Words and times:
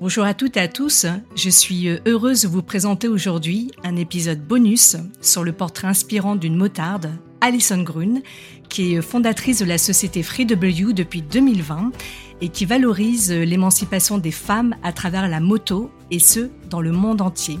Bonjour 0.00 0.24
à 0.24 0.32
toutes 0.32 0.56
et 0.56 0.60
à 0.60 0.68
tous, 0.68 1.04
je 1.36 1.50
suis 1.50 1.86
heureuse 2.06 2.40
de 2.44 2.48
vous 2.48 2.62
présenter 2.62 3.06
aujourd'hui 3.06 3.70
un 3.84 3.96
épisode 3.96 4.40
bonus 4.40 4.96
sur 5.20 5.44
le 5.44 5.52
portrait 5.52 5.88
inspirant 5.88 6.36
d'une 6.36 6.56
motarde, 6.56 7.10
Alison 7.42 7.82
Grun, 7.82 8.22
qui 8.70 8.94
est 8.94 9.02
fondatrice 9.02 9.58
de 9.58 9.66
la 9.66 9.76
société 9.76 10.22
FreeW 10.22 10.94
depuis 10.94 11.20
2020 11.20 11.92
et 12.40 12.48
qui 12.48 12.64
valorise 12.64 13.30
l'émancipation 13.30 14.16
des 14.16 14.30
femmes 14.30 14.74
à 14.82 14.94
travers 14.94 15.28
la 15.28 15.38
moto 15.38 15.90
et 16.10 16.18
ce, 16.18 16.48
dans 16.70 16.80
le 16.80 16.92
monde 16.92 17.20
entier. 17.20 17.58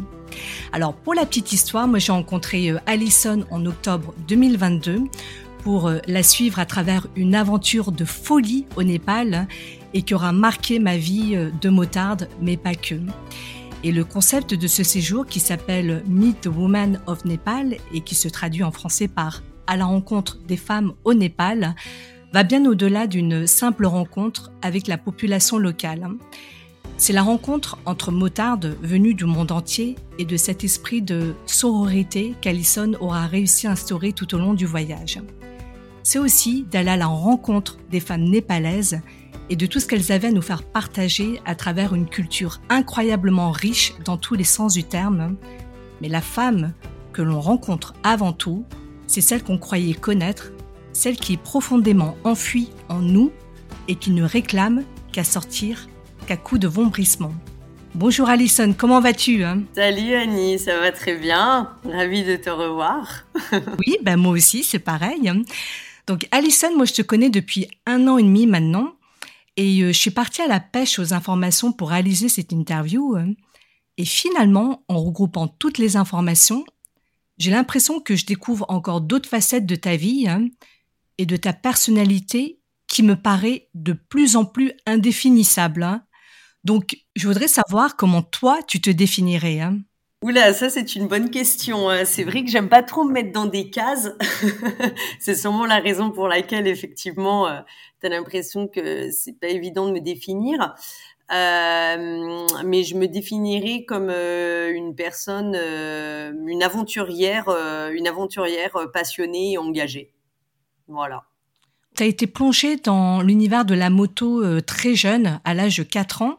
Alors 0.72 0.94
pour 0.94 1.12
la 1.12 1.26
petite 1.26 1.52
histoire, 1.52 1.88
moi 1.88 1.98
j'ai 1.98 2.12
rencontré 2.12 2.72
Alison 2.86 3.44
en 3.50 3.66
octobre 3.66 4.14
2022 4.28 5.02
pour 5.62 5.92
la 6.06 6.22
suivre 6.22 6.58
à 6.58 6.64
travers 6.64 7.06
une 7.16 7.34
aventure 7.34 7.92
de 7.92 8.06
folie 8.06 8.64
au 8.76 8.82
Népal 8.82 9.46
et 9.94 10.02
qui 10.02 10.14
aura 10.14 10.32
marqué 10.32 10.78
ma 10.78 10.96
vie 10.96 11.34
euh, 11.34 11.50
de 11.60 11.68
motarde, 11.68 12.28
mais 12.40 12.56
pas 12.56 12.74
que. 12.74 12.96
Et 13.82 13.92
le 13.92 14.04
concept 14.04 14.54
de 14.54 14.66
ce 14.66 14.82
séjour 14.82 15.26
qui 15.26 15.40
s'appelle 15.40 16.02
Meet 16.06 16.42
the 16.42 16.46
Woman 16.46 17.00
of 17.06 17.24
Nepal 17.24 17.76
et 17.94 18.00
qui 18.02 18.14
se 18.14 18.28
traduit 18.28 18.62
en 18.62 18.70
français 18.70 19.08
par 19.08 19.42
À 19.66 19.76
la 19.76 19.86
rencontre 19.86 20.38
des 20.46 20.58
femmes 20.58 20.92
au 21.04 21.14
Népal 21.14 21.74
va 22.32 22.42
bien 22.42 22.64
au-delà 22.66 23.06
d'une 23.06 23.46
simple 23.46 23.86
rencontre 23.86 24.52
avec 24.62 24.86
la 24.86 24.98
population 24.98 25.58
locale. 25.58 26.08
C'est 26.98 27.14
la 27.14 27.22
rencontre 27.22 27.78
entre 27.86 28.12
motardes 28.12 28.76
venus 28.82 29.16
du 29.16 29.24
monde 29.24 29.52
entier 29.52 29.96
et 30.18 30.26
de 30.26 30.36
cet 30.36 30.64
esprit 30.64 31.00
de 31.00 31.34
sororité 31.46 32.34
qu'Alison 32.42 32.92
aura 33.00 33.26
réussi 33.26 33.66
à 33.66 33.70
instaurer 33.70 34.12
tout 34.12 34.34
au 34.34 34.38
long 34.38 34.52
du 34.52 34.66
voyage. 34.66 35.18
C'est 36.02 36.18
aussi 36.18 36.66
d'aller 36.70 36.90
à 36.90 36.96
la 36.98 37.06
rencontre 37.06 37.78
des 37.90 38.00
femmes 38.00 38.24
népalaises 38.24 39.00
et 39.50 39.56
de 39.56 39.66
tout 39.66 39.80
ce 39.80 39.86
qu'elles 39.86 40.12
avaient 40.12 40.28
à 40.28 40.32
nous 40.32 40.40
faire 40.40 40.62
partager 40.62 41.40
à 41.44 41.56
travers 41.56 41.94
une 41.94 42.08
culture 42.08 42.60
incroyablement 42.68 43.50
riche 43.50 43.94
dans 44.04 44.16
tous 44.16 44.36
les 44.36 44.44
sens 44.44 44.74
du 44.74 44.84
terme. 44.84 45.36
Mais 46.00 46.08
la 46.08 46.20
femme 46.20 46.72
que 47.12 47.20
l'on 47.20 47.40
rencontre 47.40 47.94
avant 48.04 48.32
tout, 48.32 48.64
c'est 49.08 49.20
celle 49.20 49.42
qu'on 49.42 49.58
croyait 49.58 49.94
connaître, 49.94 50.52
celle 50.92 51.16
qui 51.16 51.34
est 51.34 51.42
profondément 51.42 52.16
enfuie 52.22 52.70
en 52.88 53.00
nous 53.00 53.32
et 53.88 53.96
qui 53.96 54.12
ne 54.12 54.22
réclame 54.22 54.84
qu'à 55.12 55.24
sortir 55.24 55.88
qu'à 56.28 56.36
coup 56.36 56.58
de 56.58 56.68
vombrissement. 56.68 57.34
Bonjour 57.96 58.28
Alison, 58.28 58.72
comment 58.72 59.00
vas-tu 59.00 59.42
hein? 59.42 59.64
Salut 59.74 60.14
Annie, 60.14 60.60
ça 60.60 60.78
va 60.78 60.92
très 60.92 61.16
bien. 61.16 61.72
Ravie 61.84 62.22
de 62.22 62.36
te 62.36 62.48
revoir. 62.48 63.24
oui, 63.80 63.98
ben 64.02 64.16
moi 64.16 64.30
aussi, 64.30 64.62
c'est 64.62 64.78
pareil. 64.78 65.28
Donc 66.06 66.28
Alison, 66.30 66.76
moi 66.76 66.84
je 66.84 66.92
te 66.92 67.02
connais 67.02 67.30
depuis 67.30 67.66
un 67.86 68.06
an 68.06 68.16
et 68.16 68.22
demi 68.22 68.46
maintenant 68.46 68.94
et 69.60 69.82
euh, 69.82 69.88
je 69.88 69.98
suis 69.98 70.10
partie 70.10 70.40
à 70.40 70.46
la 70.46 70.58
pêche 70.58 70.98
aux 70.98 71.12
informations 71.12 71.70
pour 71.70 71.90
réaliser 71.90 72.30
cette 72.30 72.50
interview. 72.50 73.14
Euh. 73.18 73.26
Et 73.98 74.06
finalement, 74.06 74.84
en 74.88 74.98
regroupant 74.98 75.48
toutes 75.48 75.76
les 75.76 75.98
informations, 75.98 76.64
j'ai 77.36 77.50
l'impression 77.50 78.00
que 78.00 78.16
je 78.16 78.24
découvre 78.24 78.64
encore 78.70 79.02
d'autres 79.02 79.28
facettes 79.28 79.66
de 79.66 79.76
ta 79.76 79.96
vie 79.96 80.26
hein, 80.26 80.48
et 81.18 81.26
de 81.26 81.36
ta 81.36 81.52
personnalité 81.52 82.58
qui 82.88 83.02
me 83.02 83.16
paraît 83.16 83.68
de 83.74 83.92
plus 83.92 84.34
en 84.34 84.46
plus 84.46 84.72
indéfinissable. 84.86 85.82
Hein. 85.82 86.04
Donc, 86.64 86.96
je 87.14 87.28
voudrais 87.28 87.46
savoir 87.46 87.96
comment 87.96 88.22
toi, 88.22 88.60
tu 88.66 88.80
te 88.80 88.88
définirais. 88.88 89.60
Hein. 89.60 89.80
Oula, 90.22 90.52
ça 90.52 90.68
c'est 90.68 90.96
une 90.96 91.08
bonne 91.08 91.30
question. 91.30 91.88
Hein. 91.88 92.04
C'est 92.04 92.24
vrai 92.24 92.44
que 92.44 92.50
j'aime 92.50 92.68
pas 92.68 92.82
trop 92.82 93.04
me 93.04 93.12
mettre 93.12 93.32
dans 93.32 93.46
des 93.46 93.70
cases. 93.70 94.10
c'est 95.18 95.34
sûrement 95.34 95.64
la 95.64 95.78
raison 95.78 96.10
pour 96.10 96.28
laquelle 96.28 96.66
effectivement 96.66 97.48
euh, 97.48 97.60
tu 98.00 98.06
as 98.06 98.10
l'impression 98.10 98.68
que 98.68 99.10
c'est 99.10 99.40
pas 99.40 99.48
évident 99.48 99.86
de 99.86 99.92
me 99.92 100.00
définir. 100.00 100.74
Euh, 101.32 102.46
mais 102.66 102.82
je 102.82 102.96
me 102.96 103.06
définirais 103.06 103.86
comme 103.86 104.10
euh, 104.10 104.70
une 104.74 104.94
personne, 104.94 105.54
une 105.54 106.62
aventurière, 106.62 107.48
une 107.90 108.06
aventurière 108.06 108.76
passionnée 108.92 109.52
et 109.52 109.58
engagée. 109.58 110.12
Voilà. 110.86 111.24
Tu 111.96 112.02
as 112.02 112.06
été 112.06 112.26
plongée 112.26 112.76
dans 112.76 113.22
l'univers 113.22 113.64
de 113.64 113.74
la 113.74 113.88
moto 113.88 114.60
très 114.60 114.94
jeune, 114.94 115.40
à 115.44 115.54
l'âge 115.54 115.78
de 115.78 115.82
4 115.82 116.22
ans 116.22 116.38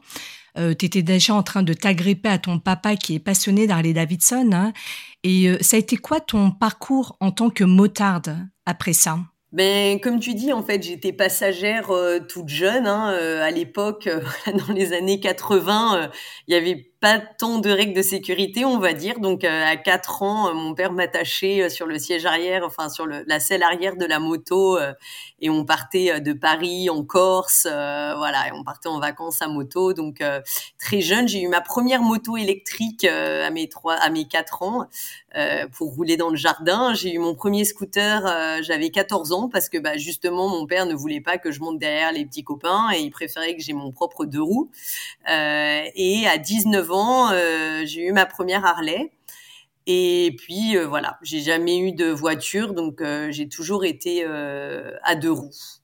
euh, 0.58 0.74
tu 0.74 0.86
étais 0.86 1.02
déjà 1.02 1.34
en 1.34 1.44
train 1.44 1.64
de 1.64 1.74
t'agripper 1.74 2.30
à 2.30 2.38
ton 2.38 2.60
papa 2.60 2.96
qui 2.96 3.16
est 3.16 3.20
passionné 3.20 3.68
d'Harley 3.68 3.94
Davidson. 3.94 4.50
Hein. 4.54 4.74
et 5.24 5.50
euh, 5.50 5.58
ça 5.62 5.78
a 5.78 5.80
été 5.80 5.98
quoi 5.98 6.20
ton 6.20 6.52
parcours 6.52 7.16
en 7.20 7.32
tant 7.32 7.50
que 7.50 7.64
motarde 7.64 8.38
après 8.66 8.94
ça? 8.94 9.20
Ben, 9.52 10.00
comme 10.00 10.20
tu 10.22 10.34
dis, 10.34 10.54
en 10.54 10.64
fait, 10.64 10.82
j'étais 10.82 11.12
passagère 11.12 11.92
euh, 11.92 12.20
toute 12.20 12.48
jeune. 12.48 12.88
Hein, 12.88 13.12
euh, 13.14 13.44
à 13.44 13.52
l'époque, 13.52 14.08
dans 14.48 14.74
les 14.74 14.94
années 14.94 15.20
80, 15.20 16.10
il 16.48 16.54
y 16.54 16.58
avait 16.58 16.91
pas 17.02 17.20
tant 17.20 17.60
de 17.60 17.70
règles 17.70 17.94
de 17.94 18.02
sécurité, 18.02 18.64
on 18.64 18.80
va 18.80 18.94
dire. 18.94 19.20
Donc, 19.20 19.44
à 19.44 19.76
4 19.76 20.22
ans, 20.22 20.54
mon 20.54 20.74
père 20.74 20.94
m'attachait 20.94 21.70
sur 21.70 21.88
le 21.88 22.00
siège 22.00 22.26
arrière, 22.26 22.64
enfin 22.66 22.90
sur 22.90 23.06
le, 23.06 23.24
la 23.28 23.40
selle 23.40 23.64
arrière 23.64 23.98
de 23.98 24.06
la 24.06 24.20
moto, 24.20 24.80
et 25.40 25.50
on 25.50 25.66
partait 25.66 26.22
de 26.22 26.34
Paris 26.34 26.90
en 26.90 27.04
Corse, 27.04 27.64
voilà, 27.64 28.48
et 28.48 28.52
on 28.54 28.64
partait 28.64 28.90
en 28.90 29.00
vacances 29.00 29.42
à 29.42 29.48
moto. 29.48 29.94
Donc, 29.94 30.24
très 30.80 31.02
jeune, 31.02 31.28
j'ai 31.28 31.42
eu 31.42 31.48
ma 31.48 31.62
première 31.62 32.02
moto 32.02 32.38
électrique 32.38 33.04
à 33.06 33.50
mes 33.50 33.68
trois, 33.68 33.96
à 33.96 34.10
mes 34.10 34.28
4 34.28 34.62
ans. 34.62 34.88
Euh, 35.38 35.66
pour 35.72 35.96
rouler 35.96 36.18
dans 36.18 36.30
le 36.30 36.36
jardin. 36.36 36.94
J'ai 36.94 37.14
eu 37.14 37.18
mon 37.18 37.34
premier 37.36 37.64
scooter, 37.64 38.26
euh, 38.26 38.58
j'avais 38.64 38.90
14 38.90 39.32
ans 39.32 39.48
parce 39.48 39.70
que 39.70 39.78
bah, 39.78 39.96
justement 39.96 40.50
mon 40.50 40.66
père 40.66 40.86
ne 40.86 40.94
voulait 40.94 41.22
pas 41.22 41.38
que 41.38 41.52
je 41.52 41.62
monte 41.62 41.80
derrière 41.80 42.12
les 42.12 42.26
petits 42.26 42.44
copains 42.44 42.90
et 42.94 43.00
il 43.00 43.12
préférait 43.12 43.56
que 43.56 43.62
j'ai 43.62 43.72
mon 43.72 43.94
propre 43.94 44.26
deux 44.26 44.42
roues. 44.42 44.70
Euh, 45.30 45.84
et 45.96 46.28
à 46.28 46.38
19 46.38 46.91
ans, 46.91 46.91
j'ai 47.86 48.02
eu 48.02 48.12
ma 48.12 48.26
première 48.26 48.66
Harley. 48.66 49.12
Et 49.88 50.36
puis 50.38 50.78
voilà, 50.78 51.18
j'ai 51.24 51.42
jamais 51.42 51.80
eu 51.80 51.92
de 51.92 52.06
voiture, 52.06 52.74
donc 52.74 53.02
j'ai 53.30 53.50
toujours 53.50 53.84
été 53.86 54.26
à 54.26 55.16
deux 55.16 55.32
roues. 55.32 55.82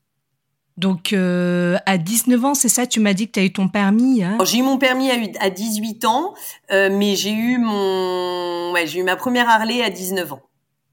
Donc, 0.77 1.11
euh, 1.11 1.77
à 1.87 1.97
19 1.97 2.45
ans, 2.45 2.53
c'est 2.53 2.69
ça, 2.69 2.85
tu 2.85 2.99
m'as 2.99 3.13
dit 3.13 3.27
que 3.27 3.33
tu 3.33 3.39
as 3.39 3.43
eu 3.43 3.51
ton 3.51 3.67
permis. 3.67 4.23
Hein? 4.23 4.37
J'ai 4.45 4.59
eu 4.59 4.61
mon 4.61 4.77
permis 4.77 5.09
à, 5.39 5.49
18 5.49 6.05
ans, 6.05 6.35
euh, 6.71 6.89
mais 6.91 7.15
j'ai 7.15 7.31
eu 7.31 7.57
mon, 7.57 8.71
ouais, 8.73 8.85
j'ai 8.85 8.99
eu 8.99 9.03
ma 9.03 9.15
première 9.15 9.49
Harley 9.49 9.81
à 9.81 9.89
19 9.89 10.33
ans. 10.33 10.41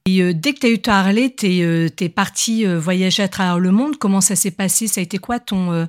Et 0.06 0.22
euh, 0.22 0.32
dès 0.34 0.54
que 0.54 0.60
tu 0.60 0.66
as 0.66 0.70
eu 0.70 0.80
ta 0.80 1.00
Harley, 1.00 1.34
tu 1.36 1.46
es, 1.46 1.86
es 2.00 2.08
parti 2.08 2.64
voyager 2.64 3.22
à 3.22 3.28
travers 3.28 3.58
le 3.58 3.70
monde. 3.72 3.98
Comment 3.98 4.22
ça 4.22 4.36
s'est 4.36 4.50
passé? 4.50 4.86
Ça 4.86 5.00
a 5.00 5.04
été 5.04 5.18
quoi 5.18 5.38
ton 5.38 5.86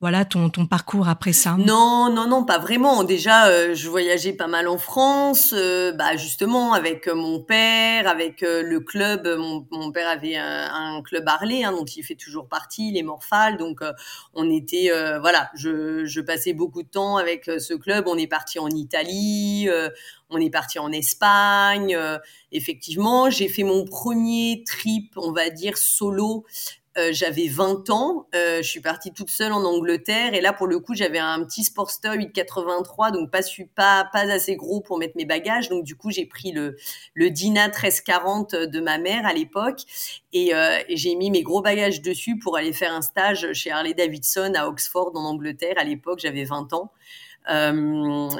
voilà 0.00 0.24
ton, 0.24 0.48
ton 0.48 0.64
parcours 0.64 1.08
après 1.08 1.32
ça 1.32 1.56
Non, 1.58 2.08
non, 2.12 2.28
non, 2.28 2.44
pas 2.44 2.58
vraiment. 2.58 3.02
Déjà, 3.02 3.48
euh, 3.48 3.74
je 3.74 3.88
voyageais 3.88 4.32
pas 4.32 4.46
mal 4.46 4.68
en 4.68 4.78
France, 4.78 5.52
euh, 5.56 5.90
bah 5.90 6.16
justement 6.16 6.72
avec 6.72 7.08
euh, 7.08 7.16
mon 7.16 7.40
père, 7.40 8.06
avec 8.06 8.42
le 8.42 8.78
club. 8.78 9.26
Mon, 9.26 9.66
mon 9.72 9.90
père 9.90 10.08
avait 10.08 10.36
un, 10.36 11.02
club 11.02 11.24
Harley, 11.26 11.64
hein, 11.64 11.72
dont 11.72 11.84
il 11.84 12.04
fait 12.04 12.14
toujours 12.14 12.46
partie, 12.46 12.92
les 12.92 13.02
Morphales. 13.02 13.56
Donc, 13.56 13.80
on 14.34 14.48
était, 14.50 14.90
voilà, 15.20 15.50
je, 15.54 16.04
je 16.04 16.20
passais 16.20 16.52
beaucoup 16.52 16.82
de 16.82 16.88
temps 16.88 17.16
avec 17.16 17.44
ce 17.46 17.74
club. 17.74 18.04
On 18.06 18.16
est 18.16 18.26
parti 18.26 18.58
en 18.58 18.68
Italie, 18.68 19.68
on 20.30 20.38
est 20.38 20.50
parti 20.50 20.78
en 20.78 20.92
Espagne. 20.92 21.96
effectivement, 22.52 23.30
j'ai 23.30 23.48
fait 23.48 23.64
mon 23.64 23.84
premier 23.84 24.62
trip, 24.66 25.12
on 25.16 25.32
va 25.32 25.50
dire 25.50 25.76
solo, 25.76 26.44
euh, 26.98 27.10
j'avais 27.12 27.46
20 27.46 27.90
ans, 27.90 28.26
euh, 28.34 28.56
je 28.60 28.68
suis 28.68 28.80
partie 28.80 29.12
toute 29.12 29.30
seule 29.30 29.52
en 29.52 29.62
Angleterre 29.62 30.34
et 30.34 30.40
là 30.40 30.52
pour 30.52 30.66
le 30.66 30.80
coup 30.80 30.94
j'avais 30.94 31.18
un 31.18 31.44
petit 31.44 31.62
Sportster 31.62 32.10
883 32.16 33.12
donc 33.12 33.30
pas 33.30 33.40
pas 33.76 34.08
pas 34.12 34.32
assez 34.32 34.56
gros 34.56 34.80
pour 34.80 34.98
mettre 34.98 35.16
mes 35.16 35.24
bagages 35.24 35.68
donc 35.68 35.84
du 35.84 35.94
coup 35.94 36.10
j'ai 36.10 36.26
pris 36.26 36.50
le 36.50 36.76
le 37.14 37.30
Dina 37.30 37.66
1340 37.66 38.54
de 38.54 38.80
ma 38.80 38.98
mère 38.98 39.26
à 39.26 39.32
l'époque 39.32 39.82
et, 40.32 40.54
euh, 40.54 40.78
et 40.88 40.96
j'ai 40.96 41.14
mis 41.14 41.30
mes 41.30 41.42
gros 41.42 41.62
bagages 41.62 42.02
dessus 42.02 42.36
pour 42.36 42.56
aller 42.56 42.72
faire 42.72 42.92
un 42.92 43.02
stage 43.02 43.52
chez 43.52 43.70
Harley 43.70 43.94
Davidson 43.94 44.52
à 44.56 44.66
Oxford 44.66 45.12
en 45.14 45.24
Angleterre 45.24 45.74
à 45.76 45.84
l'époque 45.84 46.18
j'avais 46.20 46.44
20 46.44 46.72
ans. 46.72 46.90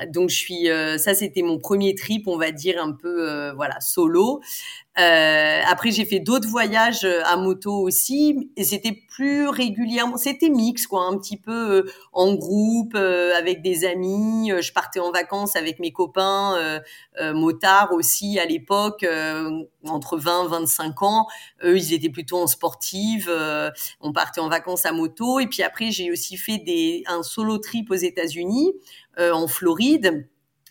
Donc 0.09 0.29
je 0.29 0.37
suis, 0.37 0.67
ça 0.99 1.15
c'était 1.15 1.41
mon 1.41 1.57
premier 1.57 1.95
trip, 1.95 2.29
on 2.29 2.37
va 2.37 2.51
dire 2.51 2.83
un 2.83 2.93
peu, 2.93 3.53
voilà, 3.53 3.81
solo. 3.81 4.43
Euh, 4.99 5.61
après, 5.67 5.93
j'ai 5.93 6.05
fait 6.05 6.19
d'autres 6.19 6.49
voyages 6.49 7.05
euh, 7.05 7.23
à 7.25 7.37
moto 7.37 7.73
aussi, 7.73 8.51
et 8.57 8.65
c'était 8.65 8.93
plus 9.09 9.49
régulièrement, 9.49 10.17
c'était 10.17 10.49
mix 10.49 10.89
quoi, 10.89 11.05
un 11.05 11.17
petit 11.19 11.37
peu 11.37 11.71
euh, 11.71 11.93
en 12.13 12.35
groupe 12.35 12.97
avec 12.97 13.63
des 13.63 13.85
amis. 13.85 14.51
Je 14.61 14.73
partais 14.73 14.99
en 14.99 15.13
vacances 15.13 15.55
avec 15.55 15.79
mes 15.79 15.93
copains 15.93 16.81
motards 17.35 17.93
aussi 17.93 18.39
à 18.39 18.45
l'époque, 18.45 19.07
entre 19.85 20.19
20 20.19 20.47
et 20.47 20.49
25 20.49 21.03
ans. 21.03 21.27
Eux, 21.65 21.77
ils 21.77 21.93
étaient 21.93 22.11
plutôt 22.11 22.39
en 22.39 22.47
sportive. 22.47 23.31
on 24.01 24.13
partait 24.13 24.41
en 24.41 24.49
vacances 24.49 24.87
à 24.87 24.93
moto, 24.93 25.39
et 25.41 25.47
puis 25.47 25.63
après, 25.63 25.91
j'ai 25.91 26.11
aussi 26.11 26.37
fait 26.37 26.59
des 26.59 27.05
un 27.07 27.23
solo 27.23 27.59
trip 27.59 27.91
aux 27.91 27.95
États-Unis, 27.95 28.73
en 29.19 29.47
Floride. 29.47 30.27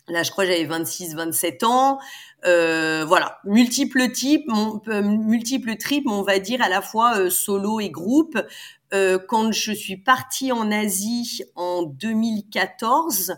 Là, 0.08 0.22
je 0.22 0.30
crois 0.30 0.44
j'avais 0.44 0.64
26, 0.64 1.14
27 1.14 1.62
ans. 1.64 1.98
Euh, 2.46 3.04
voilà, 3.06 3.38
multiples 3.44 4.10
types, 4.12 4.48
euh, 4.88 5.02
multiples 5.02 5.76
tripes, 5.76 6.06
on 6.08 6.22
va 6.22 6.38
dire 6.38 6.62
à 6.62 6.68
la 6.68 6.80
fois 6.80 7.18
euh, 7.18 7.30
solo 7.30 7.80
et 7.80 7.90
groupe. 7.90 8.38
quand 9.28 9.52
je 9.52 9.72
suis 9.72 9.98
partie 9.98 10.50
en 10.50 10.70
Asie 10.70 11.42
en 11.56 11.82
2014, 11.82 13.36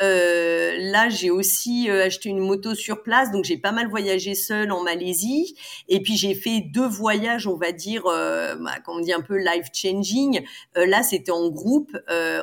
euh, 0.00 0.76
là, 0.78 1.08
j'ai 1.08 1.30
aussi 1.30 1.90
euh, 1.90 2.06
acheté 2.06 2.28
une 2.30 2.38
moto 2.38 2.74
sur 2.74 3.02
place, 3.02 3.30
donc 3.30 3.44
j'ai 3.44 3.58
pas 3.58 3.72
mal 3.72 3.88
voyagé 3.88 4.34
seule 4.34 4.72
en 4.72 4.82
Malaisie. 4.82 5.54
Et 5.88 6.00
puis 6.00 6.16
j'ai 6.16 6.34
fait 6.34 6.60
deux 6.60 6.86
voyages, 6.86 7.46
on 7.46 7.56
va 7.56 7.72
dire, 7.72 8.06
euh, 8.06 8.54
bah, 8.56 8.76
on 8.88 9.00
dit 9.00 9.12
un 9.12 9.20
peu 9.20 9.36
life 9.36 9.68
changing. 9.72 10.42
Euh, 10.76 10.86
là, 10.86 11.02
c'était 11.02 11.32
en 11.32 11.48
groupe 11.50 11.96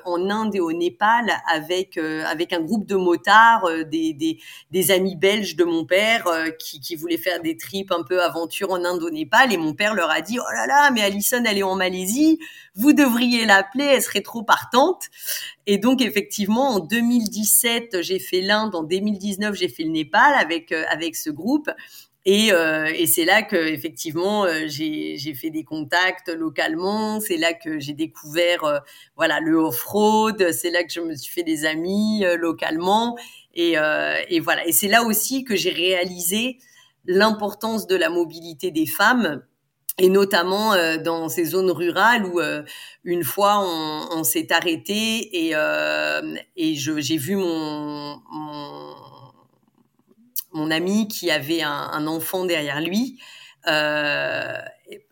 en 0.06 0.30
Inde 0.30 0.56
et 0.56 0.59
au 0.59 0.71
Népal 0.71 1.31
avec 1.51 1.98
avec 1.98 2.54
un 2.54 2.62
groupe 2.62 2.86
de 2.86 2.95
motards, 2.95 3.68
des, 3.89 4.13
des, 4.13 4.39
des 4.71 4.92
amis 4.92 5.15
belges 5.15 5.56
de 5.56 5.63
mon 5.63 5.86
père 5.86 6.25
qui, 6.60 6.80
qui 6.80 6.95
voulaient 6.95 7.18
faire 7.18 7.42
des 7.42 7.57
trips 7.57 7.92
un 7.92 8.03
peu 8.03 8.21
aventure 8.21 8.71
en 8.71 8.83
Inde 8.83 9.03
au 9.03 9.10
Népal. 9.10 9.51
Et 9.53 9.57
mon 9.57 9.74
père 9.74 9.94
leur 9.94 10.10
a 10.10 10.21
dit, 10.21 10.39
oh 10.39 10.53
là 10.53 10.68
là, 10.68 10.92
mais 10.92 11.01
Alison, 11.01 11.44
elle 11.45 11.57
est 11.57 11.63
en 11.63 11.75
Malaisie, 11.75 12.39
vous 12.77 12.94
devriez 12.94 13.45
l'appeler, 13.45 13.85
elle 13.85 14.01
serait 14.01 14.21
trop 14.21 14.44
partante. 14.44 15.03
Et 15.65 15.77
donc 15.77 16.01
effectivement, 16.01 16.75
en 16.75 16.79
2017, 16.79 18.01
j'ai 18.01 18.19
fait 18.19 18.41
l'Inde, 18.41 18.75
en 18.75 18.83
2019, 18.83 19.56
j'ai 19.56 19.68
fait 19.68 19.83
le 19.83 19.89
Népal 19.89 20.33
avec 20.35 20.71
euh, 20.71 20.83
avec 20.89 21.15
ce 21.15 21.29
groupe. 21.29 21.69
Et, 22.29 22.51
euh, 22.51 22.91
et 22.94 23.07
c'est 23.07 23.24
là 23.24 23.41
que 23.41 23.56
effectivement 23.56 24.44
euh, 24.44 24.65
j'ai 24.68 25.33
fait 25.33 25.50
des 25.50 25.63
contacts 25.63 26.27
localement. 26.27 27.21
C'est 27.21 27.38
là 27.38 27.53
que 27.53 27.79
j'ai 27.79 27.94
découvert 27.94 28.65
euh, 28.65 28.79
voilà 29.15 29.39
le 29.39 29.56
off-road. 29.56 30.51
C'est 30.51 30.69
là 30.69 30.83
que 30.83 30.91
je 30.91 31.00
me 31.00 31.15
suis 31.15 31.31
fait 31.31 31.44
des 31.44 31.63
amis 31.63 32.25
localement. 32.38 33.18
Et, 33.56 33.75
et 34.29 34.39
voilà. 34.41 34.68
Et 34.68 34.74
c'est 34.74 34.89
là 34.89 35.03
aussi 35.03 35.45
que 35.45 35.56
j'ai 35.56 35.71
réalisé 35.71 36.59
l'importance 37.06 37.88
de 37.88 37.95
la 37.95 38.09
mobilité 38.09 38.71
des 38.71 38.85
femmes 38.85 39.41
et 39.97 40.09
notamment 40.09 40.73
euh, 40.73 40.97
dans 40.97 41.29
ces 41.29 41.45
zones 41.45 41.71
rurales 41.71 42.25
où 42.25 42.39
euh, 42.39 42.63
une 43.03 43.23
fois 43.23 43.59
on, 43.59 44.19
on 44.19 44.23
s'est 44.23 44.51
arrêté 44.51 45.45
et, 45.45 45.51
euh, 45.55 46.35
et 46.55 46.75
j'ai 46.75 47.17
vu 47.17 47.35
mon, 47.35 48.21
mon, 48.31 48.95
mon 50.53 50.71
ami 50.71 51.07
qui 51.07 51.31
avait 51.31 51.61
un, 51.61 51.71
un 51.71 52.07
enfant 52.07 52.45
derrière 52.45 52.81
lui 52.81 53.19
euh, 53.67 54.57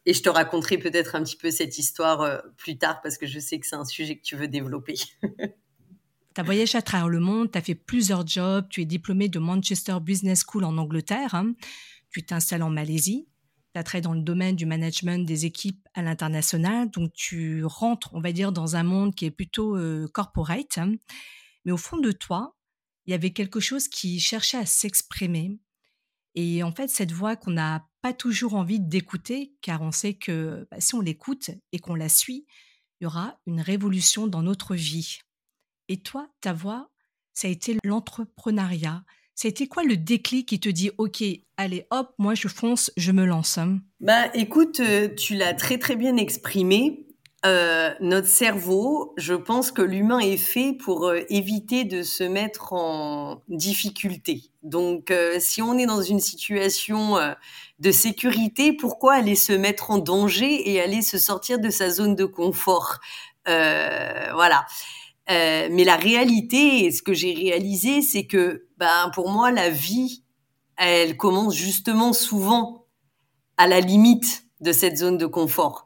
et 0.05 0.13
je 0.13 0.21
te 0.21 0.29
raconterai 0.29 0.77
peut-être 0.77 1.15
un 1.15 1.23
petit 1.23 1.35
peu 1.35 1.51
cette 1.51 1.77
histoire 1.77 2.43
plus 2.55 2.77
tard 2.77 3.01
parce 3.01 3.17
que 3.17 3.25
je 3.25 3.39
sais 3.39 3.59
que 3.59 3.67
c'est 3.67 3.75
un 3.75 3.85
sujet 3.85 4.15
que 4.17 4.23
tu 4.23 4.35
veux 4.35 4.47
développer. 4.47 4.95
Tu 6.35 6.41
as 6.41 6.43
voyagé 6.43 6.77
à 6.77 6.81
travers 6.81 7.07
le 7.07 7.21
monde, 7.21 7.49
tu 7.49 7.57
as 7.57 7.61
fait 7.61 7.75
plusieurs 7.75 8.27
jobs, 8.27 8.67
tu 8.69 8.81
es 8.81 8.85
diplômé 8.85 9.29
de 9.29 9.39
Manchester 9.39 9.95
Business 10.01 10.43
School 10.45 10.65
en 10.65 10.77
Angleterre, 10.77 11.33
hein. 11.33 11.53
tu 12.11 12.25
t'installes 12.25 12.63
en 12.63 12.69
Malaisie, 12.69 13.25
tu 13.75 13.80
as 13.80 13.83
travaillé 13.83 14.04
dans 14.04 14.13
le 14.13 14.22
domaine 14.22 14.56
du 14.56 14.66
management 14.66 15.25
des 15.25 15.45
équipes 15.45 15.86
à 15.95 16.01
l'international, 16.01 16.89
donc 16.89 17.12
tu 17.12 17.66
rentres, 17.66 18.10
on 18.13 18.22
va 18.22 18.31
dire, 18.31 18.54
dans 18.54 18.77
un 18.77 18.83
monde 18.83 19.13
qui 19.13 19.25
est 19.25 19.31
plutôt 19.31 19.75
euh, 19.75 20.07
corporate. 20.13 20.77
Hein. 20.77 20.94
Mais 21.66 21.74
au 21.74 21.77
fond 21.77 21.98
de 21.98 22.13
toi, 22.13 22.56
il 23.06 23.12
y 23.12 23.13
avait 23.13 23.33
quelque 23.33 23.60
chose 23.60 23.89
qui 23.89 24.22
cherchait 24.22 24.57
à 24.57 24.66
s'exprimer. 24.66 25.60
Et 26.36 26.63
en 26.63 26.72
fait, 26.72 26.88
cette 26.88 27.12
voix 27.12 27.36
qu'on 27.36 27.51
n'a 27.51 27.86
pas 28.01 28.13
toujours 28.13 28.56
envie 28.56 28.80
d'écouter, 28.80 29.54
car 29.62 29.81
on 29.81 29.92
sait 29.92 30.13
que 30.13 30.66
bah, 30.72 30.80
si 30.80 30.95
on 30.95 31.01
l'écoute 31.01 31.51
et 31.74 31.80
qu'on 31.80 31.95
la 31.95 32.07
suit, 32.07 32.45
il 33.01 33.04
y 33.04 33.07
aura 33.07 33.38
une 33.45 33.60
révolution 33.60 34.25
dans 34.25 34.42
notre 34.42 34.74
vie. 34.74 35.19
Et 35.89 36.01
toi, 36.01 36.30
ta 36.39 36.54
voix, 36.54 36.92
ça 37.33 37.50
a 37.50 37.51
été 37.51 37.77
l'entrepreneuriat, 37.83 39.04
c'était 39.35 39.67
quoi 39.67 39.83
le 39.83 39.97
déclic 39.97 40.47
qui 40.47 40.59
te 40.59 40.69
dit 40.69 40.91
OK, 40.97 41.21
allez 41.57 41.85
hop, 41.91 42.13
moi 42.17 42.33
je 42.35 42.47
fonce, 42.47 42.91
je 42.97 43.11
me 43.11 43.25
lance 43.25 43.57
hein? 43.57 43.79
Bah 43.99 44.27
écoute, 44.33 44.79
euh, 44.79 45.09
tu 45.13 45.35
l'as 45.35 45.53
très 45.53 45.77
très 45.77 45.95
bien 45.95 46.15
exprimé. 46.17 47.01
Euh, 47.45 47.93
notre 47.99 48.27
cerveau, 48.27 49.13
je 49.17 49.35
pense 49.35 49.71
que 49.71 49.83
l'humain 49.83 50.17
est 50.17 50.37
fait 50.37 50.73
pour 50.73 51.07
euh, 51.07 51.19
éviter 51.29 51.83
de 51.83 52.01
se 52.01 52.23
mettre 52.23 52.73
en 52.73 53.43
difficulté. 53.49 54.49
Donc, 54.63 55.13
si 55.38 55.61
on 55.61 55.77
est 55.77 55.85
dans 55.85 56.01
une 56.01 56.19
situation 56.19 57.17
de 57.77 57.91
sécurité, 57.91 58.73
pourquoi 58.73 59.13
aller 59.13 59.35
se 59.35 59.53
mettre 59.53 59.91
en 59.91 59.99
danger 59.99 60.71
et 60.71 60.81
aller 60.81 61.03
se 61.03 61.19
sortir 61.19 61.59
de 61.59 61.69
sa 61.69 61.91
zone 61.91 62.15
de 62.15 62.25
confort? 62.25 62.97
Voilà. 63.45 64.65
Euh, 65.30 65.68
mais 65.72 65.83
la 65.83 65.95
réalité, 65.95 66.92
ce 66.92 67.01
que 67.01 67.13
j'ai 67.13 67.33
réalisé, 67.33 68.01
c'est 68.01 68.27
que, 68.27 68.68
ben, 68.77 69.10
pour 69.13 69.30
moi, 69.30 69.51
la 69.51 69.69
vie, 69.69 70.24
elle 70.77 71.18
commence 71.18 71.56
justement 71.56 72.13
souvent 72.13 72.86
à 73.57 73.68
la 73.68 73.80
limite 73.80 74.44
de 74.62 74.72
cette 74.72 74.98
zone 74.98 75.18
de 75.18 75.25
confort. 75.25 75.86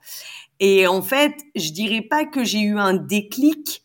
Et 0.60 0.88
en 0.88 1.02
fait, 1.02 1.34
je 1.56 1.72
dirais 1.72 2.02
pas 2.02 2.26
que 2.26 2.44
j'ai 2.44 2.60
eu 2.60 2.78
un 2.78 2.94
déclic, 2.94 3.84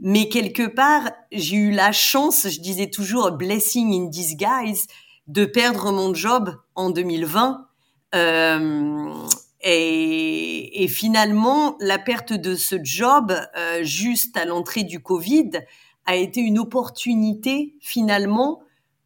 mais 0.00 0.28
quelque 0.28 0.66
part, 0.66 1.10
j'ai 1.30 1.56
eu 1.56 1.70
la 1.70 1.92
chance, 1.92 2.48
je 2.48 2.60
disais 2.60 2.90
toujours 2.90 3.30
blessing 3.32 3.94
in 3.94 4.06
disguise, 4.06 4.86
de 5.26 5.44
perdre 5.44 5.92
mon 5.92 6.14
job 6.14 6.56
en 6.74 6.90
2020. 6.90 7.66
Euh, 8.14 9.26
et, 9.70 10.88
finalement, 10.88 11.76
la 11.80 11.98
perte 11.98 12.32
de 12.32 12.54
ce 12.54 12.76
job, 12.82 13.32
euh, 13.56 13.82
juste 13.82 14.36
à 14.36 14.44
l'entrée 14.44 14.84
du 14.84 15.00
Covid, 15.00 15.50
a 16.06 16.16
été 16.16 16.40
une 16.40 16.58
opportunité 16.58 17.74
finalement 17.80 18.60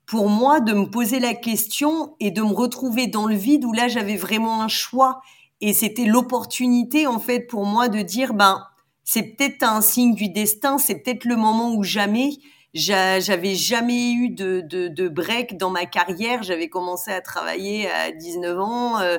pour 0.06 0.28
moi 0.28 0.60
de 0.60 0.72
me 0.72 0.86
poser 0.86 1.18
la 1.18 1.34
question 1.34 2.14
et 2.20 2.30
de 2.30 2.42
me 2.42 2.52
retrouver 2.52 3.08
dans 3.08 3.26
le 3.26 3.34
vide 3.34 3.64
où 3.64 3.72
là 3.72 3.88
j'avais 3.88 4.16
vraiment 4.16 4.62
un 4.62 4.68
choix. 4.68 5.20
Et 5.60 5.72
c'était 5.72 6.04
l'opportunité 6.04 7.06
en 7.06 7.18
fait 7.18 7.40
pour 7.40 7.66
moi 7.66 7.88
de 7.88 8.02
dire 8.02 8.34
ben 8.34 8.64
c'est 9.04 9.22
peut-être 9.22 9.64
un 9.64 9.80
signe 9.80 10.14
du 10.14 10.28
destin, 10.28 10.78
c'est 10.78 10.96
peut-être 10.96 11.24
le 11.24 11.36
moment 11.36 11.74
où 11.74 11.82
jamais 11.82 12.30
j'avais 12.74 13.54
jamais 13.54 14.12
eu 14.12 14.30
de, 14.30 15.08
break 15.08 15.56
dans 15.56 15.70
ma 15.70 15.86
carrière. 15.86 16.42
J'avais 16.42 16.68
commencé 16.68 17.10
à 17.10 17.20
travailler 17.20 17.90
à 17.90 18.12
19 18.12 18.58
ans. 18.60 19.00
Euh, 19.00 19.18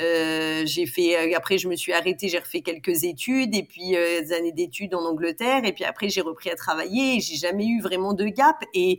euh, 0.00 0.62
j'ai 0.64 0.86
fait 0.86 1.16
euh, 1.16 1.36
après 1.36 1.58
je 1.58 1.68
me 1.68 1.76
suis 1.76 1.92
arrêtée, 1.92 2.28
j'ai 2.28 2.38
refait 2.38 2.62
quelques 2.62 3.04
études 3.04 3.54
et 3.54 3.62
puis 3.62 3.94
euh, 3.94 4.22
des 4.22 4.32
années 4.32 4.52
d'études 4.52 4.94
en 4.94 5.04
Angleterre 5.04 5.66
et 5.66 5.72
puis 5.72 5.84
après 5.84 6.08
j'ai 6.08 6.22
repris 6.22 6.50
à 6.50 6.56
travailler. 6.56 7.20
J'ai 7.20 7.36
jamais 7.36 7.66
eu 7.66 7.82
vraiment 7.82 8.14
de 8.14 8.24
gap 8.24 8.64
et 8.72 8.98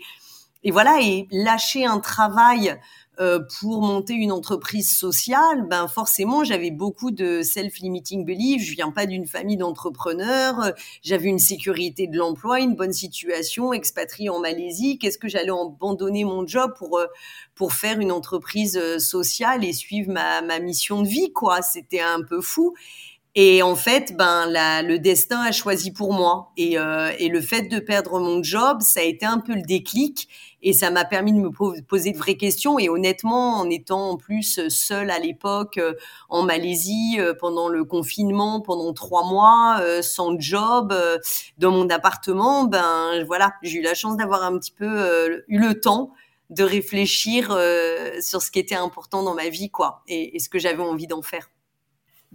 et 0.64 0.72
voilà 0.72 1.00
et 1.02 1.28
lâcher 1.32 1.86
un 1.86 2.00
travail 2.00 2.80
euh, 3.20 3.40
pour 3.60 3.82
monter 3.82 4.14
une 4.14 4.32
entreprise 4.32 4.96
sociale, 4.96 5.68
ben 5.70 5.88
forcément 5.88 6.44
j'avais 6.44 6.72
beaucoup 6.72 7.12
de 7.12 7.42
self-limiting 7.44 8.26
beliefs. 8.26 8.64
Je 8.64 8.74
viens 8.74 8.92
pas 8.92 9.06
d'une 9.06 9.28
famille 9.28 9.58
d'entrepreneurs. 9.58 10.72
J'avais 11.04 11.30
une 11.30 11.40
sécurité 11.40 12.08
de 12.08 12.18
l'emploi, 12.18 12.60
une 12.60 12.76
bonne 12.76 12.94
situation, 12.94 13.72
expatriée 13.72 14.30
en 14.30 14.40
Malaisie. 14.40 14.98
Qu'est-ce 14.98 15.18
que 15.20 15.28
j'allais 15.28 15.52
abandonner 15.52 16.24
mon 16.24 16.48
job 16.48 16.74
pour 16.78 16.98
euh, 16.98 17.06
pour 17.56 17.74
faire 17.74 18.00
une 18.00 18.12
entreprise 18.12 18.78
euh, 18.78 18.98
sociale 18.98 19.64
et 19.64 19.74
suivre 19.74 20.12
ma, 20.12 20.42
ma 20.42 20.60
mission 20.60 21.02
de 21.02 21.08
vie 21.08 21.32
quoi? 21.34 21.62
C'était 21.62 22.02
un 22.02 22.24
peu 22.24 22.42
fou. 22.42 22.74
Et 23.36 23.64
en 23.64 23.76
fait, 23.76 24.16
ben 24.16 24.46
la, 24.46 24.84
le 24.84 25.00
destin 25.00 25.42
a 25.42 25.52
choisi 25.52 25.92
pour 25.92 26.14
moi. 26.14 26.52
Et, 26.56 26.78
euh, 26.78 27.12
et 27.18 27.30
le 27.30 27.42
fait 27.42 27.64
de 27.64 27.80
perdre 27.80 28.20
mon 28.20 28.44
job, 28.44 28.82
ça 28.82 29.00
a 29.00 29.04
été 29.04 29.26
un 29.26 29.40
peu 29.40 29.56
le 29.56 29.64
déclic. 29.64 30.28
Et 30.66 30.72
ça 30.74 30.90
m'a 30.90 31.04
permis 31.04 31.34
de 31.34 31.38
me 31.38 31.52
poser 31.82 32.12
de 32.12 32.18
vraies 32.18 32.38
questions. 32.38 32.80
Et 32.80 32.90
honnêtement, 32.90 33.58
en 33.58 33.70
étant 33.70 34.12
en 34.12 34.18
plus 34.18 34.68
seule 34.70 35.12
à 35.12 35.20
l'époque 35.20 35.78
euh, 35.78 35.94
en 36.30 36.44
Malaisie 36.44 37.18
euh, 37.20 37.34
pendant 37.38 37.68
le 37.68 37.84
confinement, 37.84 38.62
pendant 38.62 38.94
trois 38.94 39.28
mois, 39.28 39.80
euh, 39.82 40.02
sans 40.02 40.40
job, 40.40 40.96
dans 41.58 41.72
mon 41.72 41.90
appartement, 41.90 42.64
ben 42.64 43.24
voilà, 43.26 43.54
j'ai 43.62 43.80
eu 43.80 43.82
la 43.82 43.94
chance 43.94 44.16
d'avoir 44.18 44.44
un 44.44 44.58
petit 44.58 44.72
peu 44.72 45.44
eu 45.48 45.60
le 45.60 45.80
temps 45.80 46.12
de 46.50 46.64
réfléchir 46.64 47.58
sur 48.22 48.42
ce 48.42 48.52
qui 48.52 48.60
était 48.60 48.76
important 48.76 49.24
dans 49.24 49.34
ma 49.34 49.50
vie, 49.50 49.70
quoi, 49.70 50.04
et, 50.08 50.36
et 50.36 50.40
ce 50.40 50.50
que 50.50 50.60
j'avais 50.60 50.84
envie 50.84 51.08
d'en 51.08 51.22
faire. 51.22 51.50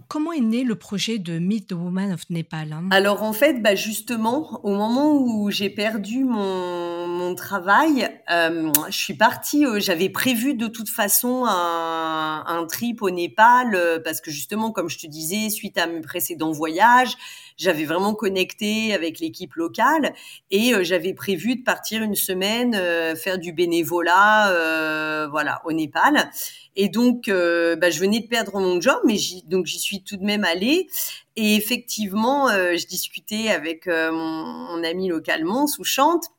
Comment 0.07 0.31
est 0.31 0.39
né 0.39 0.63
le 0.63 0.75
projet 0.75 1.19
de 1.19 1.39
Meet 1.39 1.67
the 1.67 1.73
Woman 1.73 2.13
of 2.13 2.29
Nepal 2.29 2.73
hein? 2.73 2.87
Alors 2.91 3.21
en 3.21 3.33
fait, 3.33 3.61
bah 3.61 3.75
justement, 3.75 4.59
au 4.63 4.73
moment 4.73 5.13
où 5.13 5.51
j'ai 5.51 5.69
perdu 5.69 6.23
mon, 6.23 6.98
mon 7.29 7.35
travail, 7.35 8.09
euh, 8.31 8.71
je 8.87 8.97
suis 8.97 9.13
partie. 9.13 9.63
Euh, 9.63 9.79
J'avais 9.79 10.09
prévu 10.09 10.55
de 10.55 10.65
toute 10.65 10.89
façon 10.89 11.45
un, 11.45 12.65
trip 12.67 13.01
au 13.03 13.11
Népal 13.11 13.75
euh, 13.75 13.99
parce 14.03 14.19
que 14.19 14.31
justement, 14.31 14.71
comme 14.71 14.89
je 14.89 14.97
te 14.97 15.05
disais, 15.05 15.49
suite 15.49 15.77
à 15.77 15.85
mes 15.85 16.01
précédents 16.01 16.51
voyages, 16.51 17.15
j'avais 17.57 17.85
vraiment 17.85 18.15
connecté 18.15 18.93
avec 18.93 19.19
l'équipe 19.19 19.53
locale 19.55 20.13
et 20.49 20.73
j'avais 20.83 21.13
prévu 21.13 21.55
de 21.55 21.63
partir 21.63 22.01
une 22.01 22.15
semaine 22.15 22.73
faire 23.17 23.37
du 23.37 23.51
bénévolat, 23.51 25.27
voilà, 25.29 25.61
au 25.65 25.73
Népal. 25.73 26.31
Et 26.77 26.87
donc, 26.87 27.25
bah, 27.27 27.89
je 27.89 27.99
venais 27.99 28.21
de 28.21 28.27
perdre 28.27 28.57
mon 28.59 28.79
job, 28.79 28.99
mais 29.05 29.17
donc 29.47 29.65
j'y 29.65 29.79
suis 29.79 30.03
tout 30.03 30.15
de 30.15 30.23
même 30.23 30.45
allée. 30.45 30.87
Et 31.35 31.55
effectivement, 31.55 32.47
je 32.47 32.87
discutais 32.87 33.49
avec 33.49 33.87
mon, 33.87 34.13
mon 34.13 34.83
ami 34.85 35.09
localement, 35.09 35.67
Souchante, 35.67 36.29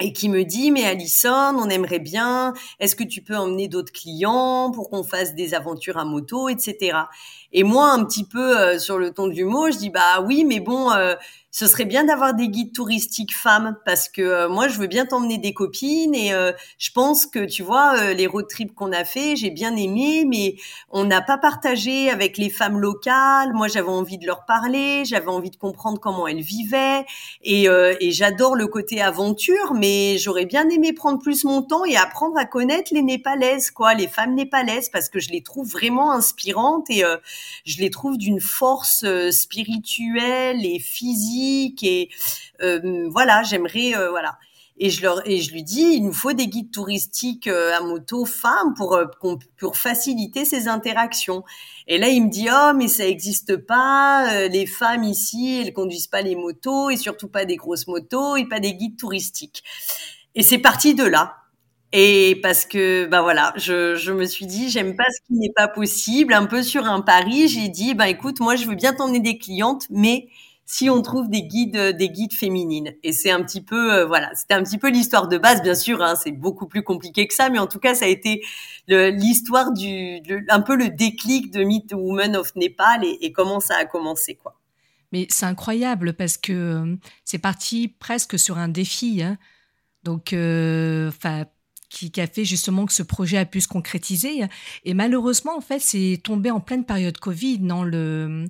et 0.00 0.12
qui 0.12 0.28
me 0.28 0.44
dit 0.44 0.70
mais 0.70 0.84
Alison, 0.84 1.56
on 1.58 1.68
aimerait 1.68 1.98
bien, 1.98 2.54
est-ce 2.78 2.96
que 2.96 3.04
tu 3.04 3.22
peux 3.22 3.36
emmener 3.36 3.68
d'autres 3.68 3.92
clients 3.92 4.70
pour 4.72 4.90
qu'on 4.90 5.04
fasse 5.04 5.34
des 5.34 5.54
aventures 5.54 5.98
à 5.98 6.04
moto, 6.04 6.48
etc. 6.48 6.96
Et 7.52 7.64
moi, 7.64 7.90
un 7.92 8.04
petit 8.04 8.24
peu 8.24 8.58
euh, 8.58 8.78
sur 8.78 8.98
le 8.98 9.12
ton 9.12 9.26
du 9.26 9.44
mot, 9.44 9.70
je 9.70 9.78
dis 9.78 9.90
bah 9.90 10.20
oui, 10.20 10.44
mais 10.44 10.60
bon, 10.60 10.90
euh, 10.92 11.14
ce 11.52 11.66
serait 11.66 11.84
bien 11.84 12.04
d'avoir 12.04 12.34
des 12.34 12.48
guides 12.48 12.72
touristiques 12.72 13.36
femmes 13.36 13.76
parce 13.84 14.08
que 14.08 14.22
euh, 14.22 14.48
moi 14.48 14.68
je 14.68 14.78
veux 14.78 14.86
bien 14.86 15.04
t'emmener 15.04 15.36
des 15.36 15.52
copines 15.52 16.14
et 16.14 16.32
euh, 16.32 16.52
je 16.78 16.90
pense 16.92 17.26
que 17.26 17.44
tu 17.44 17.64
vois 17.64 17.98
euh, 17.98 18.14
les 18.14 18.28
road 18.28 18.46
trips 18.48 18.72
qu'on 18.72 18.92
a 18.92 19.04
fait 19.04 19.34
j'ai 19.34 19.50
bien 19.50 19.74
aimé 19.74 20.24
mais 20.28 20.54
on 20.90 21.04
n'a 21.04 21.20
pas 21.20 21.38
partagé 21.38 22.08
avec 22.08 22.38
les 22.38 22.50
femmes 22.50 22.78
locales. 22.78 23.52
Moi 23.52 23.66
j'avais 23.66 23.88
envie 23.88 24.16
de 24.16 24.26
leur 24.26 24.44
parler 24.44 25.04
j'avais 25.04 25.28
envie 25.28 25.50
de 25.50 25.56
comprendre 25.56 25.98
comment 25.98 26.28
elles 26.28 26.40
vivaient 26.40 27.04
et, 27.42 27.64
et 27.64 28.12
j'adore 28.12 28.54
le 28.54 28.68
côté 28.68 29.00
aventure 29.00 29.74
mais 29.74 30.18
j'aurais 30.18 30.46
bien 30.46 30.68
aimé 30.68 30.92
prendre 30.92 31.18
plus 31.18 31.44
mon 31.44 31.62
temps 31.62 31.84
et 31.84 31.96
apprendre 31.96 32.38
à 32.38 32.44
connaître 32.44 32.94
les 32.94 33.02
népalaises 33.02 33.70
quoi 33.70 33.94
les 33.94 34.06
femmes 34.06 34.34
népalaises 34.34 34.88
parce 34.88 35.08
que 35.08 35.18
je 35.18 35.30
les 35.30 35.42
trouve 35.42 35.68
vraiment 35.68 36.12
inspirantes 36.12 36.88
et 36.90 37.02
je 37.64 37.78
les 37.78 37.90
trouve 37.90 38.18
d'une 38.18 38.40
force 38.40 39.04
spirituelle 39.30 40.64
et 40.64 40.78
physique 40.78 41.39
et 41.82 42.08
euh, 42.62 43.08
voilà, 43.10 43.42
j'aimerais 43.42 43.94
euh, 43.94 44.10
voilà. 44.10 44.38
Et 44.82 44.88
je, 44.88 45.02
leur, 45.02 45.28
et 45.28 45.42
je 45.42 45.52
lui 45.52 45.62
dis, 45.62 45.82
il 45.82 46.04
nous 46.04 46.12
faut 46.14 46.32
des 46.32 46.46
guides 46.46 46.70
touristiques 46.70 47.48
euh, 47.48 47.76
à 47.76 47.82
moto 47.82 48.24
femmes 48.24 48.72
pour, 48.74 48.98
pour 49.58 49.76
faciliter 49.76 50.46
ces 50.46 50.68
interactions. 50.68 51.44
Et 51.86 51.98
là, 51.98 52.08
il 52.08 52.24
me 52.24 52.30
dit, 52.30 52.48
oh, 52.50 52.72
mais 52.74 52.88
ça 52.88 53.04
n'existe 53.04 53.56
pas. 53.56 54.48
les 54.48 54.64
femmes 54.64 55.04
ici, 55.04 55.60
elles 55.62 55.74
conduisent 55.74 56.06
pas 56.06 56.22
les 56.22 56.34
motos 56.34 56.88
et 56.88 56.96
surtout 56.96 57.28
pas 57.28 57.44
des 57.44 57.56
grosses 57.56 57.88
motos 57.88 58.36
et 58.36 58.46
pas 58.46 58.58
des 58.58 58.72
guides 58.72 58.96
touristiques. 58.96 59.62
Et 60.34 60.42
c'est 60.42 60.58
parti 60.58 60.94
de 60.94 61.04
là. 61.04 61.36
Et 61.92 62.38
parce 62.42 62.66
que, 62.66 63.06
bah 63.06 63.20
voilà, 63.22 63.52
je, 63.56 63.96
je 63.96 64.12
me 64.12 64.24
suis 64.24 64.46
dit, 64.46 64.70
j'aime 64.70 64.94
pas 64.94 65.04
ce 65.10 65.26
qui 65.26 65.34
n'est 65.34 65.52
pas 65.54 65.66
possible. 65.66 66.32
Un 66.34 66.46
peu 66.46 66.62
sur 66.62 66.86
un 66.86 67.00
pari, 67.00 67.48
j'ai 67.48 67.68
dit, 67.68 67.94
bah 67.94 68.08
écoute, 68.08 68.38
moi, 68.40 68.54
je 68.54 68.66
veux 68.66 68.76
bien 68.76 68.92
t'emmener 68.94 69.20
des 69.20 69.38
clientes, 69.38 69.86
mais 69.90 70.28
si 70.72 70.88
on 70.88 71.02
trouve 71.02 71.28
des 71.28 71.42
guides, 71.42 71.74
euh, 71.74 71.92
des 71.92 72.10
guides 72.10 72.32
féminines. 72.32 72.94
Et 73.02 73.12
c'est 73.12 73.32
un 73.32 73.42
petit 73.42 73.60
peu, 73.60 73.92
euh, 73.92 74.06
voilà, 74.06 74.32
c'était 74.36 74.54
un 74.54 74.62
petit 74.62 74.78
peu 74.78 74.88
l'histoire 74.88 75.26
de 75.26 75.36
base, 75.36 75.62
bien 75.62 75.74
sûr. 75.74 76.00
Hein, 76.00 76.14
c'est 76.14 76.30
beaucoup 76.30 76.68
plus 76.68 76.84
compliqué 76.84 77.26
que 77.26 77.34
ça, 77.34 77.50
mais 77.50 77.58
en 77.58 77.66
tout 77.66 77.80
cas, 77.80 77.96
ça 77.96 78.04
a 78.04 78.08
été 78.08 78.40
l'histoire 78.86 79.72
du, 79.72 80.22
un 80.48 80.60
peu 80.60 80.76
le 80.76 80.90
déclic 80.90 81.50
de 81.50 81.64
Meet 81.64 81.88
the 81.88 81.94
Woman 81.94 82.36
of 82.36 82.54
Nepal 82.54 83.04
et, 83.04 83.32
comment 83.32 83.58
ça 83.58 83.78
a 83.78 83.84
commencé, 83.84 84.36
quoi. 84.36 84.60
Mais 85.10 85.26
c'est 85.28 85.46
incroyable 85.46 86.12
parce 86.12 86.36
que 86.36 86.52
euh, 86.52 86.96
c'est 87.24 87.38
parti 87.38 87.88
presque 87.88 88.38
sur 88.38 88.56
un 88.56 88.68
défi. 88.68 89.24
Hein. 89.24 89.38
Donc, 90.04 90.26
enfin. 90.28 91.46
qui, 91.88 92.12
qui, 92.12 92.20
a 92.20 92.28
fait 92.28 92.44
justement 92.44 92.86
que 92.86 92.92
ce 92.92 93.02
projet 93.02 93.38
a 93.38 93.44
pu 93.44 93.60
se 93.60 93.66
concrétiser. 93.66 94.46
Et 94.84 94.94
malheureusement, 94.94 95.56
en 95.56 95.60
fait, 95.60 95.80
c'est 95.80 96.20
tombé 96.22 96.52
en 96.52 96.60
pleine 96.60 96.84
période 96.84 97.18
Covid, 97.18 97.58
non 97.58 97.82
le, 97.82 98.46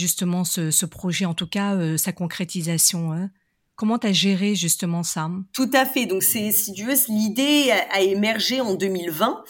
justement 0.00 0.44
ce, 0.44 0.86
projet, 0.86 1.26
en 1.26 1.34
tout 1.34 1.46
cas 1.46 1.74
euh, 1.74 1.96
sa 1.96 2.12
concrétisation 2.12 3.12
hein. 3.12 3.30
Comment 3.76 3.98
tu 3.98 4.08
as 4.08 4.12
géré 4.12 4.54
justement 4.54 5.02
ça? 5.02 5.30
Tout 5.54 5.70
à 5.72 5.86
fait. 5.86 6.04
Donc 6.04 6.22
c'est 6.22 6.52
si 6.52 6.74
tu 6.74 6.84
veux 6.84 6.96
l'idée 7.08 7.72
a, 7.90 8.02
émergé 8.02 8.60
en 8.60 8.74
2020 8.74 9.42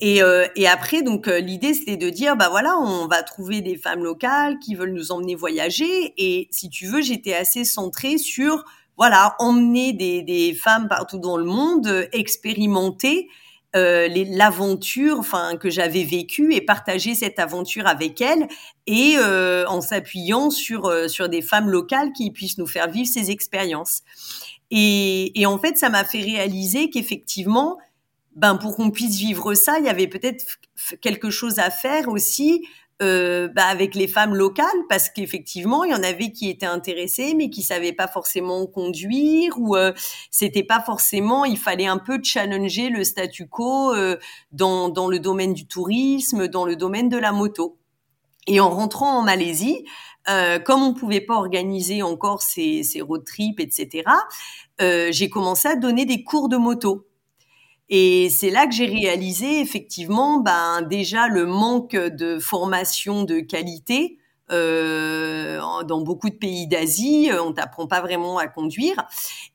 et, 0.00 0.22
euh, 0.22 0.46
et 0.56 0.66
après 0.66 1.02
donc 1.02 1.28
euh, 1.28 1.40
l'idée 1.40 1.74
c'était 1.74 1.98
de 1.98 2.08
dire 2.08 2.36
bah 2.36 2.48
voilà 2.48 2.78
on 2.78 3.06
va 3.06 3.22
trouver 3.22 3.60
des 3.60 3.76
femmes 3.76 4.02
locales 4.02 4.58
qui 4.60 4.76
veulent 4.76 4.94
nous 4.94 5.12
emmener 5.12 5.34
voyager 5.34 6.14
et 6.16 6.48
si 6.50 6.70
tu 6.70 6.86
veux 6.86 7.02
j'étais 7.02 7.34
assez 7.34 7.64
centrée 7.64 8.16
sur 8.16 8.64
voilà 8.96 9.36
emmener 9.40 9.92
des, 9.92 10.22
des 10.22 10.54
femmes 10.54 10.88
partout 10.88 11.18
dans 11.18 11.36
le 11.36 11.44
monde 11.44 12.08
expérimenter 12.12 13.28
euh, 13.76 14.08
l'aventure 14.30 15.18
enfin 15.18 15.56
que 15.56 15.68
j'avais 15.68 16.04
vécue 16.04 16.54
et 16.54 16.60
partager 16.60 17.14
cette 17.14 17.38
aventure 17.38 17.86
avec 17.86 18.20
elle 18.20 18.48
et 18.86 19.16
euh, 19.18 19.66
en 19.66 19.80
s'appuyant 19.80 20.50
sur 20.50 20.86
euh, 20.86 21.08
sur 21.08 21.28
des 21.28 21.42
femmes 21.42 21.68
locales 21.68 22.12
qui 22.12 22.30
puissent 22.30 22.58
nous 22.58 22.66
faire 22.66 22.90
vivre 22.90 23.08
ces 23.08 23.30
expériences. 23.30 24.02
Et, 24.70 25.38
et 25.38 25.46
en 25.46 25.58
fait 25.58 25.76
ça 25.76 25.90
m'a 25.90 26.04
fait 26.04 26.22
réaliser 26.22 26.90
qu'effectivement 26.90 27.78
ben 28.34 28.56
pour 28.56 28.76
qu'on 28.76 28.90
puisse 28.90 29.16
vivre 29.16 29.54
ça 29.54 29.78
il 29.78 29.84
y 29.84 29.88
avait 29.88 30.08
peut-être 30.08 30.58
quelque 31.00 31.30
chose 31.30 31.58
à 31.58 31.70
faire 31.70 32.08
aussi 32.08 32.66
euh, 33.02 33.48
bah, 33.48 33.66
avec 33.66 33.94
les 33.94 34.08
femmes 34.08 34.34
locales 34.34 34.66
parce 34.88 35.10
qu'effectivement 35.10 35.84
il 35.84 35.90
y 35.90 35.94
en 35.94 36.02
avait 36.02 36.32
qui 36.32 36.48
étaient 36.48 36.64
intéressées 36.64 37.34
mais 37.36 37.50
qui 37.50 37.62
savaient 37.62 37.92
pas 37.92 38.08
forcément 38.08 38.66
conduire 38.66 39.52
ou 39.58 39.76
euh, 39.76 39.92
c'était 40.30 40.62
pas 40.62 40.80
forcément 40.80 41.44
il 41.44 41.58
fallait 41.58 41.86
un 41.86 41.98
peu 41.98 42.20
challenger 42.22 42.88
le 42.88 43.04
statu 43.04 43.48
quo 43.48 43.94
euh, 43.94 44.16
dans 44.52 44.88
dans 44.88 45.08
le 45.08 45.18
domaine 45.18 45.52
du 45.52 45.66
tourisme 45.66 46.48
dans 46.48 46.64
le 46.64 46.74
domaine 46.74 47.10
de 47.10 47.18
la 47.18 47.32
moto. 47.32 47.78
Et 48.46 48.60
en 48.60 48.70
rentrant 48.70 49.18
en 49.18 49.22
Malaisie 49.22 49.84
euh, 50.30 50.58
comme 50.58 50.82
on 50.82 50.94
pouvait 50.94 51.20
pas 51.20 51.34
organiser 51.34 52.02
encore 52.02 52.40
ces, 52.40 52.82
ces 52.82 53.02
road 53.02 53.24
trips 53.26 53.60
etc 53.60 54.04
euh, 54.80 55.08
j'ai 55.10 55.28
commencé 55.28 55.68
à 55.68 55.76
donner 55.76 56.04
des 56.04 56.24
cours 56.24 56.48
de 56.48 56.56
moto 56.56 57.06
et 57.88 58.28
c'est 58.30 58.50
là 58.50 58.66
que 58.66 58.74
j'ai 58.74 58.86
réalisé 58.86 59.60
effectivement, 59.60 60.40
ben 60.40 60.82
déjà 60.82 61.28
le 61.28 61.46
manque 61.46 61.94
de 61.96 62.38
formation 62.38 63.24
de 63.24 63.40
qualité. 63.40 64.18
Euh, 64.52 65.60
dans 65.84 66.00
beaucoup 66.00 66.30
de 66.30 66.36
pays 66.36 66.66
d'Asie, 66.66 67.30
on 67.40 67.52
t'apprend 67.52 67.86
pas 67.86 68.00
vraiment 68.00 68.38
à 68.38 68.46
conduire. 68.46 69.04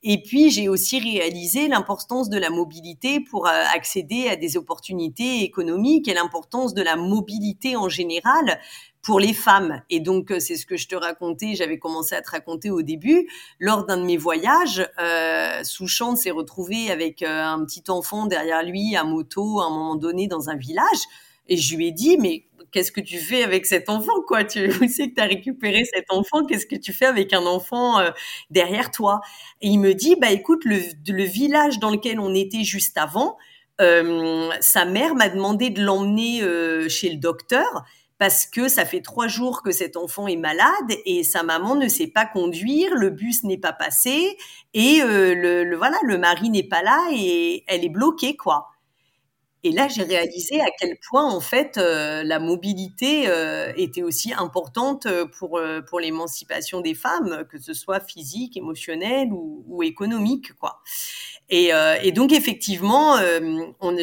Et 0.04 0.22
puis 0.22 0.50
j'ai 0.52 0.68
aussi 0.68 1.00
réalisé 1.00 1.68
l'importance 1.68 2.30
de 2.30 2.38
la 2.38 2.50
mobilité 2.50 3.20
pour 3.20 3.48
euh, 3.48 3.52
accéder 3.74 4.28
à 4.28 4.36
des 4.36 4.58
opportunités 4.58 5.44
économiques 5.44 6.08
et 6.08 6.14
l'importance 6.14 6.74
de 6.74 6.82
la 6.82 6.96
mobilité 6.96 7.76
en 7.76 7.90
général 7.90 8.60
pour 9.02 9.20
les 9.20 9.34
femmes. 9.34 9.82
Et 9.90 10.00
donc, 10.00 10.32
euh, 10.32 10.40
c'est 10.40 10.56
ce 10.56 10.66
que 10.66 10.78
je 10.78 10.88
te 10.88 10.96
racontais, 10.96 11.56
j'avais 11.56 11.80
commencé 11.80 12.16
à 12.16 12.22
te 12.22 12.30
raconter 12.30 12.70
au 12.70 12.82
début. 12.82 13.28
Lors 13.60 13.86
d'un 13.86 13.98
de 13.98 14.04
mes 14.04 14.18
voyages, 14.18 14.88
euh, 15.00 15.64
s'est 15.64 16.32
retrouvé 16.32 16.92
avec 16.92 17.22
euh, 17.24 17.44
un 17.44 17.66
petit 17.66 17.84
enfant 17.90 18.26
derrière 18.26 18.64
lui 18.64 18.96
à 18.96 19.04
moto 19.04 19.60
à 19.60 19.66
un 19.66 19.70
moment 19.70 19.96
donné 19.96 20.28
dans 20.28 20.50
un 20.50 20.56
village. 20.56 21.00
Et 21.48 21.58
je 21.58 21.76
lui 21.76 21.88
ai 21.88 21.92
dit, 21.92 22.18
mais 22.18 22.46
qu'est-ce 22.72 22.92
que 22.92 23.02
tu 23.02 23.18
fais 23.18 23.44
avec 23.44 23.66
cet 23.66 23.90
enfant 23.90 24.22
quoi? 24.28 24.44
Tu 24.44 24.72
sais 24.90 25.10
que 25.10 25.16
tu 25.16 25.22
as 25.22 25.26
récupéré 25.26 25.84
cet 25.86 26.06
enfant, 26.10 26.46
qu'est-ce 26.46 26.66
que 26.66 26.76
tu 26.76 26.94
fais 26.94 27.06
avec 27.06 27.34
un 27.34 27.46
enfant 27.46 28.00
euh, 28.00 28.12
derrière 28.50 28.92
toi? 28.92 29.22
Il 29.62 29.80
me 29.80 29.94
dit, 29.94 30.16
bah 30.16 30.32
écoute, 30.32 30.66
le, 30.66 30.80
le, 31.08 31.24
village 31.24 31.80
dans 31.80 31.92
lequel 31.92 32.20
on 32.20 32.34
était 32.34 32.64
juste 32.64 32.98
avant, 32.98 33.38
sa 33.80 34.86
mère 34.86 35.16
m'a 35.16 35.28
demandé 35.28 35.72
de 35.72 35.82
l'emmener 35.82 36.42
chez 36.88 37.10
le 37.10 37.18
docteur 37.18 37.84
parce 38.22 38.46
que 38.46 38.68
ça 38.68 38.86
fait 38.86 39.02
trois 39.02 39.28
jours 39.28 39.64
que 39.64 39.72
cet 39.72 39.98
enfant 39.98 40.28
est 40.28 40.36
malade 40.36 40.92
et 41.08 41.24
sa 41.24 41.42
maman 41.42 41.74
ne 41.74 41.88
sait 41.88 42.06
pas 42.06 42.28
conduire, 42.28 42.94
le 42.94 43.10
bus 43.10 43.44
n'est 43.44 43.58
pas 43.58 43.74
passé 43.74 44.38
et 44.76 45.02
euh, 45.02 45.34
le, 45.34 45.76
voilà, 45.76 45.98
le 46.04 46.20
mari 46.20 46.52
n'est 46.52 46.62
pas 46.62 46.84
là 46.84 47.00
et 47.12 47.64
elle 47.66 47.84
est 47.84 47.90
bloquée 47.90 48.36
quoi. 48.38 48.71
Et 49.64 49.72
là, 49.72 49.88
j'ai 49.88 50.04
réalisé 50.04 50.60
à 50.60 50.68
quel 50.80 50.98
point 51.10 51.26
en 51.26 51.40
fait 51.40 51.78
euh, 51.78 52.24
la 52.24 52.40
mobilité 52.40 53.28
euh, 53.28 53.72
était 53.78 54.02
aussi 54.02 54.34
importante 54.34 55.08
pour 55.38 55.60
pour 55.88 56.00
l'émancipation 56.00 56.82
des 56.82 56.96
femmes, 56.96 57.46
que 57.50 57.60
ce 57.60 57.74
soit 57.74 58.00
physique, 58.00 58.58
émotionnelle 58.58 59.30
ou, 59.32 59.64
ou 59.68 59.84
économique 59.84 60.54
quoi. 60.54 60.82
Et, 61.50 61.74
euh, 61.74 61.98
et, 62.02 62.14
donc 62.14 62.32
effectivement, 62.32 63.18
euh, 63.18 63.40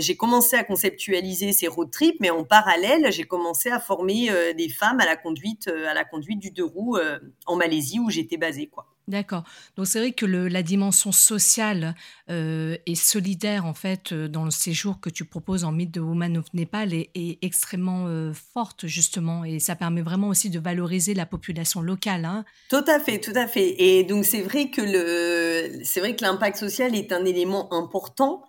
j'ai 0.01 0.17
commencé 0.17 0.55
à 0.55 0.65
conceptualiser 0.65 1.53
ces 1.55 1.67
road 1.67 1.91
trips, 1.91 2.21
mais 2.21 2.29
en 2.29 2.45
parallèle, 2.45 3.11
j'ai 3.11 3.25
commencé 3.25 3.71
à 3.71 3.81
former 3.81 4.31
euh, 4.31 4.53
des 4.53 4.69
femmes 4.69 5.01
à 5.01 5.07
la 5.07 5.17
conduite, 5.17 5.69
à 5.69 5.95
la 5.95 6.05
conduite 6.05 6.41
du 6.41 6.51
deux 6.51 6.65
roues 6.65 6.99
en 7.47 7.57
Malaisie 7.57 8.01
où 8.01 8.11
j'étais 8.11 8.37
basée, 8.37 8.67
quoi. 8.67 8.87
D'accord. 9.09 9.45
Donc 9.77 9.87
c'est 9.87 10.01
vrai 10.01 10.13
que 10.13 10.27
la 10.27 10.63
dimension 10.63 11.13
sociale 11.13 11.95
euh, 12.29 12.77
et 12.85 12.95
solidaire 12.95 13.65
en 13.65 13.73
fait 13.73 14.13
euh, 14.13 14.29
dans 14.29 14.45
le 14.45 14.51
séjour 14.51 15.01
que 15.01 15.09
tu 15.09 15.25
proposes 15.25 15.65
en 15.65 15.73
Meet 15.73 15.93
the 15.93 15.99
Woman 15.99 16.37
of 16.37 16.45
Nepal 16.53 16.93
est, 16.93 17.09
extrêmement 17.41 18.05
euh, 18.07 18.35
forte 18.35 18.87
justement 18.87 19.47
et 19.47 19.61
ça 19.61 19.77
permet 19.77 20.03
vraiment 20.03 20.29
aussi 20.29 20.51
de 20.51 20.59
valoriser 20.59 21.15
la 21.15 21.25
population 21.25 21.81
locale. 21.81 22.27
Hein. 22.27 22.45
Tout 22.69 22.85
à 22.87 23.01
fait, 23.01 23.19
tout 23.19 23.33
à 23.35 23.47
fait. 23.47 23.77
Et 23.83 24.05
donc 24.05 24.27
c'est 24.27 24.43
vrai 24.43 24.69
que 24.69 24.83
le, 24.83 25.83
c'est 25.85 26.01
vrai 26.01 26.15
que 26.15 26.23
l'impact 26.23 26.59
social 26.59 26.95
est 26.95 27.11
un 27.11 27.25
élément 27.25 27.73
important. 27.73 28.45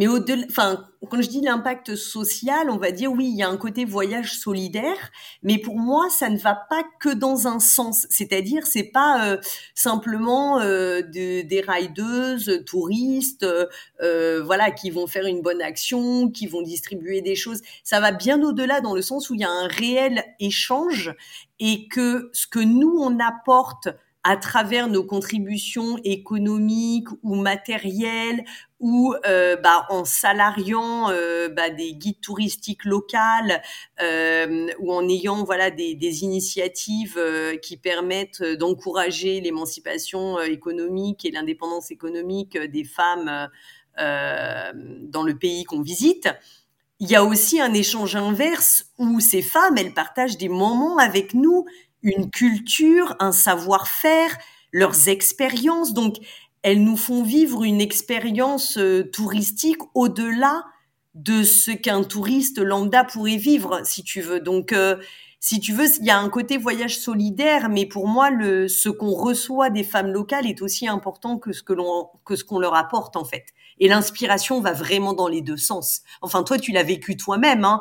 Mais 0.00 0.08
au-delà, 0.08 0.46
enfin, 0.48 0.88
quand 1.10 1.20
je 1.20 1.28
dis 1.28 1.42
l'impact 1.42 1.94
social, 1.94 2.70
on 2.70 2.78
va 2.78 2.90
dire 2.90 3.12
oui, 3.12 3.26
il 3.28 3.36
y 3.36 3.42
a 3.42 3.50
un 3.50 3.58
côté 3.58 3.84
voyage 3.84 4.32
solidaire, 4.32 5.10
mais 5.42 5.58
pour 5.58 5.78
moi, 5.78 6.08
ça 6.08 6.30
ne 6.30 6.38
va 6.38 6.54
pas 6.54 6.82
que 7.00 7.10
dans 7.10 7.46
un 7.46 7.60
sens. 7.60 8.06
C'est-à-dire, 8.08 8.66
c'est 8.66 8.90
pas 8.94 9.26
euh, 9.26 9.36
simplement 9.74 10.58
euh, 10.58 11.02
de, 11.02 11.42
des 11.42 11.60
rideuses, 11.60 12.62
touristes, 12.64 13.44
euh, 14.00 14.42
voilà, 14.42 14.70
qui 14.70 14.88
vont 14.88 15.06
faire 15.06 15.26
une 15.26 15.42
bonne 15.42 15.60
action, 15.60 16.30
qui 16.30 16.46
vont 16.46 16.62
distribuer 16.62 17.20
des 17.20 17.34
choses. 17.34 17.60
Ça 17.84 18.00
va 18.00 18.10
bien 18.10 18.42
au-delà 18.42 18.80
dans 18.80 18.94
le 18.94 19.02
sens 19.02 19.28
où 19.28 19.34
il 19.34 19.42
y 19.42 19.44
a 19.44 19.50
un 19.50 19.68
réel 19.68 20.24
échange 20.40 21.14
et 21.58 21.88
que 21.88 22.30
ce 22.32 22.46
que 22.46 22.60
nous 22.60 22.96
on 22.98 23.18
apporte 23.18 23.90
à 24.22 24.36
travers 24.36 24.88
nos 24.88 25.04
contributions 25.04 25.98
économiques 26.04 27.08
ou 27.22 27.36
matérielles 27.36 28.44
ou 28.78 29.14
euh, 29.26 29.56
bah, 29.56 29.86
en 29.88 30.04
salariant 30.04 31.10
euh, 31.10 31.48
bah, 31.48 31.70
des 31.70 31.94
guides 31.94 32.20
touristiques 32.20 32.84
locales 32.84 33.62
euh, 34.02 34.68
ou 34.78 34.92
en 34.92 35.08
ayant 35.08 35.44
voilà 35.44 35.70
des, 35.70 35.94
des 35.94 36.22
initiatives 36.22 37.16
euh, 37.18 37.56
qui 37.56 37.76
permettent 37.76 38.42
d'encourager 38.42 39.40
l'émancipation 39.40 40.40
économique 40.40 41.24
et 41.24 41.30
l'indépendance 41.30 41.90
économique 41.90 42.58
des 42.58 42.84
femmes 42.84 43.48
dans 43.98 45.22
le 45.22 45.34
pays 45.36 45.64
qu'on 45.64 45.82
visite. 45.82 46.28
Il 47.00 47.10
y 47.10 47.16
a 47.16 47.24
aussi 47.24 47.60
un 47.60 47.74
échange 47.74 48.16
inverse 48.16 48.86
où 48.98 49.20
ces 49.20 49.42
femmes, 49.42 49.76
elles 49.76 49.92
partagent 49.92 50.38
des 50.38 50.48
moments 50.48 50.96
avec 50.96 51.34
nous 51.34 51.66
une 52.02 52.30
culture, 52.30 53.16
un 53.20 53.32
savoir-faire, 53.32 54.36
leurs 54.72 55.08
expériences. 55.08 55.94
Donc, 55.94 56.16
elles 56.62 56.82
nous 56.82 56.96
font 56.96 57.22
vivre 57.22 57.64
une 57.64 57.80
expérience 57.80 58.76
euh, 58.78 59.02
touristique 59.10 59.78
au-delà 59.94 60.64
de 61.14 61.42
ce 61.42 61.70
qu'un 61.70 62.04
touriste 62.04 62.58
lambda 62.58 63.04
pourrait 63.04 63.36
vivre, 63.36 63.80
si 63.84 64.02
tu 64.04 64.20
veux. 64.20 64.40
Donc, 64.40 64.72
euh, 64.72 64.96
si 65.40 65.58
tu 65.58 65.72
veux, 65.72 65.86
il 65.98 66.04
y 66.04 66.10
a 66.10 66.18
un 66.18 66.28
côté 66.28 66.58
voyage 66.58 66.98
solidaire, 66.98 67.68
mais 67.70 67.86
pour 67.86 68.06
moi, 68.06 68.30
le, 68.30 68.68
ce 68.68 68.88
qu'on 68.90 69.12
reçoit 69.12 69.70
des 69.70 69.84
femmes 69.84 70.12
locales 70.12 70.46
est 70.46 70.60
aussi 70.62 70.86
important 70.86 71.38
que 71.38 71.52
ce 71.52 71.62
que 71.62 71.72
l'on, 71.72 72.08
que 72.24 72.36
ce 72.36 72.44
qu'on 72.44 72.58
leur 72.58 72.74
apporte, 72.74 73.16
en 73.16 73.24
fait. 73.24 73.46
Et 73.78 73.88
l'inspiration 73.88 74.60
va 74.60 74.72
vraiment 74.72 75.14
dans 75.14 75.28
les 75.28 75.40
deux 75.40 75.56
sens. 75.56 76.02
Enfin, 76.20 76.42
toi, 76.42 76.58
tu 76.58 76.72
l'as 76.72 76.82
vécu 76.82 77.16
toi-même, 77.16 77.64
hein. 77.64 77.80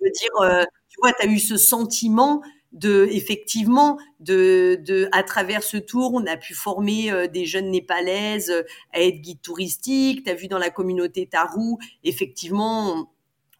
Je 0.00 0.06
veux 0.06 0.10
dire, 0.12 0.30
euh, 0.42 0.64
tu 0.88 0.96
vois, 1.00 1.12
tu 1.12 1.26
as 1.26 1.30
eu 1.30 1.38
ce 1.38 1.56
sentiment 1.56 2.42
de 2.72 3.08
effectivement 3.10 3.98
de, 4.20 4.78
de 4.84 5.08
à 5.12 5.22
travers 5.22 5.62
ce 5.62 5.76
tour 5.76 6.12
on 6.14 6.26
a 6.26 6.36
pu 6.36 6.54
former 6.54 7.10
euh, 7.10 7.26
des 7.26 7.46
jeunes 7.46 7.70
népalaises 7.70 8.50
euh, 8.50 8.62
à 8.92 9.00
être 9.00 9.20
guides 9.20 9.40
touristiques 9.40 10.24
tu 10.24 10.30
as 10.30 10.34
vu 10.34 10.48
dans 10.48 10.58
la 10.58 10.70
communauté 10.70 11.26
Tarou 11.26 11.78
effectivement 12.04 13.08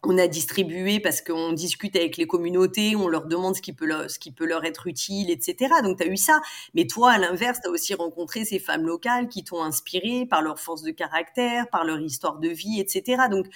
on, 0.03 0.17
a 0.17 0.27
distribué 0.27 0.99
parce 0.99 1.21
qu'on 1.21 1.53
discute 1.53 1.95
avec 1.95 2.17
les 2.17 2.27
communautés, 2.27 2.95
on 2.95 3.07
leur 3.07 3.25
demande 3.25 3.55
ce 3.55 3.61
qui 3.61 3.73
peut 3.73 3.85
leur, 3.85 4.09
ce 4.09 4.19
qui 4.19 4.31
peut 4.31 4.45
leur 4.45 4.63
être 4.63 4.87
utile, 4.87 5.29
etc. 5.29 5.73
Donc 5.83 5.97
tu 5.97 6.03
as 6.03 6.07
eu 6.07 6.17
ça. 6.17 6.39
Mais 6.75 6.85
toi, 6.85 7.11
à 7.11 7.17
l'inverse, 7.17 7.59
tu 7.61 7.67
as 7.67 7.71
aussi 7.71 7.93
rencontré 7.93 8.45
ces 8.45 8.59
femmes 8.59 8.85
locales 8.85 9.27
qui 9.27 9.43
t'ont 9.43 9.63
inspiré 9.63 10.25
par 10.25 10.41
leur 10.41 10.59
force 10.59 10.83
de 10.83 10.91
caractère, 10.91 11.69
par 11.69 11.83
leur 11.83 11.99
histoire 11.99 12.37
de 12.37 12.47
vie, 12.47 12.79
etc. 12.79 13.23
Donc 13.29 13.47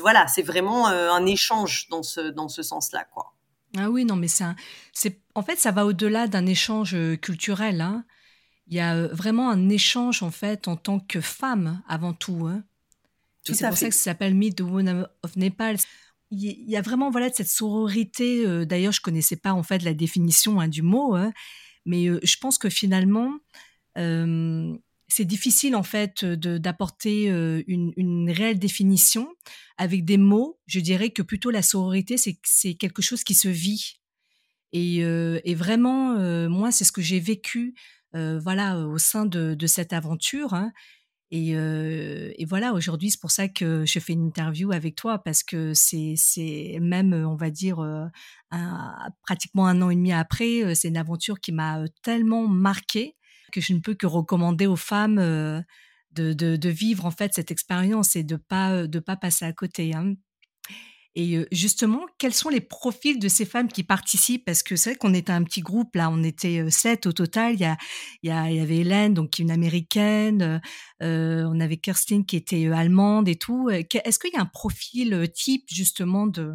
voilà, 0.00 0.26
c'est 0.26 0.42
vraiment 0.42 0.88
euh, 0.88 1.10
un 1.10 1.26
échange 1.26 1.88
dans 1.90 2.02
ce 2.02 2.20
dans 2.20 2.48
ce 2.48 2.62
sens-là, 2.62 3.04
quoi. 3.04 3.33
Ah 3.76 3.90
oui, 3.90 4.04
non, 4.04 4.16
mais 4.16 4.28
c'est, 4.28 4.44
c'est 4.92 5.20
en 5.34 5.42
fait, 5.42 5.58
ça 5.58 5.72
va 5.72 5.84
au-delà 5.84 6.28
d'un 6.28 6.46
échange 6.46 6.94
euh, 6.94 7.16
culturel. 7.16 7.80
Hein. 7.80 8.04
Il 8.68 8.74
y 8.74 8.80
a 8.80 8.94
euh, 8.94 9.08
vraiment 9.08 9.50
un 9.50 9.68
échange 9.68 10.22
en 10.22 10.30
fait 10.30 10.68
en 10.68 10.76
tant 10.76 11.00
que 11.00 11.20
femme 11.20 11.82
avant 11.88 12.12
tout. 12.12 12.46
Hein. 12.46 12.62
c'est 13.42 13.66
pour 13.66 13.76
ça 13.76 13.88
que 13.88 13.94
ça 13.94 14.04
s'appelle 14.04 14.34
Meet 14.34 14.56
the 14.56 14.60
Woman 14.60 15.08
of 15.22 15.36
Nepal. 15.36 15.76
Il 16.30 16.68
y 16.68 16.76
a 16.76 16.82
vraiment 16.82 17.10
voilà 17.10 17.30
cette 17.32 17.48
sororité. 17.48 18.46
Euh, 18.46 18.64
d'ailleurs, 18.64 18.92
je 18.92 19.00
connaissais 19.00 19.36
pas 19.36 19.52
en 19.52 19.62
fait 19.62 19.82
la 19.82 19.94
définition 19.94 20.60
hein, 20.60 20.68
du 20.68 20.82
mot, 20.82 21.14
hein, 21.14 21.32
mais 21.84 22.06
je 22.22 22.36
pense 22.38 22.58
que 22.58 22.68
finalement, 22.68 23.38
c'est 25.14 25.24
difficile 25.24 25.76
en 25.76 25.84
fait 25.84 26.24
d'apporter 26.24 27.26
une, 27.28 28.30
réelle 28.30 28.58
définition 28.58 29.28
avec 29.78 30.04
des 30.04 30.18
mots. 30.18 30.58
Je 30.66 30.80
dirais 30.80 31.10
que 31.10 31.22
plutôt 31.22 31.50
la 31.50 31.62
sororité, 31.62 32.16
c'est 32.16 32.74
quelque 32.74 33.00
chose 33.00 33.22
qui 33.22 33.34
se 33.34 33.46
vit. 33.48 34.00
Et, 34.72 35.54
vraiment, 35.54 36.18
moi, 36.48 36.72
c'est 36.72 36.82
ce 36.82 36.90
que 36.90 37.00
j'ai 37.00 37.20
vécu, 37.20 37.76
voilà, 38.12 38.80
au 38.80 38.98
sein 38.98 39.24
de, 39.24 39.66
cette 39.68 39.92
aventure. 39.92 40.52
Hein. 40.52 40.72
Et, 41.30 41.54
voilà, 42.44 42.72
aujourd'hui, 42.72 43.12
c'est 43.12 43.20
pour 43.20 43.30
ça 43.30 43.46
que 43.46 43.86
je 43.86 44.00
fais 44.00 44.14
une 44.14 44.26
interview 44.26 44.72
avec 44.72 44.96
toi 44.96 45.20
parce 45.22 45.44
que 45.44 45.74
c'est 45.74 46.78
même, 46.80 47.12
on 47.12 47.36
va 47.36 47.50
dire, 47.50 47.76
pratiquement 49.22 49.68
un 49.68 49.80
an 49.80 49.90
et 49.90 49.94
demi 49.94 50.12
après, 50.12 50.74
c'est 50.74 50.88
une 50.88 50.96
aventure 50.96 51.38
qui 51.38 51.52
m'a 51.52 51.84
tellement 52.02 52.48
marquée 52.48 53.14
que 53.54 53.60
je 53.60 53.72
ne 53.72 53.80
peux 53.80 53.94
que 53.94 54.06
recommander 54.06 54.66
aux 54.66 54.76
femmes 54.76 55.18
euh, 55.18 55.60
de, 56.12 56.32
de, 56.32 56.68
vivre 56.68 57.06
en 57.06 57.10
fait 57.10 57.34
cette 57.34 57.50
expérience 57.50 58.16
et 58.16 58.24
de 58.24 58.36
pas 58.36 58.86
de 58.86 58.98
pas 58.98 59.16
passer 59.16 59.44
à 59.44 59.52
côté. 59.52 59.94
Hein. 59.94 60.14
Et 61.16 61.36
euh, 61.36 61.46
justement, 61.52 62.06
quels 62.18 62.34
sont 62.34 62.48
les 62.48 62.60
profils 62.60 63.18
de 63.18 63.28
ces 63.28 63.44
femmes 63.44 63.68
qui 63.68 63.84
participent? 63.84 64.44
Parce 64.44 64.62
que 64.62 64.74
c'est 64.74 64.90
vrai 64.90 64.98
qu'on 64.98 65.14
était 65.14 65.32
un 65.32 65.44
petit 65.44 65.60
groupe, 65.60 65.94
là, 65.94 66.10
on 66.10 66.22
était 66.24 66.60
euh, 66.60 66.70
sept 66.70 67.06
au 67.06 67.12
total. 67.12 67.54
Il 67.54 67.60
y, 67.60 67.64
a, 67.64 67.76
il, 68.22 68.56
y 68.56 68.60
avait 68.60 68.78
Hélène, 68.78 69.14
donc 69.14 69.38
une 69.38 69.52
américaine, 69.52 70.60
euh, 71.02 71.44
on 71.48 71.60
avait 71.60 71.76
Kirstine 71.76 72.26
qui 72.26 72.36
était 72.36 72.66
allemande 72.66 73.28
et 73.28 73.36
tout. 73.36 73.70
Est-ce 73.70 74.18
qu'il 74.18 74.32
y 74.32 74.36
a 74.36 74.40
un 74.40 74.46
profil 74.46 75.28
type 75.32 75.64
justement 75.68 76.26
de, 76.26 76.52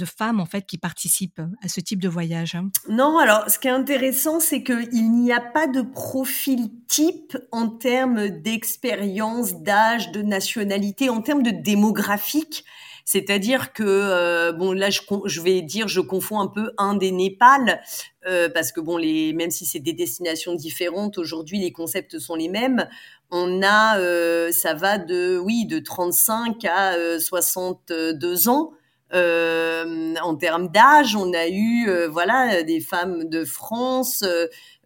de 0.00 0.04
femmes 0.04 0.40
en 0.40 0.46
fait 0.46 0.66
qui 0.66 0.78
participent 0.78 1.42
à 1.62 1.68
ce 1.68 1.80
type 1.80 2.00
de 2.00 2.08
voyage 2.08 2.54
hein? 2.54 2.70
Non, 2.88 3.18
alors 3.18 3.48
ce 3.48 3.58
qui 3.58 3.68
est 3.68 3.72
intéressant, 3.72 4.40
c'est 4.40 4.62
qu'il 4.62 5.12
n'y 5.12 5.32
a 5.32 5.40
pas 5.40 5.66
de 5.66 5.82
profil 5.82 6.70
type 6.88 7.36
en 7.52 7.68
termes 7.68 8.28
d'expérience, 8.28 9.62
d'âge, 9.62 10.10
de 10.10 10.22
nationalité, 10.22 11.08
en 11.08 11.22
termes 11.22 11.42
de 11.42 11.50
démographique. 11.50 12.64
C'est-à-dire 13.04 13.72
que 13.72 13.82
euh, 13.84 14.52
bon 14.52 14.72
là 14.72 14.88
je, 14.90 15.00
je, 15.24 15.40
vais 15.40 15.62
dire 15.62 15.88
je 15.88 16.00
confonds 16.00 16.38
un 16.38 16.46
peu 16.46 16.70
un 16.78 16.94
des 16.94 17.10
Népal 17.10 17.82
euh, 18.26 18.48
parce 18.48 18.70
que 18.70 18.80
bon 18.80 18.96
les 18.96 19.32
même 19.32 19.50
si 19.50 19.66
c'est 19.66 19.80
des 19.80 19.92
destinations 19.92 20.54
différentes 20.54 21.18
aujourd'hui 21.18 21.58
les 21.58 21.72
concepts 21.72 22.20
sont 22.20 22.36
les 22.36 22.48
mêmes. 22.48 22.88
On 23.32 23.62
a 23.62 23.98
euh, 23.98 24.52
ça 24.52 24.74
va 24.74 24.98
de 24.98 25.38
oui 25.38 25.66
de 25.66 25.80
35 25.80 26.64
à 26.66 27.18
62 27.18 28.48
ans. 28.48 28.72
Euh, 29.12 30.14
en 30.22 30.36
termes 30.36 30.68
d'âge, 30.68 31.16
on 31.16 31.32
a 31.32 31.48
eu 31.48 31.88
euh, 31.88 32.08
voilà 32.08 32.62
des 32.62 32.80
femmes 32.80 33.24
de 33.24 33.44
France, 33.44 34.24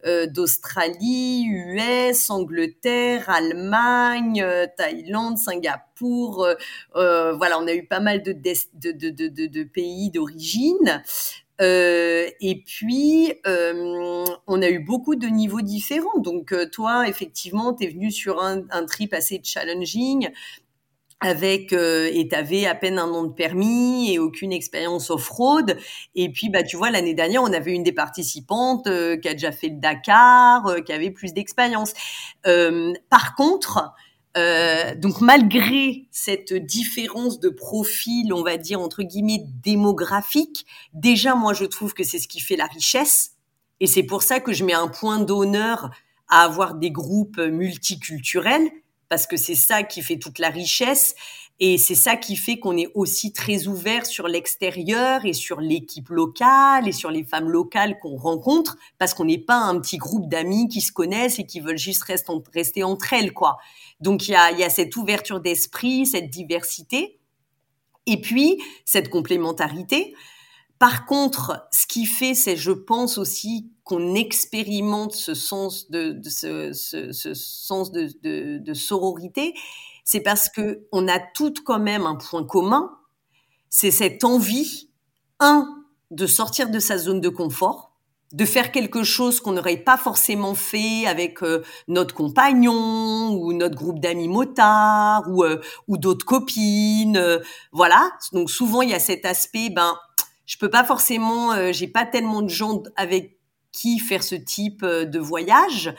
euh, 0.06 0.26
d'Australie, 0.26 1.44
US, 1.46 2.30
Angleterre, 2.30 3.28
Allemagne, 3.28 4.46
Thaïlande, 4.76 5.38
Singapour. 5.38 6.46
voilà, 6.94 7.58
on 7.58 7.66
a 7.66 7.74
eu 7.74 7.87
pas 7.87 8.00
mal 8.00 8.22
de, 8.22 9.62
pays 9.64 10.10
d'origine. 10.10 11.02
Et 11.60 12.62
puis, 12.66 13.32
on 13.46 14.62
a 14.62 14.68
eu 14.68 14.80
beaucoup 14.80 15.16
de 15.16 15.26
niveaux 15.26 15.62
différents. 15.62 16.18
Donc, 16.18 16.54
toi, 16.70 17.08
effectivement, 17.08 17.72
tu 17.72 17.84
es 17.84 17.88
venu 17.88 18.10
sur 18.10 18.42
un, 18.42 18.84
trip 18.84 19.14
assez 19.14 19.40
challenging 19.42 20.28
avec 21.24 21.72
euh, 21.72 22.10
et 22.12 22.28
t'avais 22.28 22.66
à 22.66 22.74
peine 22.74 22.98
un 22.98 23.08
an 23.08 23.24
de 23.24 23.32
permis 23.32 24.12
et 24.12 24.18
aucune 24.18 24.52
expérience 24.52 25.08
off-road 25.08 25.78
et 26.14 26.30
puis 26.30 26.50
bah 26.50 26.62
tu 26.62 26.76
vois 26.76 26.90
l'année 26.90 27.14
dernière 27.14 27.42
on 27.42 27.52
avait 27.52 27.72
une 27.72 27.82
des 27.82 27.92
participantes 27.92 28.87
euh, 28.87 29.16
qui 29.16 29.28
a 29.28 29.32
déjà 29.32 29.50
fait 29.50 29.68
le 29.68 29.80
Dakar 29.80 30.66
euh, 30.66 30.80
qui 30.80 30.92
avait 30.92 31.10
plus 31.10 31.32
d'expérience. 31.32 31.94
Euh, 32.46 32.92
par 33.10 33.34
contre 33.34 33.92
donc 34.96 35.20
malgré 35.20 36.08
cette 36.10 36.52
différence 36.52 37.38
de 37.38 37.48
profil 37.48 38.32
on 38.32 38.42
va 38.42 38.56
dire 38.56 38.80
entre 38.80 39.04
guillemets 39.04 39.44
démographique 39.62 40.66
déjà 40.92 41.37
moi 41.37 41.54
je 41.54 41.64
trouve 41.64 41.94
que 41.94 42.02
c'est 42.02 42.18
ce 42.18 42.26
qui 42.26 42.40
fait 42.40 42.56
la 42.56 42.66
richesse. 42.66 43.30
Et 43.78 43.87
c'est 43.87 44.02
pour 44.02 44.24
ça 44.24 44.40
que 44.40 44.52
je 44.52 44.64
mets 44.64 44.74
un 44.74 44.88
point 44.88 45.20
d'honneur 45.20 45.90
à 46.28 46.42
avoir 46.42 46.74
des 46.74 46.90
groupes 46.90 47.38
multiculturels 47.38 48.68
parce 49.14 49.29
que 49.29 49.37
c'est 49.37 49.55
ça 49.55 49.85
qui 49.85 50.03
fait 50.03 50.18
toute 50.18 50.40
la 50.40 50.48
richesse 50.48 51.14
et 51.61 51.79
c'est 51.79 51.94
ça 51.94 52.16
qui 52.16 52.35
fait 52.35 52.59
qu'on 52.59 52.77
est 52.77 52.90
aussi 52.96 53.33
très 53.33 53.68
ouvert 53.68 54.07
sur 54.07 54.27
l'extérieur 54.27 55.24
et 55.24 55.33
sur 55.33 55.61
l'équipe 55.61 56.09
locale 56.09 56.88
et 56.88 56.90
sur 56.90 57.12
les 57.12 57.22
femmes 57.22 57.48
locales 57.48 58.00
qu'on 58.00 58.16
rencontre 58.16 58.77
parce 58.98 59.14
qu'on 59.14 59.27
n'est 59.27 59.38
pas 59.38 59.55
un 59.55 59.79
petit 59.79 59.98
groupe 59.98 60.29
d'amis 60.29 60.66
qui 60.66 60.81
se 60.81 60.90
connaissent 60.90 61.38
et 61.38 61.46
qui 61.46 61.61
veulent 61.61 61.79
juste 61.79 62.03
rester 62.03 62.83
entre 62.83 63.12
elles 63.12 63.33
quoi. 63.33 63.59
Donc 64.00 64.27
il 64.27 64.33
y 64.33 64.35
a, 64.35 64.50
y 64.50 64.64
a 64.64 64.68
cette 64.68 64.96
ouverture 64.96 65.38
d'esprit, 65.38 66.07
cette 66.07 66.29
diversité 66.29 67.20
et 68.07 68.20
puis 68.20 68.61
cette 68.85 69.11
complémentarité. 69.11 70.12
Par 70.81 71.07
contre, 71.07 71.68
ce 71.70 71.87
qui 71.87 72.07
fait, 72.07 72.35
c'est, 72.35 72.57
je 72.57 72.72
pense 72.72 73.16
aussi, 73.16 73.70
qu'on 73.84 74.14
expérimente 74.14 75.14
ce 75.14 75.34
sens 75.34 75.90
de, 75.90 76.18
ce, 76.24 76.72
sens 77.34 77.92
de, 77.92 78.74
sororité, 78.74 79.54
c'est 80.04 80.20
parce 80.20 80.48
que 80.48 80.86
on 80.90 81.06
a 81.06 81.18
toutes 81.18 81.62
quand 81.62 81.78
même 81.78 82.06
un 82.06 82.16
point 82.16 82.44
commun, 82.44 82.90
c'est 83.68 83.90
cette 83.90 84.24
envie, 84.24 84.88
un, 85.38 85.68
de 86.10 86.26
sortir 86.26 86.70
de 86.70 86.78
sa 86.78 86.96
zone 86.96 87.20
de 87.20 87.28
confort, 87.28 87.92
de 88.32 88.44
faire 88.44 88.72
quelque 88.72 89.04
chose 89.04 89.40
qu'on 89.40 89.52
n'aurait 89.52 89.76
pas 89.76 89.96
forcément 89.96 90.54
fait 90.54 91.06
avec 91.06 91.42
euh, 91.42 91.62
notre 91.86 92.14
compagnon 92.14 93.32
ou 93.32 93.52
notre 93.52 93.76
groupe 93.76 94.00
d'amis 94.00 94.28
motards 94.28 95.24
ou, 95.28 95.44
euh, 95.44 95.60
d'autres 95.88 96.24
copines, 96.24 97.16
euh, 97.16 97.38
voilà. 97.70 98.10
Donc 98.32 98.50
souvent 98.50 98.82
il 98.82 98.90
y 98.90 98.94
a 98.94 98.98
cet 98.98 99.24
aspect, 99.24 99.70
ben 99.70 99.96
je 100.46 100.58
peux 100.58 100.68
pas 100.68 100.84
forcément, 100.84 101.72
j'ai 101.72 101.88
pas 101.88 102.04
tellement 102.04 102.42
de 102.42 102.50
gens 102.50 102.82
avec 102.96 103.38
qui 103.74 103.98
faire 103.98 104.22
ce 104.22 104.37
type 104.37 104.84
de 104.84 105.18
voyage 105.18 105.94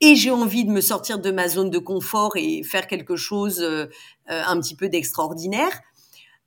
et 0.00 0.14
j'ai 0.14 0.30
envie 0.30 0.64
de 0.64 0.70
me 0.70 0.80
sortir 0.80 1.18
de 1.18 1.30
ma 1.30 1.48
zone 1.48 1.70
de 1.70 1.78
confort 1.78 2.36
et 2.36 2.62
faire 2.62 2.86
quelque 2.86 3.16
chose 3.16 3.62
un 4.28 4.60
petit 4.60 4.76
peu 4.76 4.88
d'extraordinaire. 4.88 5.72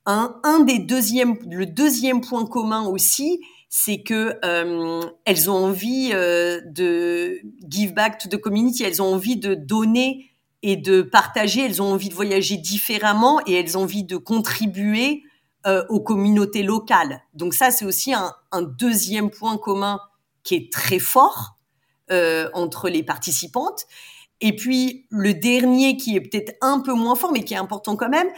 Un, 0.06 0.64
des 0.64 0.78
deuxièmes, 0.78 1.36
le 1.48 1.66
deuxième 1.66 2.20
point 2.20 2.46
commun 2.46 2.86
aussi, 2.86 3.40
c'est 3.68 4.02
que 4.02 4.36
euh, 4.44 5.00
elles 5.24 5.48
ont 5.48 5.66
envie 5.66 6.10
euh, 6.12 6.60
de 6.66 7.40
give 7.68 7.94
back 7.94 8.18
to 8.18 8.28
the 8.28 8.40
community, 8.40 8.82
elles 8.82 9.00
ont 9.00 9.14
envie 9.14 9.36
de 9.36 9.54
donner 9.54 10.30
et 10.62 10.76
de 10.76 11.02
partager, 11.02 11.64
elles 11.64 11.80
ont 11.80 11.92
envie 11.92 12.08
de 12.08 12.14
voyager 12.14 12.56
différemment 12.56 13.40
et 13.46 13.54
elles 13.54 13.78
ont 13.78 13.82
envie 13.82 14.02
de 14.02 14.16
contribuer 14.16 15.22
euh, 15.66 15.84
aux 15.88 16.00
communautés 16.00 16.64
locales. 16.64 17.22
Donc 17.34 17.54
ça, 17.54 17.70
c'est 17.70 17.84
aussi 17.84 18.12
un, 18.12 18.32
deuxième 18.62 19.30
point 19.30 19.56
commun 19.56 20.00
qui 20.42 20.54
est 20.54 20.72
très 20.72 20.98
fort 20.98 21.56
euh, 22.10 22.48
entre 22.54 22.88
les 22.88 23.02
participantes. 23.02 23.86
Et 24.40 24.56
puis 24.56 25.06
le 25.10 25.34
dernier 25.34 25.96
qui 25.96 26.16
est 26.16 26.20
peut-être 26.20 26.54
un 26.60 26.80
peu 26.80 26.94
moins 26.94 27.14
fort, 27.14 27.32
mais 27.32 27.44
qui 27.44 27.54
est 27.54 27.58
important 27.58 27.96
quand 27.96 28.08
même, 28.08 28.28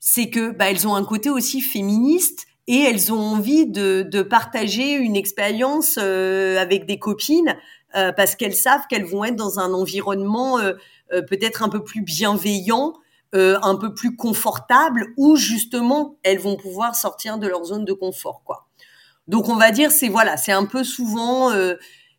c'est 0.00 0.30
que 0.30 0.50
bah, 0.50 0.70
elles 0.70 0.86
ont 0.86 0.94
un 0.94 1.04
côté 1.04 1.30
aussi 1.30 1.60
féministe 1.60 2.46
et 2.68 2.80
elles 2.80 3.12
ont 3.12 3.20
envie 3.20 3.66
de, 3.66 4.06
de 4.08 4.22
partager 4.22 4.92
une 4.92 5.16
expérience 5.16 5.98
euh, 6.00 6.58
avec 6.58 6.86
des 6.86 6.98
copines 6.98 7.56
euh, 7.96 8.12
parce 8.12 8.36
qu'elles 8.36 8.54
savent 8.54 8.86
qu'elles 8.88 9.06
vont 9.06 9.24
être 9.24 9.36
dans 9.36 9.58
un 9.58 9.72
environnement 9.72 10.58
euh, 10.58 10.74
euh 11.12 11.22
peut-être 11.22 11.62
un 11.62 11.70
peu 11.70 11.82
plus 11.82 12.02
bienveillant, 12.02 12.94
euh, 13.34 13.58
un 13.62 13.76
peu 13.76 13.94
plus 13.94 14.14
confortable, 14.14 15.14
où 15.16 15.36
justement 15.36 16.18
elles 16.22 16.38
vont 16.38 16.56
pouvoir 16.56 16.94
sortir 16.94 17.38
de 17.38 17.48
leur 17.48 17.64
zone 17.64 17.86
de 17.86 17.94
confort, 17.94 18.42
quoi. 18.44 18.67
Donc 19.28 19.48
on 19.48 19.56
va 19.56 19.70
dire 19.70 19.92
c'est 19.92 20.08
voilà, 20.08 20.36
c'est 20.36 20.52
un 20.52 20.64
peu 20.64 20.82
souvent 20.84 21.52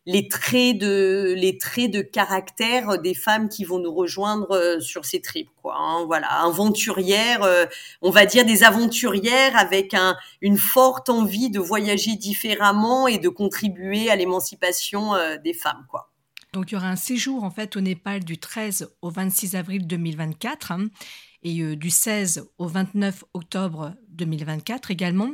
les 0.06 0.28
traits 0.28 0.78
de 0.78 1.34
les 1.36 1.58
traits 1.58 1.90
de 1.90 2.00
caractère 2.00 2.98
des 2.98 3.14
femmes 3.14 3.48
qui 3.48 3.64
vont 3.64 3.78
nous 3.78 3.94
rejoindre 3.94 4.50
euh, 4.52 4.80
sur 4.80 5.04
ces 5.04 5.20
trips 5.20 5.50
quoi 5.62 5.76
hein, 5.78 6.04
voilà. 6.06 6.26
Aventurières 6.26 7.42
euh, 7.42 7.66
on 8.00 8.10
va 8.10 8.24
dire 8.24 8.44
des 8.46 8.62
aventurières 8.62 9.56
avec 9.56 9.92
un, 9.92 10.16
une 10.40 10.56
forte 10.56 11.10
envie 11.10 11.50
de 11.50 11.60
voyager 11.60 12.16
différemment 12.16 13.08
et 13.08 13.18
de 13.18 13.28
contribuer 13.28 14.10
à 14.10 14.16
l'émancipation 14.16 15.14
euh, 15.14 15.36
des 15.36 15.52
femmes 15.52 15.84
quoi. 15.88 16.10
Donc 16.52 16.72
il 16.72 16.74
y 16.74 16.78
aura 16.78 16.88
un 16.88 16.96
séjour 16.96 17.44
en 17.44 17.50
fait 17.50 17.76
au 17.76 17.80
Népal 17.80 18.24
du 18.24 18.38
13 18.38 18.92
au 19.02 19.10
26 19.10 19.54
avril 19.54 19.86
2024 19.86 20.72
hein, 20.72 20.88
et 21.42 21.76
du 21.76 21.90
16 21.90 22.48
au 22.58 22.66
29 22.66 23.22
octobre 23.34 23.94
2024 24.08 24.90
également 24.90 25.30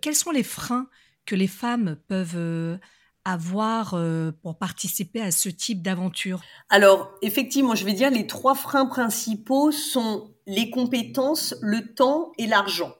quels 0.00 0.14
sont 0.14 0.30
les 0.30 0.42
freins 0.42 0.88
que 1.24 1.34
les 1.34 1.46
femmes 1.46 1.96
peuvent 2.08 2.78
avoir 3.24 3.94
euh, 3.94 4.32
pour 4.42 4.58
participer 4.58 5.20
à 5.20 5.30
ce 5.30 5.48
type 5.48 5.82
d'aventure? 5.82 6.40
Alors, 6.68 7.12
effectivement, 7.22 7.74
je 7.74 7.84
vais 7.84 7.92
dire 7.92 8.10
les 8.10 8.26
trois 8.26 8.54
freins 8.54 8.86
principaux 8.86 9.70
sont 9.70 10.30
les 10.46 10.70
compétences, 10.70 11.54
le 11.60 11.94
temps 11.94 12.32
et 12.38 12.46
l'argent. 12.46 12.92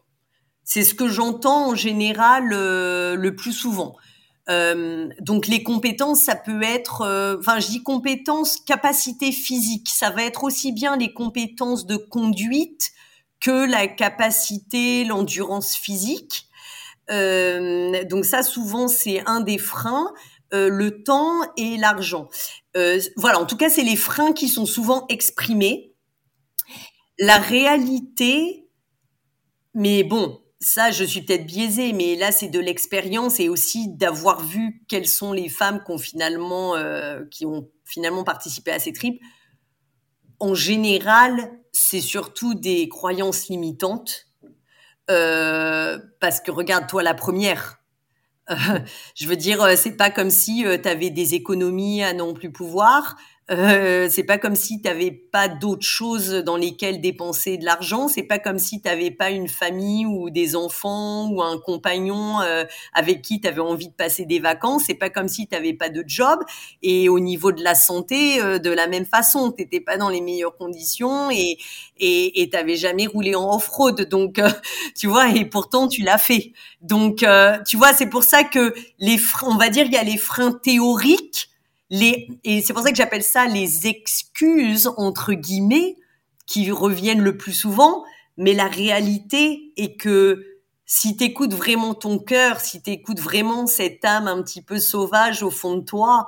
C'est 0.64 0.84
ce 0.84 0.94
que 0.94 1.08
j'entends 1.08 1.70
en 1.70 1.74
général 1.74 2.52
euh, 2.52 3.16
le 3.16 3.34
plus 3.34 3.52
souvent. 3.52 3.96
Euh, 4.48 5.08
donc 5.20 5.46
les 5.46 5.62
compétences, 5.62 6.22
ça 6.22 6.34
peut 6.34 6.62
être, 6.62 7.02
euh, 7.02 7.36
enfin 7.38 7.60
je 7.60 7.68
dis 7.68 7.82
compétences, 7.82 8.56
capacité 8.56 9.30
physique, 9.30 9.88
ça 9.88 10.10
va 10.10 10.24
être 10.24 10.42
aussi 10.42 10.72
bien 10.72 10.96
les 10.96 11.12
compétences 11.12 11.86
de 11.86 11.96
conduite 11.96 12.90
que 13.40 13.68
la 13.70 13.86
capacité, 13.86 15.04
l'endurance 15.04 15.76
physique. 15.76 16.48
Euh, 17.12 18.04
donc 18.04 18.24
ça, 18.24 18.42
souvent, 18.42 18.88
c'est 18.88 19.22
un 19.26 19.40
des 19.40 19.58
freins. 19.58 20.12
Euh, 20.54 20.68
le 20.68 21.02
temps 21.02 21.40
et 21.56 21.78
l'argent. 21.78 22.28
Euh, 22.76 23.00
voilà, 23.16 23.40
en 23.40 23.46
tout 23.46 23.56
cas, 23.56 23.70
c'est 23.70 23.84
les 23.84 23.96
freins 23.96 24.32
qui 24.32 24.48
sont 24.48 24.66
souvent 24.66 25.06
exprimés. 25.08 25.94
La 27.18 27.38
réalité, 27.38 28.68
mais 29.72 30.04
bon, 30.04 30.42
ça, 30.60 30.90
je 30.90 31.04
suis 31.04 31.22
peut-être 31.22 31.46
biaisée, 31.46 31.94
mais 31.94 32.16
là, 32.16 32.32
c'est 32.32 32.48
de 32.48 32.60
l'expérience 32.60 33.40
et 33.40 33.48
aussi 33.48 33.88
d'avoir 33.88 34.44
vu 34.44 34.84
quelles 34.88 35.08
sont 35.08 35.32
les 35.32 35.48
femmes 35.48 35.82
qui 35.84 35.92
ont 35.92 35.98
finalement, 35.98 36.74
qui 37.30 37.46
ont 37.46 37.70
finalement 37.84 38.22
participé 38.22 38.72
à 38.72 38.78
ces 38.78 38.92
tripes. 38.92 39.22
En 40.38 40.54
général, 40.54 41.50
c'est 41.72 42.02
surtout 42.02 42.54
des 42.54 42.88
croyances 42.88 43.48
limitantes 43.48 44.31
euh, 45.10 45.98
parce 46.20 46.40
que 46.40 46.50
regarde, 46.50 46.86
toi, 46.86 47.02
la 47.02 47.14
première, 47.14 47.78
euh, 48.50 48.54
je 49.14 49.26
veux 49.26 49.36
dire, 49.36 49.62
euh, 49.62 49.74
c'est 49.76 49.96
pas 49.96 50.10
comme 50.10 50.30
si 50.30 50.64
tu 50.82 51.10
des 51.10 51.34
économies 51.34 52.02
à 52.02 52.12
non 52.12 52.34
plus 52.34 52.52
pouvoir. 52.52 53.16
Euh, 53.50 54.08
c'est 54.08 54.22
pas 54.22 54.38
comme 54.38 54.54
si 54.54 54.80
tu 54.80 54.88
n'avais 54.88 55.10
pas 55.10 55.48
d'autres 55.48 55.86
choses 55.86 56.30
dans 56.30 56.56
lesquelles 56.56 57.00
dépenser 57.00 57.58
de 57.58 57.64
l'argent. 57.64 58.06
C'est 58.06 58.22
pas 58.22 58.38
comme 58.38 58.58
si 58.58 58.80
tu 58.80 58.88
n'avais 58.88 59.10
pas 59.10 59.30
une 59.30 59.48
famille 59.48 60.06
ou 60.06 60.30
des 60.30 60.54
enfants 60.54 61.28
ou 61.28 61.42
un 61.42 61.58
compagnon 61.58 62.40
euh, 62.40 62.64
avec 62.94 63.20
qui 63.20 63.40
tu 63.40 63.48
avais 63.48 63.60
envie 63.60 63.88
de 63.88 63.94
passer 63.94 64.26
des 64.26 64.38
vacances. 64.38 64.84
C'est 64.86 64.94
pas 64.94 65.10
comme 65.10 65.26
si 65.26 65.48
tu 65.48 65.54
n'avais 65.54 65.74
pas 65.74 65.88
de 65.88 66.04
job. 66.06 66.38
Et 66.82 67.08
au 67.08 67.18
niveau 67.18 67.50
de 67.50 67.62
la 67.64 67.74
santé, 67.74 68.40
euh, 68.40 68.58
de 68.58 68.70
la 68.70 68.86
même 68.86 69.06
façon, 69.06 69.50
tu 69.50 69.62
n'étais 69.62 69.80
pas 69.80 69.96
dans 69.96 70.08
les 70.08 70.20
meilleures 70.20 70.56
conditions 70.56 71.30
et 71.30 71.58
et 72.04 72.48
t'avais 72.50 72.74
jamais 72.74 73.06
roulé 73.06 73.34
en 73.34 73.54
off-road. 73.54 74.08
Donc 74.08 74.40
tu 74.96 75.06
vois, 75.08 75.28
et 75.30 75.44
pourtant 75.44 75.88
tu 75.88 76.02
l'as 76.02 76.18
fait. 76.18 76.52
Donc 76.80 77.24
tu 77.66 77.76
vois, 77.76 77.92
c'est 77.92 78.08
pour 78.08 78.24
ça 78.24 78.44
que 78.44 78.74
les 78.98 79.18
on 79.42 79.56
va 79.56 79.68
dire, 79.68 79.86
il 79.86 79.92
y 79.92 79.96
a 79.96 80.02
les 80.02 80.16
freins 80.16 80.52
théoriques 80.52 81.51
et 81.92 82.62
c'est 82.62 82.72
pour 82.72 82.82
ça 82.82 82.90
que 82.90 82.96
j'appelle 82.96 83.22
ça 83.22 83.46
les 83.46 83.86
excuses 83.86 84.90
entre 84.96 85.34
guillemets 85.34 85.96
qui 86.46 86.70
reviennent 86.70 87.22
le 87.22 87.36
plus 87.36 87.52
souvent. 87.52 88.04
Mais 88.36 88.54
la 88.54 88.66
réalité 88.66 89.72
est 89.76 89.96
que 89.96 90.42
si 90.86 91.16
tu 91.16 91.24
écoutes 91.24 91.54
vraiment 91.54 91.94
ton 91.94 92.18
cœur, 92.18 92.60
si 92.60 92.82
tu 92.82 92.90
écoutes 92.90 93.20
vraiment 93.20 93.66
cette 93.66 94.04
âme 94.04 94.26
un 94.26 94.42
petit 94.42 94.62
peu 94.62 94.78
sauvage 94.78 95.42
au 95.42 95.50
fond 95.50 95.76
de 95.76 95.82
toi 95.82 96.26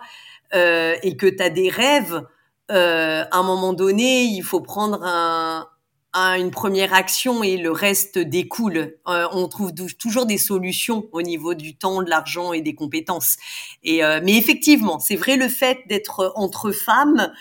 euh, 0.54 0.96
et 1.02 1.16
que 1.16 1.26
tu 1.26 1.42
as 1.42 1.50
des 1.50 1.70
rêves, 1.70 2.22
euh, 2.70 3.24
à 3.30 3.38
un 3.38 3.42
moment 3.42 3.72
donné, 3.72 4.24
il 4.24 4.42
faut 4.42 4.60
prendre 4.60 5.02
un, 5.02 5.68
une 6.14 6.50
première 6.50 6.94
action 6.94 7.42
et 7.42 7.56
le 7.56 7.70
reste 7.70 8.18
découle. 8.18 8.96
Euh, 9.08 9.26
on 9.32 9.48
trouve 9.48 9.72
toujours 9.98 10.26
des 10.26 10.38
solutions 10.38 11.08
au 11.12 11.22
niveau 11.22 11.54
du 11.54 11.76
temps, 11.76 12.02
de 12.02 12.08
l'argent 12.08 12.52
et 12.52 12.60
des 12.60 12.74
compétences. 12.74 13.36
Et 13.82 14.04
euh, 14.04 14.20
mais 14.22 14.36
effectivement, 14.36 15.00
c'est 15.00 15.16
vrai 15.16 15.36
le 15.36 15.48
fait 15.48 15.78
d'être 15.88 16.32
entre 16.36 16.70
femmes, 16.70 17.32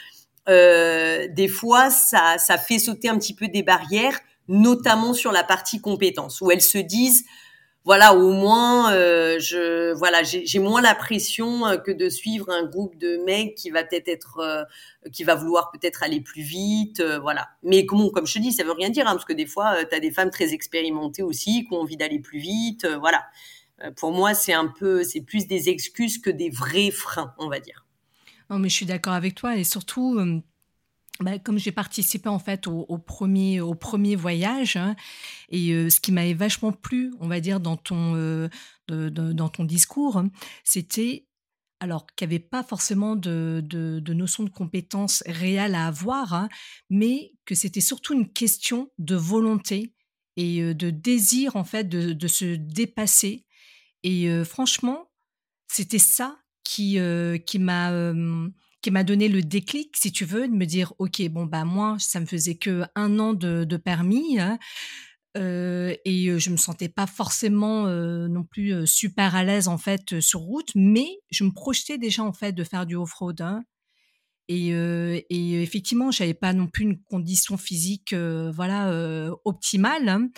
euh, 0.50 1.28
des 1.30 1.48
fois 1.48 1.90
ça 1.90 2.38
ça 2.38 2.58
fait 2.58 2.80
sauter 2.80 3.10
un 3.10 3.18
petit 3.18 3.36
peu 3.36 3.48
des 3.48 3.64
barrières, 3.64 4.20
notamment 4.48 5.14
sur 5.14 5.32
la 5.32 5.44
partie 5.44 5.80
compétences 5.80 6.42
où 6.42 6.50
elles 6.52 6.62
se 6.62 6.80
disent 6.80 7.26
voilà, 7.86 8.16
au 8.16 8.32
moins, 8.32 8.94
euh, 8.94 9.40
je, 9.40 9.94
voilà, 9.94 10.24
j'ai 10.24 10.60
moins 10.60 10.82
la 10.82 10.96
pression 10.96 11.68
euh, 11.68 11.78
que 11.78 11.92
de 11.92 12.08
suivre 12.08 12.50
un 12.50 12.66
groupe 12.66 12.98
de 12.98 13.18
mecs 13.26 13.56
qui 13.56 13.72
va 13.72 13.84
peut-être 13.84 14.08
être, 14.08 14.40
euh, 14.40 14.64
qui 15.12 15.26
va 15.26 15.36
vouloir 15.36 15.70
peut-être 15.70 16.02
aller 16.02 16.22
plus 16.22 16.44
vite, 16.44 17.04
voilà. 17.22 17.50
Mais 17.62 17.86
comme, 17.86 18.10
comme 18.12 18.26
je 18.26 18.36
te 18.36 18.40
dis, 18.40 18.54
ça 18.54 18.64
veut 18.64 18.72
rien 18.72 18.90
dire, 18.90 19.06
hein, 19.06 19.12
parce 19.12 19.26
que 19.26 19.34
des 19.34 19.46
fois, 19.46 19.84
tu 19.84 19.96
as 19.96 20.00
des 20.00 20.12
femmes 20.12 20.30
très 20.30 20.54
expérimentées 20.54 21.24
aussi 21.24 21.66
qui 21.66 21.74
ont 21.74 21.82
envie 21.82 21.98
d'aller 21.98 22.20
plus 22.20 22.40
vite, 22.40 22.88
voilà. 23.00 23.26
pour 23.98 24.14
moi, 24.14 24.34
c'est 24.34 24.54
un 24.54 24.68
peu, 24.68 25.04
c'est 25.04 25.22
plus 25.22 25.48
des 25.48 25.70
excuses 25.70 26.20
que 26.20 26.30
des 26.30 26.50
vrais 26.50 26.92
freins, 26.92 27.34
on 27.38 27.50
va 27.50 27.60
dire. 27.60 27.86
Non, 28.50 28.60
mais 28.60 28.70
je 28.70 28.76
suis 28.76 28.86
d'accord 28.86 29.14
avec 29.14 29.36
toi, 29.36 29.58
et 29.58 29.66
surtout 29.66 30.18
bah, 31.20 31.38
comme 31.38 31.60
j'ai 31.60 31.72
participé 31.72 32.28
en 32.28 32.40
fait 32.40 32.66
au, 32.66 32.98
premier 32.98 33.62
au 33.62 33.76
premier 33.76 34.16
voyage 34.16 34.78
hein, 34.78 34.96
et 35.50 35.72
euh, 35.72 35.90
ce 35.90 36.00
qui 36.00 36.12
m'avait 36.12 36.34
vachement 36.34 36.72
plu, 36.72 37.14
on 37.20 37.28
va 37.28 37.40
dire 37.40 37.60
dans 37.60 37.78
ton 37.78 38.16
euh, 38.16 38.50
dans 38.88 39.50
ton 39.50 39.64
discours, 39.64 40.18
hein, 40.18 40.32
c'était 40.64 41.28
alors 41.80 42.08
qu'il 42.08 42.28
n'y 42.28 42.36
avait 42.36 42.44
pas 42.44 42.64
forcément 42.64 43.16
de, 43.16 43.62
de, 43.64 44.14
notion 44.14 44.44
de 44.44 44.50
compétence 44.50 45.22
réelle 45.26 45.76
à 45.76 45.88
avoir, 45.88 46.34
hein, 46.34 46.50
mais 46.90 47.34
que 47.46 47.56
c'était 47.56 47.82
surtout 47.82 48.14
une 48.14 48.32
question 48.32 48.90
de 48.98 49.16
volonté 49.16 49.94
et 50.38 50.62
euh, 50.62 50.74
de 50.74 50.90
désir 50.90 51.56
en 51.58 51.64
fait 51.64 51.84
de, 51.84 52.14
de 52.14 52.28
se 52.28 52.56
dépasser. 52.56 53.46
Et 54.04 54.44
franchement, 54.44 55.12
c'était 55.70 55.98
ça 55.98 56.38
qui 56.66 56.98
qui 57.46 57.60
m'a 57.60 58.14
qui 58.84 58.92
m'a 58.92 59.06
donné 59.06 59.30
le 59.30 59.42
déclic, 59.42 59.96
si 59.96 60.12
tu 60.12 60.26
veux, 60.26 60.48
de 60.48 60.54
me 60.54 60.66
dire, 60.66 60.94
ok, 61.00 61.28
bon 61.30 61.46
bah 61.46 61.64
moi, 61.64 61.96
ça 62.00 62.20
me 62.20 62.26
faisait 62.26 62.56
que 62.56 62.84
un 62.96 63.18
an 63.18 63.34
de, 63.34 63.78
permis. 63.78 64.40
Hein, 64.40 64.60
euh, 65.38 65.96
et 66.06 66.28
euh, 66.28 66.38
je 66.38 66.52
me 66.52 66.58
sentais 66.58 66.90
pas 66.90 67.08
forcément 67.08 67.88
euh, 67.88 68.28
non 68.28 68.44
plus 68.44 68.72
euh, 68.72 68.86
super 68.86 69.34
à 69.36 69.44
l'aise 69.44 69.68
en 69.68 69.80
fait 69.80 70.20
sur 70.20 70.42
route, 70.42 70.70
mais 70.76 71.08
je 71.32 71.44
me 71.44 71.52
projetais 71.52 71.98
déjà 71.98 72.24
en 72.24 72.34
fait 72.34 72.52
de 72.52 72.64
faire 72.64 72.86
du 72.86 72.96
off-road. 72.96 73.42
Hein, 73.42 73.64
et, 74.50 74.72
et, 75.30 75.64
effectivement, 75.64 76.12
j'avais 76.12 76.34
pas 76.34 76.52
non 76.52 76.68
plus 76.68 76.84
une 76.84 77.02
condition 77.02 77.56
physique 77.58 78.14
voilà 78.14 79.32
optimale, 79.46 80.10
hein, 80.10 80.30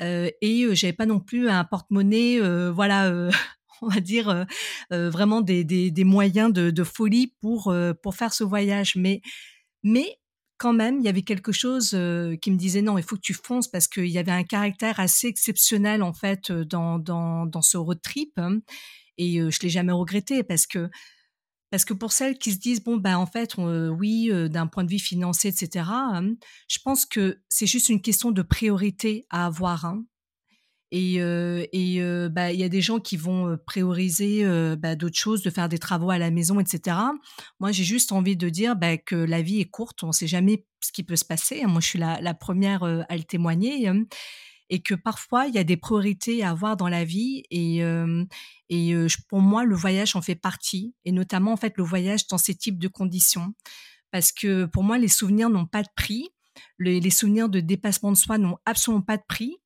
et 0.00 0.66
j'avais 0.74 0.92
pas 0.92 1.06
non 1.06 1.20
plus 1.20 1.48
un 1.48 1.62
porte-monnaie 1.62 2.40
voilà 2.70 3.30
on 3.82 3.88
va 3.88 4.00
dire 4.00 4.46
vraiment 4.90 5.40
des, 5.40 5.64
des, 5.64 6.04
moyens 6.04 6.52
de, 6.52 6.84
folie 6.84 7.34
pour 7.40 7.74
pour 8.02 8.14
faire 8.14 8.32
ce 8.32 8.44
voyage. 8.44 8.96
Mais 8.96 9.20
mais 9.82 10.18
quand 10.58 10.72
même, 10.72 10.98
il 11.00 11.04
y 11.04 11.08
avait 11.08 11.22
quelque 11.22 11.52
chose 11.52 11.90
qui 11.90 12.50
me 12.50 12.56
disait 12.56 12.82
non, 12.82 12.98
il 12.98 13.04
faut 13.04 13.16
que 13.16 13.20
tu 13.20 13.34
fonces 13.34 13.68
parce 13.68 13.88
qu'il 13.88 14.06
y 14.06 14.18
avait 14.18 14.32
un 14.32 14.44
caractère 14.44 15.00
assez 15.00 15.26
exceptionnel 15.26 16.02
en 16.02 16.12
fait 16.12 16.52
dans 16.52 16.98
dans, 16.98 17.62
ce 17.62 17.76
road 17.76 18.00
trip 18.02 18.32
hein, 18.38 18.60
et 19.18 19.38
je 19.50 19.58
l'ai 19.62 19.68
jamais 19.68 19.92
regretté 19.92 20.42
parce 20.42 20.66
que 20.66 20.90
parce 21.70 21.84
que 21.84 21.94
pour 21.94 22.12
celles 22.12 22.38
qui 22.38 22.52
se 22.52 22.58
disent 22.58 22.84
bon 22.84 22.98
ben 22.98 23.16
en 23.16 23.26
fait 23.26 23.56
oui 23.56 24.30
d'un 24.48 24.68
point 24.68 24.84
de 24.84 24.90
vue 24.90 24.98
financier 25.00 25.50
etc 25.50 25.86
hein, 25.88 26.34
je 26.68 26.78
pense 26.84 27.04
que 27.04 27.40
c'est 27.48 27.66
juste 27.66 27.88
une 27.88 28.00
question 28.00 28.30
de 28.30 28.42
priorité 28.42 29.26
à 29.30 29.46
avoir 29.46 29.84
hein. 29.84 30.04
Et 30.92 31.18
bah 32.30 32.52
il 32.52 32.58
y 32.58 32.64
a 32.64 32.68
des 32.68 32.80
gens 32.80 33.00
qui 33.00 33.16
vont 33.16 33.58
prioriser 33.66 34.44
bah, 34.76 34.94
d'autres 34.94 35.18
choses, 35.18 35.42
de 35.42 35.50
faire 35.50 35.68
des 35.68 35.78
travaux 35.78 36.10
à 36.10 36.18
la 36.18 36.30
maison, 36.30 36.60
etc. 36.60 36.96
Moi, 37.60 37.72
j'ai 37.72 37.84
juste 37.84 38.12
envie 38.12 38.36
de 38.36 38.48
dire 38.48 38.76
bah, 38.76 38.96
que 38.96 39.16
la 39.16 39.42
vie 39.42 39.60
est 39.60 39.68
courte, 39.68 40.02
on 40.02 40.08
ne 40.08 40.12
sait 40.12 40.26
jamais 40.26 40.64
ce 40.80 40.92
qui 40.92 41.02
peut 41.02 41.16
se 41.16 41.24
passer. 41.24 41.64
Moi, 41.66 41.80
je 41.80 41.88
suis 41.88 41.98
la, 41.98 42.34
première 42.34 42.84
à 42.84 43.16
le 43.16 43.24
témoigner. 43.24 43.90
et 44.70 44.82
que 44.82 44.94
parfois, 44.94 45.46
il 45.46 45.54
y 45.54 45.58
a 45.58 45.64
des 45.64 45.76
priorités 45.76 46.42
à 46.42 46.50
avoir 46.50 46.76
dans 46.76 46.88
la 46.88 47.04
vie. 47.04 47.42
Et, 47.50 47.82
pour 49.28 49.40
moi, 49.40 49.64
le 49.64 49.74
voyage 49.74 50.16
en 50.16 50.22
fait 50.22 50.36
partie. 50.36 50.94
Et 51.04 51.12
notamment, 51.12 51.52
en 51.52 51.56
fait, 51.56 51.74
le 51.76 51.84
voyage 51.84 52.26
dans 52.28 52.38
ces 52.38 52.54
types 52.54 52.78
de 52.78 52.88
conditions. 52.88 53.54
Parce 54.10 54.30
que 54.30 54.66
pour 54.66 54.84
moi, 54.84 54.96
les 54.96 55.08
souvenirs 55.08 55.50
n'ont 55.50 55.66
pas 55.66 55.82
de 55.82 55.88
prix. 55.96 56.28
Les 56.78 57.10
souvenirs 57.10 57.48
de 57.48 57.58
dépassement 57.58 58.12
de 58.12 58.16
soi 58.16 58.38
n'ont 58.38 58.58
absolument 58.64 59.02
pas 59.02 59.16
de 59.16 59.24
prix. 59.26 59.56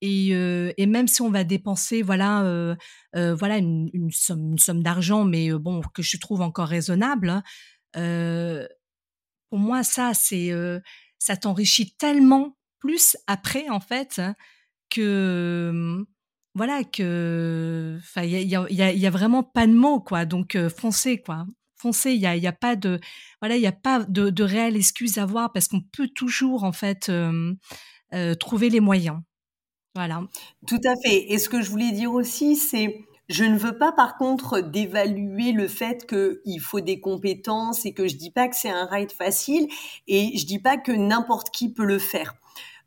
Et, 0.00 0.86
même 0.86 1.08
si 1.08 1.22
on 1.22 1.30
va 1.30 1.44
dépenser 1.44 2.02
voilà 2.02 2.76
voilà 3.14 3.58
une, 3.58 4.10
somme, 4.12 4.82
d'argent 4.82 5.24
mais 5.24 5.50
bon 5.52 5.80
que 5.94 6.02
je 6.02 6.16
trouve 6.18 6.40
encore 6.40 6.68
raisonnable 6.68 7.42
hein, 7.94 8.66
pour 9.50 9.58
moi 9.58 9.82
ça 9.82 10.12
c'est 10.14 10.52
ça 11.18 11.36
t'enrichit 11.36 11.94
tellement 11.96 12.56
plus 12.78 13.16
après 13.26 13.68
en 13.68 13.80
fait 13.80 14.18
hein, 14.18 14.34
que 14.90 16.04
voilà 16.54 16.84
que 16.84 17.98
enfin 18.00 18.22
il 18.22 18.48
y 18.48 19.06
a, 19.06 19.10
vraiment 19.10 19.42
pas 19.42 19.66
de 19.66 19.72
mots 19.72 20.00
quoi. 20.00 20.24
Donc 20.24 20.56
foncez 20.68 21.20
quoi. 21.20 21.46
Foncez 21.76 22.12
il 22.12 22.20
y 22.20 22.46
a 22.46 22.52
pas 22.52 22.76
de 22.76 23.00
voilà 23.40 23.56
il 23.56 23.62
y 23.62 23.66
a 23.66 23.72
pas 23.72 24.04
de, 24.04 24.30
de 24.30 24.44
réelle 24.44 24.76
excuse 24.76 25.18
à 25.18 25.22
avoir 25.22 25.52
parce 25.52 25.68
qu'on 25.68 25.80
peut 25.80 26.08
toujours 26.08 26.64
en 26.64 26.72
fait 26.72 27.10
trouver 28.40 28.70
les 28.70 28.80
moyens 28.80 29.20
voilà. 29.94 30.22
Tout 30.66 30.80
à 30.84 30.94
fait. 31.04 31.32
Et 31.32 31.38
ce 31.38 31.48
que 31.48 31.60
je 31.60 31.70
voulais 31.70 31.92
dire 31.92 32.12
aussi, 32.12 32.56
c'est 32.56 33.04
je 33.28 33.44
ne 33.44 33.58
veux 33.58 33.76
pas 33.76 33.92
par 33.92 34.16
contre 34.16 34.60
d'évaluer 34.60 35.52
le 35.52 35.68
fait 35.68 36.06
qu'il 36.06 36.60
faut 36.60 36.80
des 36.80 37.00
compétences 37.00 37.84
et 37.84 37.92
que 37.92 38.08
je 38.08 38.16
dis 38.16 38.30
pas 38.30 38.48
que 38.48 38.56
c'est 38.56 38.70
un 38.70 38.86
ride 38.86 39.12
facile 39.12 39.68
et 40.06 40.36
je 40.36 40.46
dis 40.46 40.58
pas 40.58 40.78
que 40.78 40.92
n'importe 40.92 41.50
qui 41.50 41.72
peut 41.72 41.84
le 41.84 41.98
faire. 41.98 42.34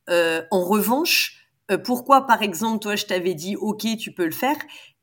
Euh, 0.10 0.42
en 0.50 0.64
revanche, 0.64 1.48
euh, 1.70 1.78
pourquoi 1.78 2.26
par 2.26 2.42
exemple 2.42 2.80
toi 2.80 2.96
je 2.96 3.06
t'avais 3.06 3.36
dit 3.36 3.56
ok 3.56 3.86
tu 4.00 4.14
peux 4.14 4.26
le 4.26 4.32
faire, 4.32 4.58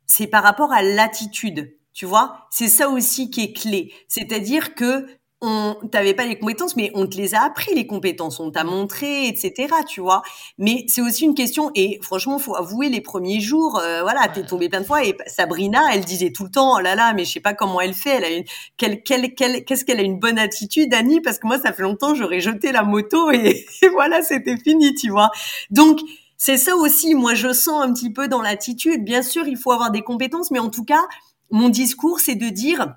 c'est 0.07 0.27
par 0.27 0.43
rapport 0.43 0.73
à 0.73 0.83
l'attitude. 0.83 1.75
Tu 1.93 2.07
vois, 2.07 2.47
c'est 2.51 2.69
ça 2.69 2.89
aussi 2.89 3.31
qui 3.31 3.43
est 3.43 3.53
clé. 3.53 3.93
C'est-à-dire 4.07 4.75
que 4.77 5.07
on 5.41 5.77
t'avais 5.93 6.15
pas 6.15 6.27
les 6.27 6.39
compétences, 6.39 6.75
mais 6.75 6.91
on 6.95 7.07
te 7.07 7.17
les 7.17 7.35
a 7.35 7.43
appris 7.43 7.73
les 7.75 7.87
compétences, 7.87 8.41
on 8.41 8.51
t'a 8.51 8.65
montré, 8.65 9.29
etc. 9.29 9.73
Tu 9.87 10.01
vois. 10.01 10.23
Mais 10.59 10.85
c'est 10.89 11.01
aussi 11.01 11.25
une 11.25 11.35
question 11.35 11.71
et 11.75 12.01
franchement, 12.03 12.39
faut 12.39 12.57
avouer 12.57 12.89
les 12.89 13.01
premiers 13.01 13.41
jours, 13.41 13.79
euh, 13.79 14.03
voilà, 14.03 14.27
t'es 14.29 14.43
tombé 14.43 14.69
plein 14.69 14.81
de 14.81 14.87
fois 14.87 15.05
et 15.05 15.17
Sabrina, 15.27 15.83
elle 15.93 16.05
disait 16.05 16.33
tout 16.33 16.45
le 16.45 16.51
temps, 16.51 16.77
oh 16.77 16.81
là 16.81 16.97
là, 16.97 17.13
mais 17.13 17.25
je 17.25 17.33
sais 17.33 17.41
pas 17.41 17.55
comment 17.55 17.81
elle 17.81 17.95
fait, 17.95 18.17
elle 18.17 18.25
a 18.25 18.31
une, 18.31 18.45
quelle, 18.77 19.03
quelle, 19.03 19.35
quelle, 19.35 19.65
qu'est-ce 19.65 19.85
qu'elle 19.85 20.01
a 20.01 20.03
une 20.03 20.19
bonne 20.19 20.39
attitude, 20.39 20.93
Annie, 20.93 21.21
parce 21.21 21.39
que 21.39 21.47
moi, 21.47 21.59
ça 21.59 21.73
fait 21.73 21.83
longtemps, 21.83 22.15
j'aurais 22.15 22.41
jeté 22.41 22.73
la 22.73 22.83
moto 22.83 23.31
et, 23.31 23.65
et 23.83 23.89
voilà, 23.89 24.23
c'était 24.23 24.57
fini, 24.57 24.95
tu 24.95 25.11
vois. 25.11 25.31
Donc 25.71 26.01
c'est 26.37 26.57
ça 26.57 26.77
aussi, 26.77 27.15
moi, 27.15 27.35
je 27.35 27.53
sens 27.53 27.85
un 27.85 27.93
petit 27.93 28.13
peu 28.13 28.29
dans 28.29 28.43
l'attitude. 28.43 29.05
Bien 29.05 29.23
sûr, 29.23 29.47
il 29.47 29.57
faut 29.57 29.73
avoir 29.73 29.91
des 29.91 30.03
compétences, 30.03 30.51
mais 30.51 30.61
en 30.61 30.71
tout 30.71 30.85
cas, 30.85 31.03
mon 31.51 31.69
discours, 31.69 32.21
c'est 32.21 32.37
de 32.37 32.49
dire 32.49 32.95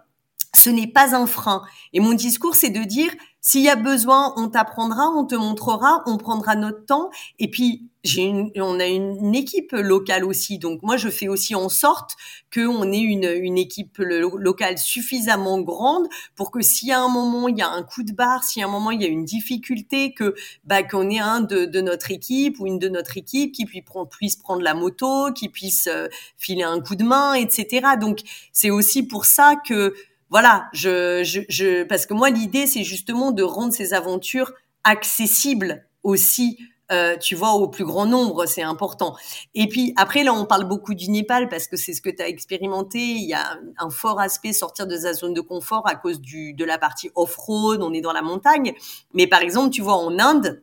ce 0.53 0.69
n'est 0.69 0.87
pas 0.87 1.15
un 1.15 1.27
frein. 1.27 1.63
Et 1.93 1.99
mon 1.99 2.13
discours, 2.13 2.55
c'est 2.55 2.69
de 2.69 2.83
dire, 2.83 3.11
s'il 3.39 3.61
y 3.61 3.69
a 3.69 3.75
besoin, 3.75 4.33
on 4.37 4.49
t'apprendra, 4.49 5.09
on 5.15 5.25
te 5.25 5.33
montrera, 5.33 6.03
on 6.05 6.17
prendra 6.17 6.55
notre 6.55 6.85
temps. 6.85 7.09
Et 7.39 7.49
puis, 7.49 7.89
j'ai 8.03 8.23
une, 8.23 8.51
on 8.55 8.79
a 8.79 8.85
une, 8.85 9.33
équipe 9.33 9.71
locale 9.71 10.25
aussi. 10.25 10.59
Donc, 10.59 10.83
moi, 10.83 10.97
je 10.97 11.09
fais 11.09 11.27
aussi 11.27 11.55
en 11.55 11.69
sorte 11.69 12.15
qu'on 12.53 12.91
ait 12.91 12.99
une, 12.99 13.23
une 13.23 13.57
équipe 13.57 13.97
locale 13.99 14.77
suffisamment 14.77 15.59
grande 15.61 16.07
pour 16.35 16.51
que 16.51 16.61
s'il 16.61 16.89
y 16.89 16.91
a 16.91 16.99
un 16.99 17.09
moment, 17.09 17.47
il 17.47 17.57
y 17.57 17.61
a 17.61 17.69
un 17.69 17.81
coup 17.83 18.03
de 18.03 18.11
barre, 18.11 18.43
s'il 18.43 18.59
y 18.59 18.63
a 18.63 18.67
un 18.67 18.71
moment, 18.71 18.91
il 18.91 19.01
y 19.01 19.05
a 19.05 19.07
une 19.07 19.25
difficulté, 19.25 20.13
que, 20.13 20.35
bah, 20.65 20.83
qu'on 20.83 21.09
ait 21.09 21.19
un 21.19 21.41
de, 21.41 21.65
de, 21.65 21.81
notre 21.81 22.11
équipe 22.11 22.59
ou 22.59 22.67
une 22.67 22.77
de 22.77 22.89
notre 22.89 23.17
équipe 23.17 23.53
qui 23.53 23.65
puisse 23.65 23.85
prendre, 23.85 24.09
puisse 24.09 24.35
prendre 24.35 24.61
la 24.61 24.73
moto, 24.73 25.31
qui 25.33 25.49
puisse 25.49 25.87
euh, 25.87 26.07
filer 26.37 26.63
un 26.63 26.79
coup 26.79 26.95
de 26.95 27.03
main, 27.03 27.33
etc. 27.33 27.95
Donc, 27.99 28.19
c'est 28.51 28.69
aussi 28.69 29.03
pour 29.03 29.25
ça 29.25 29.55
que, 29.67 29.93
voilà, 30.32 30.70
je, 30.74 31.24
je, 31.24 31.41
je, 31.50 31.84
parce 31.84 32.06
que 32.06 32.13
moi 32.13 32.30
l'idée 32.30 32.65
c'est 32.65 32.84
justement 32.84 33.32
de 33.32 33.44
rendre 33.44 33.74
ces 33.74 33.94
aventures 33.94 34.54
accessibles 34.84 35.86
aussi. 36.04 36.58
Euh, 36.91 37.15
tu 37.15 37.36
vois, 37.36 37.54
au 37.54 37.70
plus 37.70 37.86
grand 37.86 38.06
nombre, 38.06 38.46
c'est 38.46 38.63
important. 38.63 39.15
Et 39.56 39.70
puis 39.70 39.94
après, 39.96 40.26
là, 40.26 40.34
on 40.34 40.44
parle 40.44 40.65
beaucoup 40.65 40.94
du 40.94 41.10
Népal 41.10 41.48
parce 41.48 41.67
que 41.67 41.78
c'est 41.78 41.94
ce 41.94 42.02
que 42.02 42.10
tu 42.10 42.22
as 42.22 42.28
expérimenté. 42.28 43.00
Il 43.00 43.30
y 43.30 43.34
a 43.34 43.58
un 43.78 43.89
fort 43.89 44.20
aspect 44.20 44.52
sortir 44.52 44.88
de 44.88 44.98
sa 44.98 45.13
zone 45.13 45.34
de 45.34 45.39
confort 45.39 45.88
à 45.88 45.96
cause 45.96 46.20
du, 46.20 46.54
de 46.54 46.65
la 46.65 46.78
partie 46.78 47.10
off-road, 47.15 47.82
on 47.82 47.94
est 47.94 48.02
dans 48.02 48.12
la 48.12 48.22
montagne. 48.22 48.74
Mais 49.13 49.26
par 49.26 49.39
exemple, 49.39 49.70
tu 49.70 49.82
vois, 49.82 49.96
en 49.96 50.20
Inde, 50.20 50.62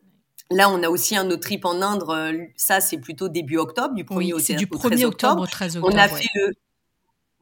Là, 0.51 0.71
on 0.71 0.83
a 0.83 0.89
aussi 0.89 1.15
un 1.15 1.27
autre 1.31 1.43
trip 1.43 1.67
en 1.67 1.83
Inde. 1.83 2.05
Euh, 2.09 2.47
ça, 2.57 2.81
c'est 2.81 2.97
plutôt 2.97 3.29
début 3.29 3.59
octobre, 3.59 3.95
du 3.95 4.05
1er 4.05 4.33
au, 4.33 4.39
du 4.39 4.67
1er 4.67 5.05
octobre. 5.05 5.43
au 5.43 5.47
13 5.47 5.77
octobre. 5.77 5.95
On 5.95 5.99
a 5.99 6.09
fait 6.09 6.27
le 6.35 6.53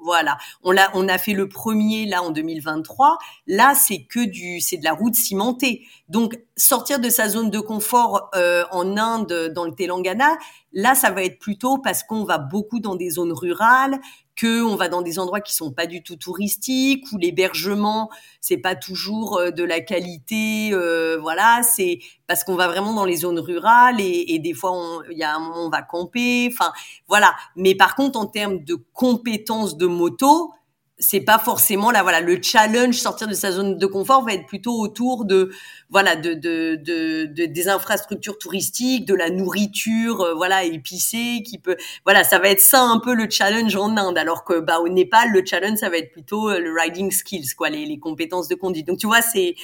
voilà, 0.06 0.38
on 0.62 0.70
l'a, 0.70 0.88
on 0.94 1.08
a 1.08 1.18
fait 1.18 1.32
le 1.32 1.48
premier 1.48 2.06
là 2.06 2.22
en 2.22 2.30
2023. 2.30 3.18
Là, 3.48 3.74
c'est 3.74 4.04
que 4.04 4.24
du, 4.24 4.60
c'est 4.60 4.76
de 4.76 4.84
la 4.84 4.92
route 4.92 5.16
cimentée. 5.16 5.84
Donc, 6.08 6.38
sortir 6.56 7.00
de 7.00 7.10
sa 7.10 7.28
zone 7.28 7.50
de 7.50 7.58
confort 7.58 8.30
euh, 8.36 8.64
en 8.70 8.96
Inde, 8.96 9.50
dans 9.52 9.64
le 9.64 9.72
Telangana, 9.72 10.38
là, 10.72 10.94
ça 10.94 11.10
va 11.10 11.24
être 11.24 11.40
plutôt 11.40 11.78
parce 11.78 12.04
qu'on 12.04 12.22
va 12.22 12.38
beaucoup 12.38 12.78
dans 12.78 12.94
des 12.94 13.10
zones 13.10 13.32
rurales, 13.32 13.98
que 14.36 14.62
on 14.62 14.76
va 14.76 14.88
dans 14.88 15.02
des 15.02 15.18
endroits 15.18 15.40
qui 15.40 15.54
sont 15.54 15.72
pas 15.72 15.86
du 15.86 16.02
tout 16.02 16.16
touristiques, 16.16 17.04
où 17.12 17.18
l'hébergement 17.18 18.10
c'est 18.40 18.58
pas 18.58 18.76
toujours 18.76 19.38
euh, 19.38 19.50
de 19.50 19.64
la 19.64 19.80
qualité, 19.80 20.70
euh, 20.72 21.18
voilà, 21.20 21.62
c'est 21.62 21.98
parce 22.26 22.44
qu'on 22.44 22.54
va 22.54 22.68
vraiment 22.68 22.92
dans 22.92 23.04
les 23.04 23.16
zones 23.16 23.40
rurales 23.40 24.00
et, 24.00 24.26
et 24.28 24.38
des 24.38 24.54
fois 24.54 24.72
il 25.10 25.18
y 25.18 25.24
a 25.24 25.34
un 25.34 25.40
moment 25.40 25.66
on 25.66 25.70
va 25.70 25.82
camper, 25.82 26.48
enfin 26.52 26.72
voilà. 27.08 27.34
Mais 27.56 27.74
par 27.74 27.94
contre 27.94 28.18
en 28.18 28.26
termes 28.26 28.62
de 28.62 28.76
compétences 28.92 29.76
de 29.76 29.86
moto, 29.86 30.52
c'est 30.98 31.20
pas 31.20 31.38
forcément 31.38 31.90
là 31.90 32.02
voilà 32.02 32.20
le 32.20 32.40
challenge 32.40 32.94
sortir 32.94 33.28
de 33.28 33.34
sa 33.34 33.52
zone 33.52 33.76
de 33.76 33.86
confort 33.86 34.24
va 34.24 34.32
être 34.32 34.46
plutôt 34.46 34.80
autour 34.80 35.26
de 35.26 35.50
voilà 35.90 36.16
de 36.16 36.32
de, 36.32 36.76
de, 36.76 37.44
des 37.44 37.68
infrastructures 37.68 38.38
touristiques 38.38 39.04
de 39.04 39.14
la 39.14 39.28
nourriture 39.28 40.22
euh, 40.22 40.34
voilà 40.34 40.64
épicée 40.64 41.42
qui 41.44 41.58
peut 41.58 41.76
voilà 42.06 42.24
ça 42.24 42.38
va 42.38 42.48
être 42.48 42.60
ça 42.60 42.80
un 42.80 42.98
peu 42.98 43.14
le 43.14 43.28
challenge 43.28 43.76
en 43.76 43.94
Inde. 43.96 44.16
Alors 44.16 44.44
que 44.44 44.58
bah 44.58 44.80
au 44.80 44.88
Népal 44.88 45.32
le 45.32 45.44
challenge 45.44 45.78
ça 45.78 45.90
va 45.90 45.98
être 45.98 46.12
plutôt 46.12 46.48
euh, 46.48 46.58
le 46.60 46.72
riding 46.72 47.10
skills 47.10 47.54
quoi 47.56 47.68
les, 47.68 47.84
les 47.84 47.98
compétences 47.98 48.48
de 48.48 48.54
conduite. 48.54 48.86
Donc 48.86 48.98
tu 48.98 49.06
vois 49.06 49.20
c'est 49.20 49.54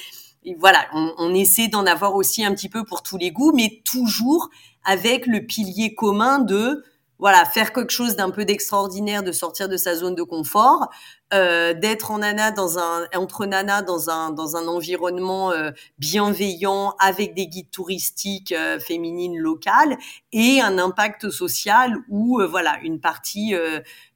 voilà 0.59 0.85
on, 0.93 1.13
on 1.17 1.33
essaie 1.33 1.67
d'en 1.67 1.87
avoir 1.87 2.13
aussi 2.13 2.45
un 2.45 2.53
petit 2.53 2.69
peu 2.69 2.83
pour 2.83 3.01
tous 3.01 3.17
les 3.17 3.31
goûts 3.31 3.53
mais 3.55 3.81
toujours 3.83 4.49
avec 4.83 5.25
le 5.25 5.45
pilier 5.47 5.95
commun 5.95 6.37
de 6.37 6.83
voilà, 7.23 7.45
faire 7.45 7.71
quelque 7.71 7.93
chose 7.93 8.17
d'un 8.17 8.31
peu 8.31 8.43
d'extraordinaire, 8.43 9.23
de 9.23 9.31
sortir 9.31 9.69
de 9.69 9.77
sa 9.77 9.95
zone 9.95 10.13
de 10.13 10.23
confort, 10.23 10.89
euh, 11.33 11.73
d'être 11.73 12.11
en 12.11 12.17
nana 12.17 12.51
dans 12.51 12.79
un 12.79 13.07
entre 13.15 13.45
nana 13.45 13.81
dans 13.81 14.09
un 14.09 14.31
dans 14.31 14.57
un 14.57 14.67
environnement 14.67 15.51
euh, 15.51 15.71
bienveillant 15.99 16.93
avec 16.99 17.33
des 17.33 17.47
guides 17.47 17.71
touristiques 17.71 18.51
euh, 18.51 18.77
féminines 18.77 19.37
locales 19.37 19.97
et 20.33 20.59
un 20.59 20.77
impact 20.77 21.29
social 21.29 21.95
où 22.09 22.41
voilà 22.49 22.77
une 22.83 22.99
partie 22.99 23.55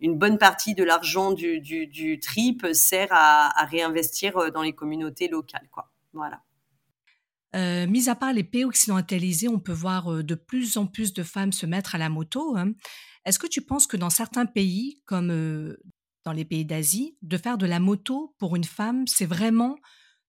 une 0.02 0.18
bonne 0.18 0.38
partie 0.38 0.76
de 0.76 0.84
l'argent 0.84 1.32
du, 1.32 1.62
du, 1.62 1.88
du 1.88 2.20
trip 2.20 2.68
sert 2.74 3.08
à, 3.12 3.58
à 3.58 3.66
réinvestir 3.68 4.52
dans 4.52 4.64
les 4.64 4.74
communautés 4.74 5.30
locales 5.30 5.70
quoi. 5.72 5.90
Voilà 6.12 6.42
euh, 7.56 7.88
mis 7.88 8.10
à 8.10 8.16
part 8.16 8.34
les 8.34 8.44
pays 8.44 8.66
occidentalisés, 8.66 9.48
on 9.48 9.60
peut 9.60 9.72
voir 9.72 10.12
euh, 10.12 10.24
de 10.24 10.36
plus 10.36 10.78
en 10.78 10.86
plus 10.86 11.14
de 11.14 11.24
femmes 11.24 11.54
se 11.54 11.66
mettre 11.66 11.96
à 11.96 11.98
la 11.98 12.10
moto. 12.10 12.58
Hein. 12.58 12.74
Est-ce 13.26 13.40
que 13.40 13.48
tu 13.48 13.62
penses 13.62 13.88
que 13.88 13.98
dans 13.98 14.10
certains 14.10 14.46
pays, 14.46 15.02
comme 15.06 15.32
euh, 15.32 15.78
dans 16.26 16.34
les 16.34 16.46
pays 16.46 16.66
d'Asie, 16.66 17.18
de 17.22 17.38
faire 17.38 17.58
de 17.58 17.66
la 17.66 17.80
moto 17.80 18.36
pour 18.38 18.56
une 18.56 18.66
femme, 18.66 19.08
c'est 19.08 19.26
vraiment 19.26 19.78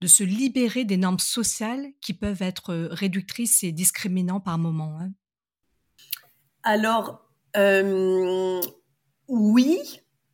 de 0.00 0.06
se 0.06 0.22
libérer 0.22 0.84
des 0.84 0.96
normes 0.96 1.18
sociales 1.18 1.88
qui 2.00 2.14
peuvent 2.14 2.42
être 2.42 2.72
réductrices 2.92 3.64
et 3.64 3.72
discriminantes 3.72 4.44
par 4.44 4.58
moment 4.58 4.96
hein? 5.00 5.10
Alors, 6.62 7.24
oui, 9.28 9.78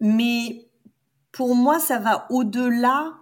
mais 0.00 0.68
pour 1.32 1.54
moi, 1.54 1.78
ça 1.78 1.98
va 1.98 2.26
au-delà. 2.30 3.14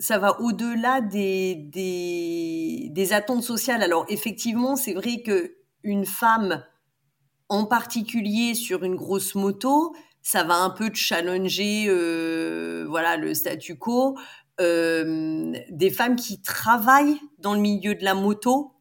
Ça 0.00 0.18
va 0.18 0.40
au-delà 0.40 1.02
des, 1.02 1.54
des, 1.54 3.12
attentes 3.12 3.44
sociales. 3.44 3.82
Alors 3.82 4.06
effectivement, 4.08 4.74
c'est 4.74 4.94
vrai 4.94 5.22
que 5.22 5.56
une 5.82 6.06
femme, 6.06 6.64
en 7.48 7.66
particulier 7.66 8.54
sur 8.54 8.82
une 8.82 8.96
grosse 8.96 9.34
moto, 9.34 9.94
ça 10.22 10.42
va 10.42 10.56
un 10.56 10.70
peu 10.70 10.90
challenger, 10.92 11.86
euh, 11.88 12.86
voilà, 12.88 13.16
le 13.16 13.34
statu 13.34 13.76
quo. 13.76 14.16
Euh, 14.60 15.52
des 15.70 15.90
femmes 15.90 16.16
qui 16.16 16.42
travaillent 16.42 17.20
dans 17.38 17.54
le 17.54 17.60
milieu 17.60 17.94
de 17.94 18.04
la 18.04 18.14
moto, 18.14 18.72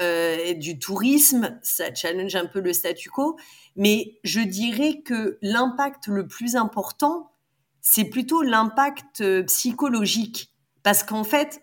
euh, 0.00 0.36
et 0.44 0.54
du 0.54 0.78
tourisme, 0.78 1.58
ça 1.62 1.92
challenge 1.92 2.36
un 2.36 2.46
peu 2.46 2.60
le 2.60 2.72
statu 2.72 3.10
quo. 3.10 3.36
Mais 3.76 4.18
je 4.22 4.40
dirais 4.40 5.02
que 5.04 5.38
l'impact 5.42 6.06
le 6.06 6.26
plus 6.26 6.56
important, 6.56 7.32
c'est 7.80 8.04
plutôt 8.04 8.42
l'impact 8.42 9.20
euh, 9.20 9.42
psychologique. 9.44 10.50
Parce 10.82 11.02
qu'en 11.02 11.24
fait, 11.24 11.60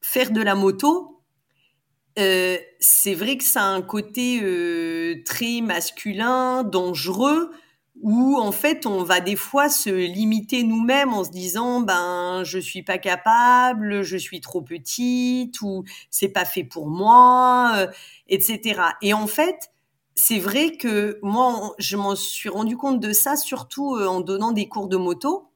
faire 0.00 0.30
de 0.30 0.40
la 0.40 0.54
moto, 0.54 1.22
euh, 2.18 2.58
c'est 2.80 3.14
vrai 3.14 3.36
que 3.36 3.44
ça 3.44 3.62
a 3.62 3.66
un 3.66 3.82
côté 3.82 4.40
euh, 4.42 5.22
très 5.24 5.60
masculin, 5.60 6.64
dangereux, 6.64 7.50
où 8.00 8.36
en 8.36 8.52
fait 8.52 8.86
on 8.86 9.02
va 9.02 9.20
des 9.20 9.34
fois 9.34 9.68
se 9.68 9.90
limiter 9.90 10.62
nous-mêmes 10.62 11.12
en 11.12 11.24
se 11.24 11.30
disant 11.30 11.80
ben 11.80 12.42
je 12.44 12.60
suis 12.60 12.84
pas 12.84 12.98
capable, 12.98 14.02
je 14.02 14.16
suis 14.16 14.40
trop 14.40 14.62
petite 14.62 15.60
ou 15.62 15.82
c'est 16.08 16.28
pas 16.28 16.44
fait 16.44 16.62
pour 16.62 16.88
moi, 16.88 17.88
etc. 18.28 18.80
Et 19.02 19.14
en 19.14 19.26
fait 19.26 19.72
c'est 20.20 20.40
vrai 20.40 20.72
que 20.76 21.20
moi 21.22 21.74
je 21.78 21.96
m'en 21.96 22.16
suis 22.16 22.48
rendu 22.48 22.76
compte 22.76 22.98
de 22.98 23.12
ça 23.12 23.36
surtout 23.36 23.94
euh, 23.94 24.08
en 24.08 24.20
donnant 24.20 24.50
des 24.50 24.68
cours 24.68 24.88
de 24.88 24.96
moto 24.96 25.52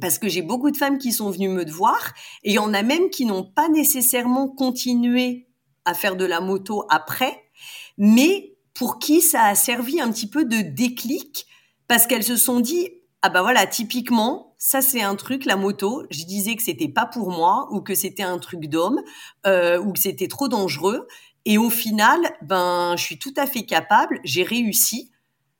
parce 0.00 0.18
que 0.18 0.30
j'ai 0.30 0.40
beaucoup 0.40 0.70
de 0.70 0.78
femmes 0.78 0.96
qui 0.96 1.12
sont 1.12 1.30
venues 1.30 1.50
me 1.50 1.70
voir 1.70 2.14
et 2.42 2.52
il 2.52 2.54
y 2.54 2.58
en 2.58 2.72
a 2.72 2.82
même 2.82 3.10
qui 3.10 3.26
n'ont 3.26 3.44
pas 3.44 3.68
nécessairement 3.68 4.48
continué 4.48 5.46
à 5.84 5.92
faire 5.92 6.16
de 6.16 6.24
la 6.24 6.40
moto 6.40 6.86
après, 6.88 7.50
mais 7.98 8.56
pour 8.72 8.98
qui 8.98 9.20
ça 9.20 9.44
a 9.44 9.54
servi 9.54 10.00
un 10.00 10.10
petit 10.10 10.28
peu 10.28 10.46
de 10.46 10.62
déclic 10.62 11.46
parce 11.86 12.06
qu'elles 12.06 12.24
se 12.24 12.36
sont 12.36 12.60
dit 12.60 12.88
ah 13.20 13.28
bah 13.28 13.42
voilà 13.42 13.66
typiquement 13.66 14.54
ça 14.56 14.80
c'est 14.80 15.02
un 15.02 15.16
truc 15.16 15.44
la 15.44 15.56
moto. 15.56 16.04
Je 16.10 16.24
disais 16.24 16.56
que 16.56 16.62
c'était 16.62 16.88
pas 16.88 17.04
pour 17.04 17.30
moi 17.30 17.68
ou 17.72 17.82
que 17.82 17.94
c'était 17.94 18.22
un 18.22 18.38
truc 18.38 18.66
d'homme 18.68 19.02
euh, 19.46 19.78
ou 19.78 19.92
que 19.92 20.00
c'était 20.00 20.28
trop 20.28 20.48
dangereux 20.48 21.06
et 21.44 21.58
au 21.58 21.70
final 21.70 22.20
ben 22.42 22.94
je 22.96 23.02
suis 23.02 23.18
tout 23.18 23.34
à 23.36 23.46
fait 23.46 23.64
capable 23.64 24.20
j'ai 24.24 24.42
réussi. 24.42 25.10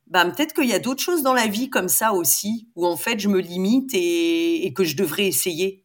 Ben 0.07 0.31
peut-être 0.31 0.55
qu'il 0.55 0.69
y 0.69 0.73
a 0.73 0.79
d'autres 0.79 1.03
choses 1.03 1.23
dans 1.23 1.35
la 1.35 1.47
vie 1.47 1.69
comme 1.69 1.89
ça 1.89 2.13
aussi 2.15 2.69
où 2.77 2.87
en 2.87 2.97
fait 2.97 3.21
je 3.21 3.29
me 3.29 3.41
limite 3.41 3.91
et, 3.93 4.73
que 4.75 4.85
je 4.85 4.97
devrais 4.97 5.27
essayer. 5.27 5.85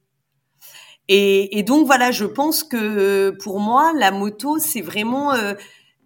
Et, 1.09 1.63
donc 1.63 1.85
voilà 1.85 2.11
je 2.11 2.25
pense 2.25 2.63
que 2.63 3.31
pour 3.43 3.59
moi 3.59 3.93
la 3.93 4.11
moto 4.11 4.59
c'est 4.59 4.81
vraiment 4.81 5.33
euh, 5.33 5.53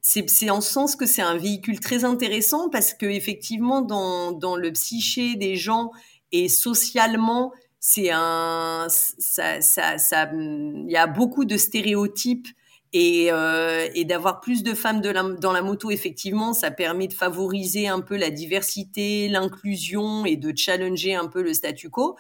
c'est 0.02 0.50
en 0.50 0.62
sens 0.62 0.95
que 0.95 1.06
c'est 1.06 1.21
un 1.21 1.38
véhicule 1.38 1.80
très 1.80 2.06
intéressant 2.06 2.69
parce 2.69 2.93
que 2.93 3.06
effectivement 3.06 3.82
dans, 3.82 4.32
dans 4.32 4.56
le 4.56 4.71
psyché 4.71 5.36
des 5.36 5.56
gens 5.56 5.91
et 6.32 6.50
socialement 6.50 7.52
c'est 7.80 8.10
un 8.12 8.88
ça 8.89 9.62
ça 9.62 10.32
il 10.34 10.89
y 10.89 10.97
a 10.97 11.08
beaucoup 11.08 11.45
de 11.45 11.58
stéréotypes 11.58 12.47
et, 12.93 13.32
euh, 13.32 13.88
et 13.95 14.06
d'avoir 14.06 14.39
plus 14.39 14.63
de 14.63 14.73
femmes 14.73 15.02
dans 15.02 15.52
la 15.52 15.62
moto 15.62 15.91
effectivement 15.91 16.54
ça 16.54 16.71
permet 16.71 17.08
de 17.08 17.13
favoriser 17.13 17.88
un 17.88 18.00
peu 18.00 18.17
la 18.17 18.30
diversité 18.30 19.28
l'inclusion 19.28 20.26
et 20.26 20.38
de 20.38 20.54
challenger 20.56 21.15
un 21.15 21.28
peu 21.28 21.41
le 21.41 21.54
statu 21.54 21.89
quo 21.89 22.17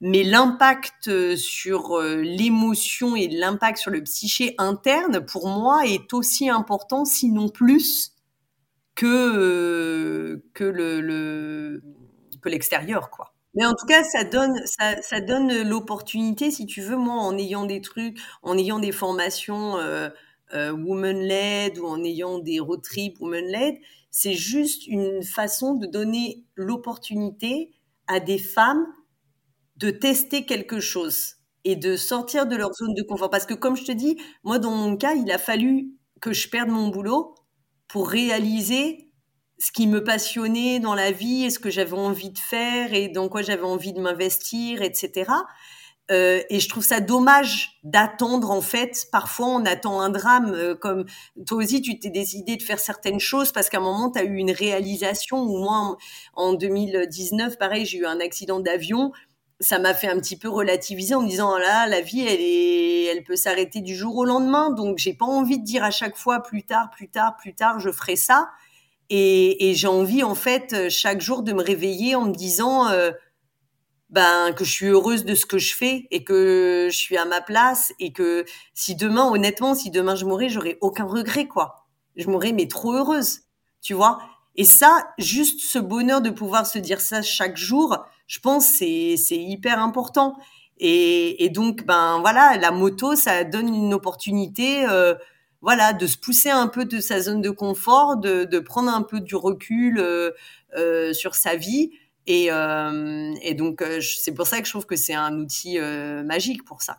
mais 0.00 0.24
l'impact 0.24 1.08
euh, 1.08 1.36
sur 1.36 1.96
euh, 1.98 2.20
l'émotion 2.20 3.16
et 3.16 3.28
l'impact 3.28 3.78
sur 3.78 3.90
le 3.90 4.02
psyché 4.02 4.54
interne, 4.58 5.24
pour 5.24 5.48
moi, 5.48 5.86
est 5.86 6.12
aussi 6.12 6.48
important, 6.48 7.04
sinon 7.04 7.48
plus, 7.48 8.12
que, 8.94 9.06
euh, 9.06 10.44
que 10.54 10.64
le, 10.64 11.00
le 11.00 11.82
que 12.42 12.48
l'extérieur, 12.48 13.10
quoi. 13.10 13.35
Mais 13.56 13.64
en 13.66 13.74
tout 13.74 13.86
cas, 13.86 14.04
ça 14.04 14.24
donne, 14.24 14.54
ça, 14.66 15.00
ça 15.02 15.20
donne 15.20 15.62
l'opportunité, 15.62 16.50
si 16.50 16.66
tu 16.66 16.82
veux, 16.82 16.96
moi, 16.96 17.14
en 17.16 17.36
ayant 17.38 17.64
des 17.64 17.80
trucs, 17.80 18.18
en 18.42 18.56
ayant 18.58 18.78
des 18.78 18.92
formations 18.92 19.78
euh, 19.78 20.08
euh, 20.54 20.72
woman-led 20.72 21.78
ou 21.78 21.86
en 21.86 22.04
ayant 22.04 22.38
des 22.38 22.60
road 22.60 22.82
trips 22.82 23.18
woman-led, 23.20 23.76
c'est 24.10 24.34
juste 24.34 24.86
une 24.86 25.22
façon 25.22 25.74
de 25.74 25.86
donner 25.86 26.44
l'opportunité 26.54 27.72
à 28.08 28.20
des 28.20 28.38
femmes 28.38 28.86
de 29.76 29.90
tester 29.90 30.46
quelque 30.46 30.80
chose 30.80 31.34
et 31.64 31.76
de 31.76 31.96
sortir 31.96 32.46
de 32.46 32.56
leur 32.56 32.72
zone 32.74 32.94
de 32.94 33.02
confort. 33.02 33.30
Parce 33.30 33.46
que 33.46 33.54
comme 33.54 33.76
je 33.76 33.84
te 33.84 33.92
dis, 33.92 34.16
moi, 34.44 34.58
dans 34.58 34.70
mon 34.70 34.96
cas, 34.96 35.14
il 35.14 35.30
a 35.30 35.38
fallu 35.38 35.90
que 36.20 36.32
je 36.32 36.48
perde 36.48 36.68
mon 36.70 36.88
boulot 36.88 37.34
pour 37.88 38.08
réaliser 38.08 39.05
ce 39.58 39.72
qui 39.72 39.86
me 39.86 40.04
passionnait 40.04 40.80
dans 40.80 40.94
la 40.94 41.10
vie 41.10 41.44
et 41.44 41.50
ce 41.50 41.58
que 41.58 41.70
j'avais 41.70 41.96
envie 41.96 42.30
de 42.30 42.38
faire 42.38 42.92
et 42.92 43.08
dans 43.08 43.28
quoi 43.28 43.42
j'avais 43.42 43.62
envie 43.62 43.92
de 43.92 44.00
m'investir, 44.00 44.82
etc. 44.82 45.30
Euh, 46.10 46.40
et 46.50 46.60
je 46.60 46.68
trouve 46.68 46.84
ça 46.84 47.00
dommage 47.00 47.80
d'attendre 47.82 48.50
en 48.50 48.60
fait. 48.60 49.06
Parfois, 49.10 49.48
on 49.48 49.64
attend 49.64 50.00
un 50.00 50.10
drame. 50.10 50.52
Euh, 50.54 50.74
comme 50.74 51.04
toi 51.46 51.58
aussi, 51.58 51.82
tu 51.82 51.98
t'es 51.98 52.10
décidé 52.10 52.56
de 52.56 52.62
faire 52.62 52.78
certaines 52.78 53.18
choses 53.18 53.50
parce 53.50 53.68
qu'à 53.68 53.78
un 53.78 53.80
moment, 53.80 54.10
tu 54.10 54.20
as 54.20 54.24
eu 54.24 54.36
une 54.36 54.52
réalisation. 54.52 55.42
Ou 55.42 55.58
moi, 55.58 55.96
en 56.34 56.52
2019, 56.52 57.58
pareil, 57.58 57.86
j'ai 57.86 57.98
eu 57.98 58.06
un 58.06 58.20
accident 58.20 58.60
d'avion 58.60 59.12
ça 59.60 59.78
m'a 59.78 59.94
fait 59.94 60.08
un 60.08 60.18
petit 60.18 60.36
peu 60.36 60.48
relativiser 60.48 61.14
en 61.14 61.22
me 61.22 61.28
disant 61.28 61.54
oh 61.54 61.58
là 61.58 61.86
la 61.86 62.02
vie 62.02 62.20
elle 62.20 62.40
est 62.40 63.04
elle 63.04 63.24
peut 63.24 63.36
s'arrêter 63.36 63.80
du 63.80 63.94
jour 63.94 64.14
au 64.16 64.24
lendemain 64.26 64.70
donc 64.70 64.98
j'ai 64.98 65.14
pas 65.14 65.24
envie 65.24 65.58
de 65.58 65.64
dire 65.64 65.82
à 65.82 65.90
chaque 65.90 66.16
fois 66.16 66.42
plus 66.42 66.62
tard 66.62 66.90
plus 66.90 67.08
tard 67.08 67.36
plus 67.36 67.54
tard 67.54 67.80
je 67.80 67.90
ferai 67.90 68.16
ça 68.16 68.50
et, 69.10 69.70
et 69.70 69.74
j'ai 69.74 69.86
envie 69.86 70.22
en 70.22 70.34
fait 70.34 70.88
chaque 70.88 71.20
jour 71.20 71.42
de 71.42 71.52
me 71.52 71.62
réveiller 71.62 72.14
en 72.14 72.26
me 72.26 72.34
disant 72.34 72.88
euh, 72.88 73.10
ben 74.10 74.52
que 74.52 74.64
je 74.64 74.72
suis 74.72 74.86
heureuse 74.86 75.24
de 75.24 75.34
ce 75.34 75.46
que 75.46 75.58
je 75.58 75.74
fais 75.74 76.06
et 76.10 76.24
que 76.24 76.88
je 76.90 76.96
suis 76.96 77.16
à 77.16 77.24
ma 77.24 77.40
place 77.40 77.92
et 77.98 78.12
que 78.12 78.44
si 78.74 78.94
demain 78.94 79.28
honnêtement 79.30 79.74
si 79.74 79.90
demain 79.90 80.14
je 80.14 80.24
mourrais 80.24 80.48
j'aurais 80.48 80.78
aucun 80.80 81.04
regret 81.04 81.46
quoi 81.46 81.86
je 82.16 82.28
mourrais 82.28 82.52
mais 82.52 82.68
trop 82.68 82.92
heureuse 82.92 83.40
tu 83.82 83.94
vois 83.94 84.18
et 84.54 84.64
ça 84.64 85.08
juste 85.18 85.60
ce 85.60 85.78
bonheur 85.78 86.20
de 86.20 86.30
pouvoir 86.30 86.66
se 86.66 86.78
dire 86.78 87.00
ça 87.00 87.22
chaque 87.22 87.56
jour 87.56 88.06
je 88.26 88.40
pense 88.40 88.66
c'est 88.66 89.16
c'est 89.16 89.36
hyper 89.36 89.80
important. 89.80 90.36
Et, 90.78 91.44
et, 91.44 91.48
donc 91.48 91.84
ben 91.86 92.20
voilà, 92.20 92.56
la 92.58 92.70
moto 92.70 93.16
ça 93.16 93.44
donne 93.44 93.74
une 93.74 93.94
opportunité. 93.94 94.86
Euh, 94.86 95.14
voilà, 95.62 95.92
de 95.92 96.06
se 96.06 96.16
pousser 96.16 96.50
un 96.50 96.68
peu 96.68 96.84
de 96.84 97.00
sa 97.00 97.20
zone 97.20 97.40
de 97.40 97.50
confort, 97.50 98.16
de, 98.16 98.44
de 98.44 98.58
prendre 98.58 98.90
un 98.90 99.02
peu 99.02 99.20
du 99.20 99.34
recul 99.34 99.98
euh, 99.98 100.30
euh, 100.76 101.12
sur 101.12 101.34
sa 101.34 101.56
vie. 101.56 101.90
Et, 102.26 102.48
euh, 102.50 103.34
donc, 103.54 103.82
c'est 104.00 104.34
pour 104.34 104.46
ça 104.46 104.60
que 104.60 104.66
je 104.66 104.72
trouve 104.72 104.86
que 104.86 104.96
c'est 104.96 105.14
un 105.14 105.38
outil 105.38 105.78
magique 106.24 106.64
pour 106.64 106.82
ça. 106.82 106.98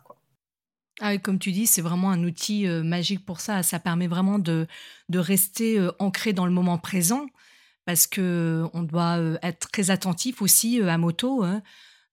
Ah, 1.00 1.16
comme 1.18 1.38
tu 1.38 1.52
dis, 1.52 1.66
c'est 1.66 1.82
vraiment 1.82 2.10
un 2.10 2.24
outil 2.24 2.66
magique 2.66 3.24
pour 3.24 3.40
ça. 3.40 3.62
Ça 3.62 3.78
permet 3.78 4.06
vraiment 4.06 4.38
de, 4.38 4.66
de 5.08 5.18
rester 5.18 5.86
ancré 5.98 6.32
dans 6.32 6.46
le 6.46 6.52
moment 6.52 6.78
présent 6.78 7.26
parce 7.84 8.06
que 8.06 8.64
on 8.72 8.82
doit 8.82 9.18
être 9.42 9.70
très 9.70 9.90
attentif 9.90 10.40
aussi 10.40 10.80
à 10.80 10.96
moto. 10.96 11.44
Hein. 11.44 11.62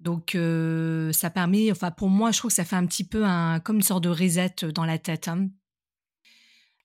Donc 0.01 0.37
ça 1.13 1.29
permet, 1.29 1.71
enfin 1.71 1.91
pour 1.91 2.09
moi, 2.09 2.31
je 2.31 2.39
trouve 2.39 2.51
que 2.51 2.55
ça 2.55 2.65
fait 2.65 2.75
un 2.75 2.85
petit 2.85 3.05
peu 3.05 3.23
un, 3.23 3.61
comme 3.61 3.77
une 3.77 3.81
sorte 3.81 4.03
de 4.03 4.09
reset 4.09 4.55
dans 4.73 4.85
la 4.85 4.97
tête. 4.97 5.29
Hein. 5.29 5.47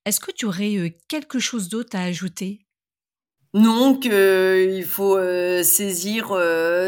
Est-ce 0.04 0.20
que 0.20 0.32
tu 0.32 0.46
aurais 0.46 0.98
quelque 1.08 1.38
chose 1.38 1.68
d'autre 1.68 1.96
à 1.96 2.02
ajouter? 2.02 2.66
Non, 3.52 3.98
qu'il 3.98 4.84
faut 4.84 5.18
saisir 5.62 6.32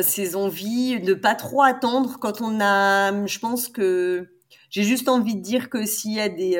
ses 0.02 0.36
envies, 0.36 1.00
ne 1.02 1.14
pas 1.14 1.34
trop 1.34 1.62
attendre 1.62 2.18
quand 2.20 2.40
on 2.40 2.60
a. 2.60 3.26
Je 3.26 3.38
pense 3.38 3.68
que 3.68 4.28
j'ai 4.70 4.84
juste 4.84 5.08
envie 5.08 5.34
de 5.34 5.40
dire 5.42 5.70
que 5.70 5.84
s'il 5.84 6.12
y 6.12 6.20
a 6.20 6.28
des 6.28 6.56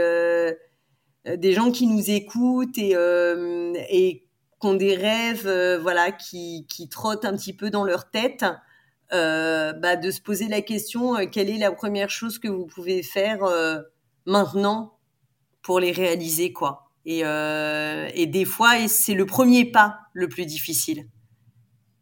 des 1.36 1.52
gens 1.52 1.70
qui 1.70 1.86
nous 1.86 2.10
écoutent 2.10 2.78
et, 2.78 2.96
et 3.90 4.26
ont 4.64 4.74
des 4.74 4.94
rêves, 4.96 5.46
euh, 5.46 5.78
voilà, 5.78 6.12
qui, 6.12 6.66
qui 6.68 6.88
trottent 6.88 7.24
un 7.24 7.36
petit 7.36 7.52
peu 7.54 7.70
dans 7.70 7.84
leur 7.84 8.10
tête, 8.10 8.44
euh, 9.12 9.72
bah, 9.72 9.96
de 9.96 10.10
se 10.10 10.20
poser 10.20 10.48
la 10.48 10.62
question 10.62 11.16
euh, 11.16 11.26
quelle 11.30 11.50
est 11.50 11.58
la 11.58 11.72
première 11.72 12.10
chose 12.10 12.38
que 12.38 12.48
vous 12.48 12.66
pouvez 12.66 13.02
faire 13.02 13.40
maintenant? 14.26 14.91
Pour 15.62 15.80
les 15.80 15.92
réaliser, 15.92 16.52
quoi. 16.52 16.90
Et, 17.04 17.20
et 17.20 18.26
des 18.26 18.44
fois, 18.44 18.86
c'est 18.86 19.14
le 19.14 19.26
premier 19.26 19.64
pas 19.64 19.98
le 20.12 20.28
plus 20.28 20.46
difficile. 20.46 21.08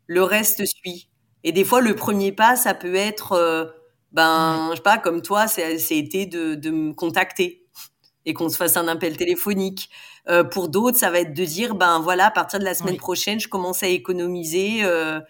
Le 0.06 0.22
reste 0.22 0.64
suit. 0.66 1.08
Et 1.42 1.52
des 1.52 1.64
fois, 1.64 1.80
le 1.80 1.94
premier 1.94 2.32
pas, 2.32 2.54
ça 2.56 2.74
peut 2.74 2.94
être, 2.94 3.72
ben, 4.12 4.68
je 4.72 4.76
sais 4.76 4.82
pas, 4.82 4.98
comme 4.98 5.22
toi, 5.22 5.46
c'est 5.46 5.78
été 5.90 6.26
de, 6.26 6.54
de 6.54 6.70
me 6.70 6.92
contacter 6.92 7.64
et 8.26 8.34
qu'on 8.34 8.48
se 8.48 8.56
fasse 8.56 8.76
un 8.76 8.88
appel 8.88 9.16
téléphonique. 9.16 9.88
Euh, 10.28 10.44
pour 10.44 10.68
d'autres, 10.68 10.98
ça 10.98 11.10
va 11.10 11.20
être 11.20 11.34
de 11.34 11.44
dire, 11.44 11.74
ben 11.74 12.00
voilà, 12.00 12.26
à 12.26 12.30
partir 12.30 12.58
de 12.58 12.64
la 12.64 12.74
semaine 12.74 12.96
prochaine, 12.96 13.40
je 13.40 13.48
commence 13.48 13.82
à 13.82 13.88
économiser 13.88 14.80
euh, 14.82 15.20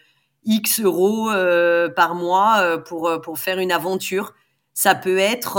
X 0.45 0.81
euros 0.81 1.31
euh, 1.31 1.89
par 1.89 2.15
mois 2.15 2.79
pour, 2.87 3.11
pour 3.23 3.39
faire 3.39 3.59
une 3.59 3.73
aventure. 3.73 4.35
Ça 4.75 4.95
peut 4.95 5.19
être, 5.19 5.59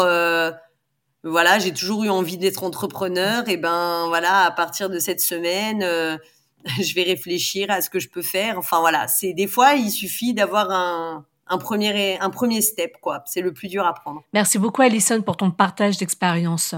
voilà, 1.23 1.59
j'ai 1.59 1.73
toujours 1.73 2.03
eu 2.03 2.09
envie 2.09 2.37
d'être 2.37 2.63
entrepreneur, 2.63 3.47
et 3.47 3.57
ben 3.57 4.05
voilà, 4.07 4.45
à 4.45 4.51
partir 4.51 4.89
de 4.89 4.99
cette 4.99 5.21
semaine, 5.21 5.81
je 6.65 6.95
vais 6.95 7.03
réfléchir 7.03 7.69
à 7.69 7.81
ce 7.81 7.89
que 7.89 7.99
je 7.99 8.09
peux 8.09 8.21
faire. 8.21 8.57
Enfin 8.57 8.79
voilà, 8.79 9.07
c'est 9.07 9.33
des 9.33 9.47
fois, 9.47 9.73
il 9.73 9.89
suffit 9.89 10.33
d'avoir 10.33 10.71
un, 10.71 11.25
un 11.51 11.57
premier, 11.57 12.17
un 12.19 12.29
premier 12.29 12.61
step, 12.61 12.93
quoi. 13.01 13.23
C'est 13.25 13.41
le 13.41 13.53
plus 13.53 13.67
dur 13.67 13.85
à 13.85 13.93
prendre. 13.93 14.23
Merci 14.33 14.57
beaucoup, 14.57 14.81
Alison, 14.81 15.21
pour 15.21 15.37
ton 15.37 15.51
partage 15.51 15.97
d'expérience. 15.97 16.73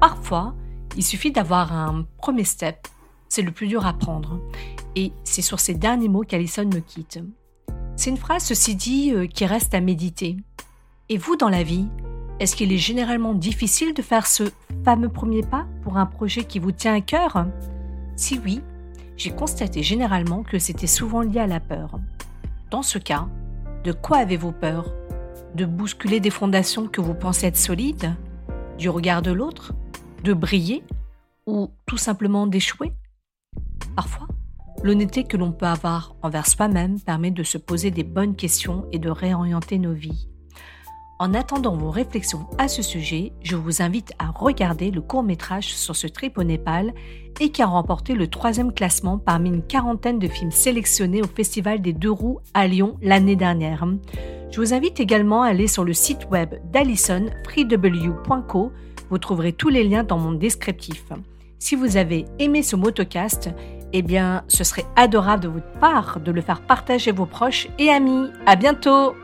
Parfois, 0.00 0.54
il 0.96 1.04
suffit 1.04 1.30
d'avoir 1.30 1.72
un 1.72 2.04
premier 2.18 2.44
step. 2.44 2.88
C'est 3.28 3.42
le 3.42 3.52
plus 3.52 3.68
dur 3.68 3.86
à 3.86 3.92
prendre. 3.92 4.40
Et 4.96 5.12
c'est 5.24 5.42
sur 5.42 5.60
ces 5.60 5.74
derniers 5.74 6.08
mots 6.08 6.22
qu'Alison 6.22 6.64
me 6.64 6.80
quitte. 6.80 7.20
C'est 7.96 8.10
une 8.10 8.16
phrase, 8.16 8.44
ceci 8.44 8.74
dit, 8.74 9.12
euh, 9.12 9.26
qui 9.26 9.46
reste 9.46 9.72
à 9.72 9.80
méditer. 9.80 10.36
Et 11.08 11.16
vous, 11.16 11.36
dans 11.36 11.48
la 11.48 11.62
vie, 11.62 11.86
est-ce 12.38 12.54
qu'il 12.54 12.72
est 12.72 12.78
généralement 12.78 13.32
difficile 13.32 13.94
de 13.94 14.02
faire 14.02 14.26
ce 14.26 14.44
fameux 14.84 15.08
premier 15.08 15.42
pas 15.42 15.66
pour 15.82 15.96
un 15.96 16.06
projet 16.06 16.44
qui 16.44 16.58
vous 16.58 16.72
tient 16.72 16.94
à 16.94 17.00
cœur? 17.00 17.46
Si 18.14 18.38
oui, 18.44 18.60
j'ai 19.16 19.30
constaté 19.30 19.82
généralement 19.82 20.42
que 20.42 20.58
c'était 20.58 20.86
souvent 20.86 21.22
lié 21.22 21.40
à 21.40 21.46
la 21.46 21.60
peur. 21.60 21.98
Dans 22.70 22.82
ce 22.82 22.98
cas, 22.98 23.26
de 23.84 23.92
quoi 23.92 24.18
avez-vous 24.18 24.52
peur? 24.52 24.92
De 25.54 25.64
bousculer 25.64 26.20
des 26.20 26.30
fondations 26.30 26.88
que 26.88 27.00
vous 27.00 27.14
pensez 27.14 27.46
être 27.46 27.56
solides? 27.56 28.14
Du 28.76 28.90
regard 28.90 29.22
de 29.22 29.32
l'autre? 29.32 29.72
De 30.22 30.34
briller? 30.34 30.84
Ou 31.46 31.70
tout 31.86 31.96
simplement 31.96 32.46
d'échouer? 32.46 32.92
Parfois, 33.94 34.28
l'honnêteté 34.82 35.24
que 35.24 35.38
l'on 35.38 35.52
peut 35.52 35.66
avoir 35.66 36.16
envers 36.20 36.46
soi-même 36.46 37.00
permet 37.00 37.30
de 37.30 37.42
se 37.42 37.56
poser 37.56 37.90
des 37.90 38.04
bonnes 38.04 38.36
questions 38.36 38.84
et 38.92 38.98
de 38.98 39.08
réorienter 39.08 39.78
nos 39.78 39.94
vies. 39.94 40.28
En 41.18 41.32
attendant 41.32 41.74
vos 41.74 41.90
réflexions 41.90 42.46
à 42.58 42.68
ce 42.68 42.82
sujet, 42.82 43.32
je 43.42 43.56
vous 43.56 43.80
invite 43.80 44.12
à 44.18 44.26
regarder 44.26 44.90
le 44.90 45.00
court 45.00 45.22
métrage 45.22 45.74
sur 45.74 45.96
ce 45.96 46.06
trip 46.06 46.36
au 46.36 46.42
Népal 46.42 46.92
et 47.40 47.50
qui 47.50 47.62
a 47.62 47.66
remporté 47.66 48.12
le 48.14 48.28
troisième 48.28 48.70
classement 48.70 49.16
parmi 49.16 49.48
une 49.48 49.62
quarantaine 49.62 50.18
de 50.18 50.28
films 50.28 50.50
sélectionnés 50.50 51.22
au 51.22 51.26
Festival 51.26 51.80
des 51.80 51.94
Deux 51.94 52.10
Roues 52.10 52.40
à 52.52 52.66
Lyon 52.66 52.98
l'année 53.00 53.36
dernière. 53.36 53.86
Je 54.50 54.60
vous 54.60 54.74
invite 54.74 55.00
également 55.00 55.42
à 55.42 55.48
aller 55.48 55.68
sur 55.68 55.84
le 55.84 55.94
site 55.94 56.28
web 56.30 56.54
d'Allison, 56.70 57.26
freew.co. 57.44 58.72
Vous 59.08 59.18
trouverez 59.18 59.54
tous 59.54 59.70
les 59.70 59.84
liens 59.84 60.04
dans 60.04 60.18
mon 60.18 60.32
descriptif. 60.32 61.04
Si 61.58 61.76
vous 61.76 61.96
avez 61.96 62.26
aimé 62.38 62.62
ce 62.62 62.76
motocast, 62.76 63.48
eh 63.94 64.02
bien, 64.02 64.44
ce 64.48 64.64
serait 64.64 64.84
adorable 64.96 65.44
de 65.44 65.48
votre 65.48 65.72
part 65.80 66.20
de 66.20 66.30
le 66.30 66.42
faire 66.42 66.60
partager 66.60 67.12
vos 67.12 67.24
proches 67.24 67.68
et 67.78 67.88
amis. 67.88 68.28
À 68.44 68.56
bientôt! 68.56 69.14